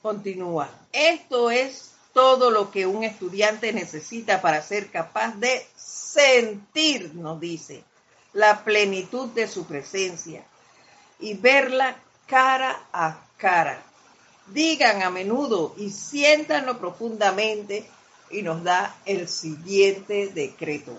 Continúa. 0.03 0.71
Esto 0.93 1.51
es 1.51 1.91
todo 2.13 2.51
lo 2.51 2.71
que 2.71 2.87
un 2.87 3.03
estudiante 3.03 3.73
necesita 3.73 4.41
para 4.41 4.63
ser 4.63 4.91
capaz 4.91 5.35
de 5.37 5.67
sentir, 5.77 7.15
nos 7.15 7.41
dice, 7.41 7.83
la 8.33 8.65
plenitud 8.65 9.29
de 9.31 9.49
su 9.49 9.67
presencia 9.67 10.45
y 11.19 11.35
verla 11.35 11.97
cara 12.27 12.81
a 12.93 13.19
cara. 13.37 13.83
Digan 14.47 15.03
a 15.03 15.11
menudo 15.11 15.75
y 15.77 15.91
siéntanlo 15.91 16.79
profundamente 16.79 17.89
y 18.31 18.43
nos 18.43 18.63
da 18.63 18.97
el 19.05 19.29
siguiente 19.29 20.29
decreto. 20.29 20.97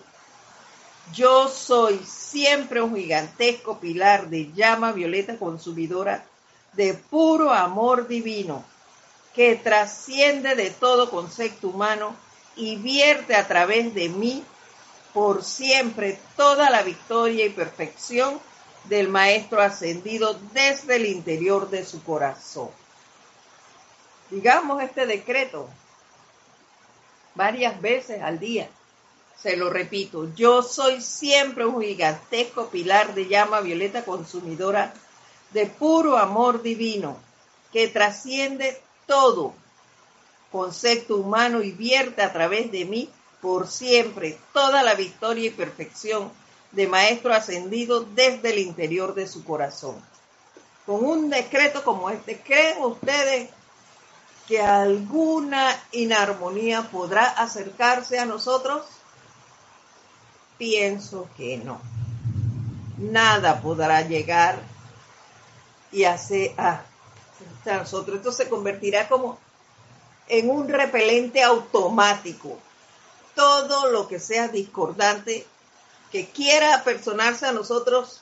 Yo 1.13 1.47
soy 1.47 1.99
siempre 2.05 2.81
un 2.81 2.95
gigantesco 2.95 3.79
pilar 3.79 4.29
de 4.29 4.51
llama 4.53 4.91
violeta 4.91 5.37
consumidora 5.37 6.25
de 6.73 6.93
puro 6.93 7.51
amor 7.51 8.07
divino 8.07 8.63
que 9.36 9.55
trasciende 9.55 10.55
de 10.55 10.69
todo 10.71 11.09
concepto 11.09 11.69
humano 11.69 12.15
y 12.55 12.75
vierte 12.75 13.36
a 13.36 13.47
través 13.47 13.93
de 13.93 14.09
mí 14.09 14.43
por 15.13 15.43
siempre 15.43 16.19
toda 16.36 16.69
la 16.69 16.84
victoria 16.84 17.45
y 17.45 17.49
perfección 17.49 18.39
del 18.86 19.07
Maestro 19.07 19.61
ascendido 19.61 20.39
desde 20.53 20.95
el 20.95 21.05
interior 21.05 21.69
de 21.69 21.86
su 21.86 22.03
corazón. 22.03 22.69
Digamos 24.30 24.82
este 24.84 25.05
decreto 25.05 25.69
varias 27.36 27.80
veces 27.82 28.21
al 28.21 28.39
día. 28.39 28.69
Se 29.41 29.55
lo 29.55 29.69
repito, 29.69 30.34
yo 30.36 30.61
soy 30.61 31.01
siempre 31.01 31.65
un 31.65 31.82
gigantesco 31.82 32.67
pilar 32.67 33.13
de 33.15 33.27
llama 33.27 33.61
violeta 33.61 34.03
consumidora 34.03 34.93
de 35.51 35.65
puro 35.65 36.17
amor 36.17 36.61
divino 36.61 37.17
que 37.71 37.88
trasciende 37.88 38.82
todo 39.10 39.55
concepto 40.51 41.18
humano 41.18 41.64
y 41.64 41.72
vierte 41.72 42.22
a 42.22 42.32
través 42.32 42.72
de 42.72 42.86
mí 42.86 43.10
por 43.41 43.68
siempre 43.68 44.38
toda 44.53 44.84
la 44.84 44.93
victoria 44.93 45.47
y 45.47 45.49
perfección 45.49 46.32
de 46.72 46.88
Maestro 46.88 47.34
ascendido 47.34 48.01
desde 48.01 48.51
el 48.51 48.60
interior 48.60 49.16
de 49.16 49.28
su 49.28 49.43
corazón. 49.43 49.95
Con 50.86 51.03
un 51.03 51.30
decreto 51.32 51.84
como 51.84 52.12
este, 52.12 52.39
¿creen 52.39 52.84
ustedes 52.84 53.49
que 54.47 54.62
alguna 54.62 55.76
inarmonía 55.91 56.84
podrá 56.91 57.24
acercarse 57.24 58.20
a 58.20 58.26
nosotros? 58.26 58.86
Pienso 60.60 61.28
que 61.36 61.57
no. 61.57 61.82
Nada 62.99 63.60
podrá 63.60 64.01
llegar 64.01 64.60
y 65.91 66.03
hacer 66.03 66.53
a, 66.57 66.84
nosotros. 67.66 68.18
Esto 68.18 68.32
se 68.32 68.49
convertirá 68.49 69.07
como 69.07 69.38
en 70.28 70.49
un 70.49 70.70
repelente 70.70 71.43
automático 71.43 72.57
todo 73.36 73.89
lo 73.91 74.07
que 74.07 74.20
sea 74.20 74.47
discordante 74.47 75.45
que 76.12 76.28
quiera 76.30 76.76
apersonarse 76.76 77.45
a 77.45 77.51
nosotros 77.51 78.22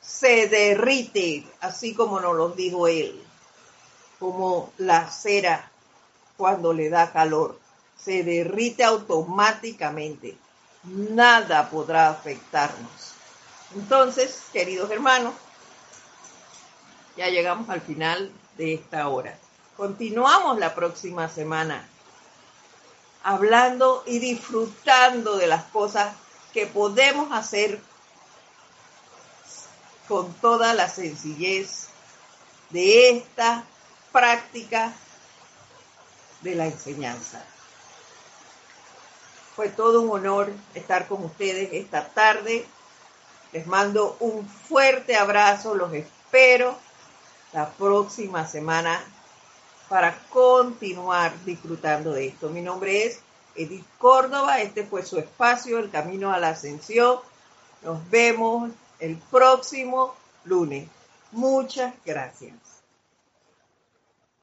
se 0.00 0.48
derrite, 0.48 1.46
así 1.60 1.94
como 1.94 2.20
nos 2.20 2.36
lo 2.36 2.50
dijo 2.50 2.86
él, 2.86 3.20
como 4.18 4.72
la 4.76 5.10
cera 5.10 5.70
cuando 6.36 6.72
le 6.72 6.90
da 6.90 7.10
calor, 7.10 7.58
se 7.98 8.22
derrite 8.22 8.84
automáticamente. 8.84 10.36
Nada 10.84 11.70
podrá 11.70 12.10
afectarnos. 12.10 13.14
Entonces, 13.74 14.42
queridos 14.52 14.90
hermanos, 14.90 15.34
ya 17.16 17.28
llegamos 17.28 17.68
al 17.68 17.80
final 17.80 18.30
de 18.56 18.74
esta 18.74 19.08
hora. 19.08 19.36
Continuamos 19.76 20.58
la 20.58 20.74
próxima 20.74 21.28
semana 21.28 21.88
hablando 23.22 24.02
y 24.06 24.18
disfrutando 24.18 25.36
de 25.36 25.46
las 25.46 25.64
cosas 25.64 26.14
que 26.52 26.66
podemos 26.66 27.32
hacer 27.32 27.80
con 30.06 30.32
toda 30.34 30.74
la 30.74 30.88
sencillez 30.88 31.88
de 32.70 33.10
esta 33.10 33.64
práctica 34.12 34.92
de 36.42 36.54
la 36.54 36.66
enseñanza. 36.66 37.42
Fue 39.56 39.68
todo 39.68 40.02
un 40.02 40.10
honor 40.10 40.52
estar 40.74 41.08
con 41.08 41.24
ustedes 41.24 41.70
esta 41.72 42.08
tarde. 42.08 42.66
Les 43.52 43.66
mando 43.66 44.16
un 44.20 44.46
fuerte 44.48 45.16
abrazo, 45.16 45.74
los 45.74 45.92
espero 45.94 46.76
la 47.54 47.70
próxima 47.70 48.46
semana 48.46 49.00
para 49.88 50.18
continuar 50.28 51.32
disfrutando 51.44 52.12
de 52.12 52.26
esto. 52.26 52.50
Mi 52.50 52.60
nombre 52.60 53.06
es 53.06 53.20
Edith 53.54 53.86
Córdoba, 53.98 54.60
este 54.60 54.84
fue 54.84 55.04
su 55.04 55.18
espacio, 55.18 55.78
El 55.78 55.90
Camino 55.90 56.32
a 56.32 56.40
la 56.40 56.50
Ascensión. 56.50 57.20
Nos 57.82 58.10
vemos 58.10 58.72
el 58.98 59.16
próximo 59.30 60.16
lunes. 60.44 60.88
Muchas 61.30 61.94
gracias. 62.04 62.63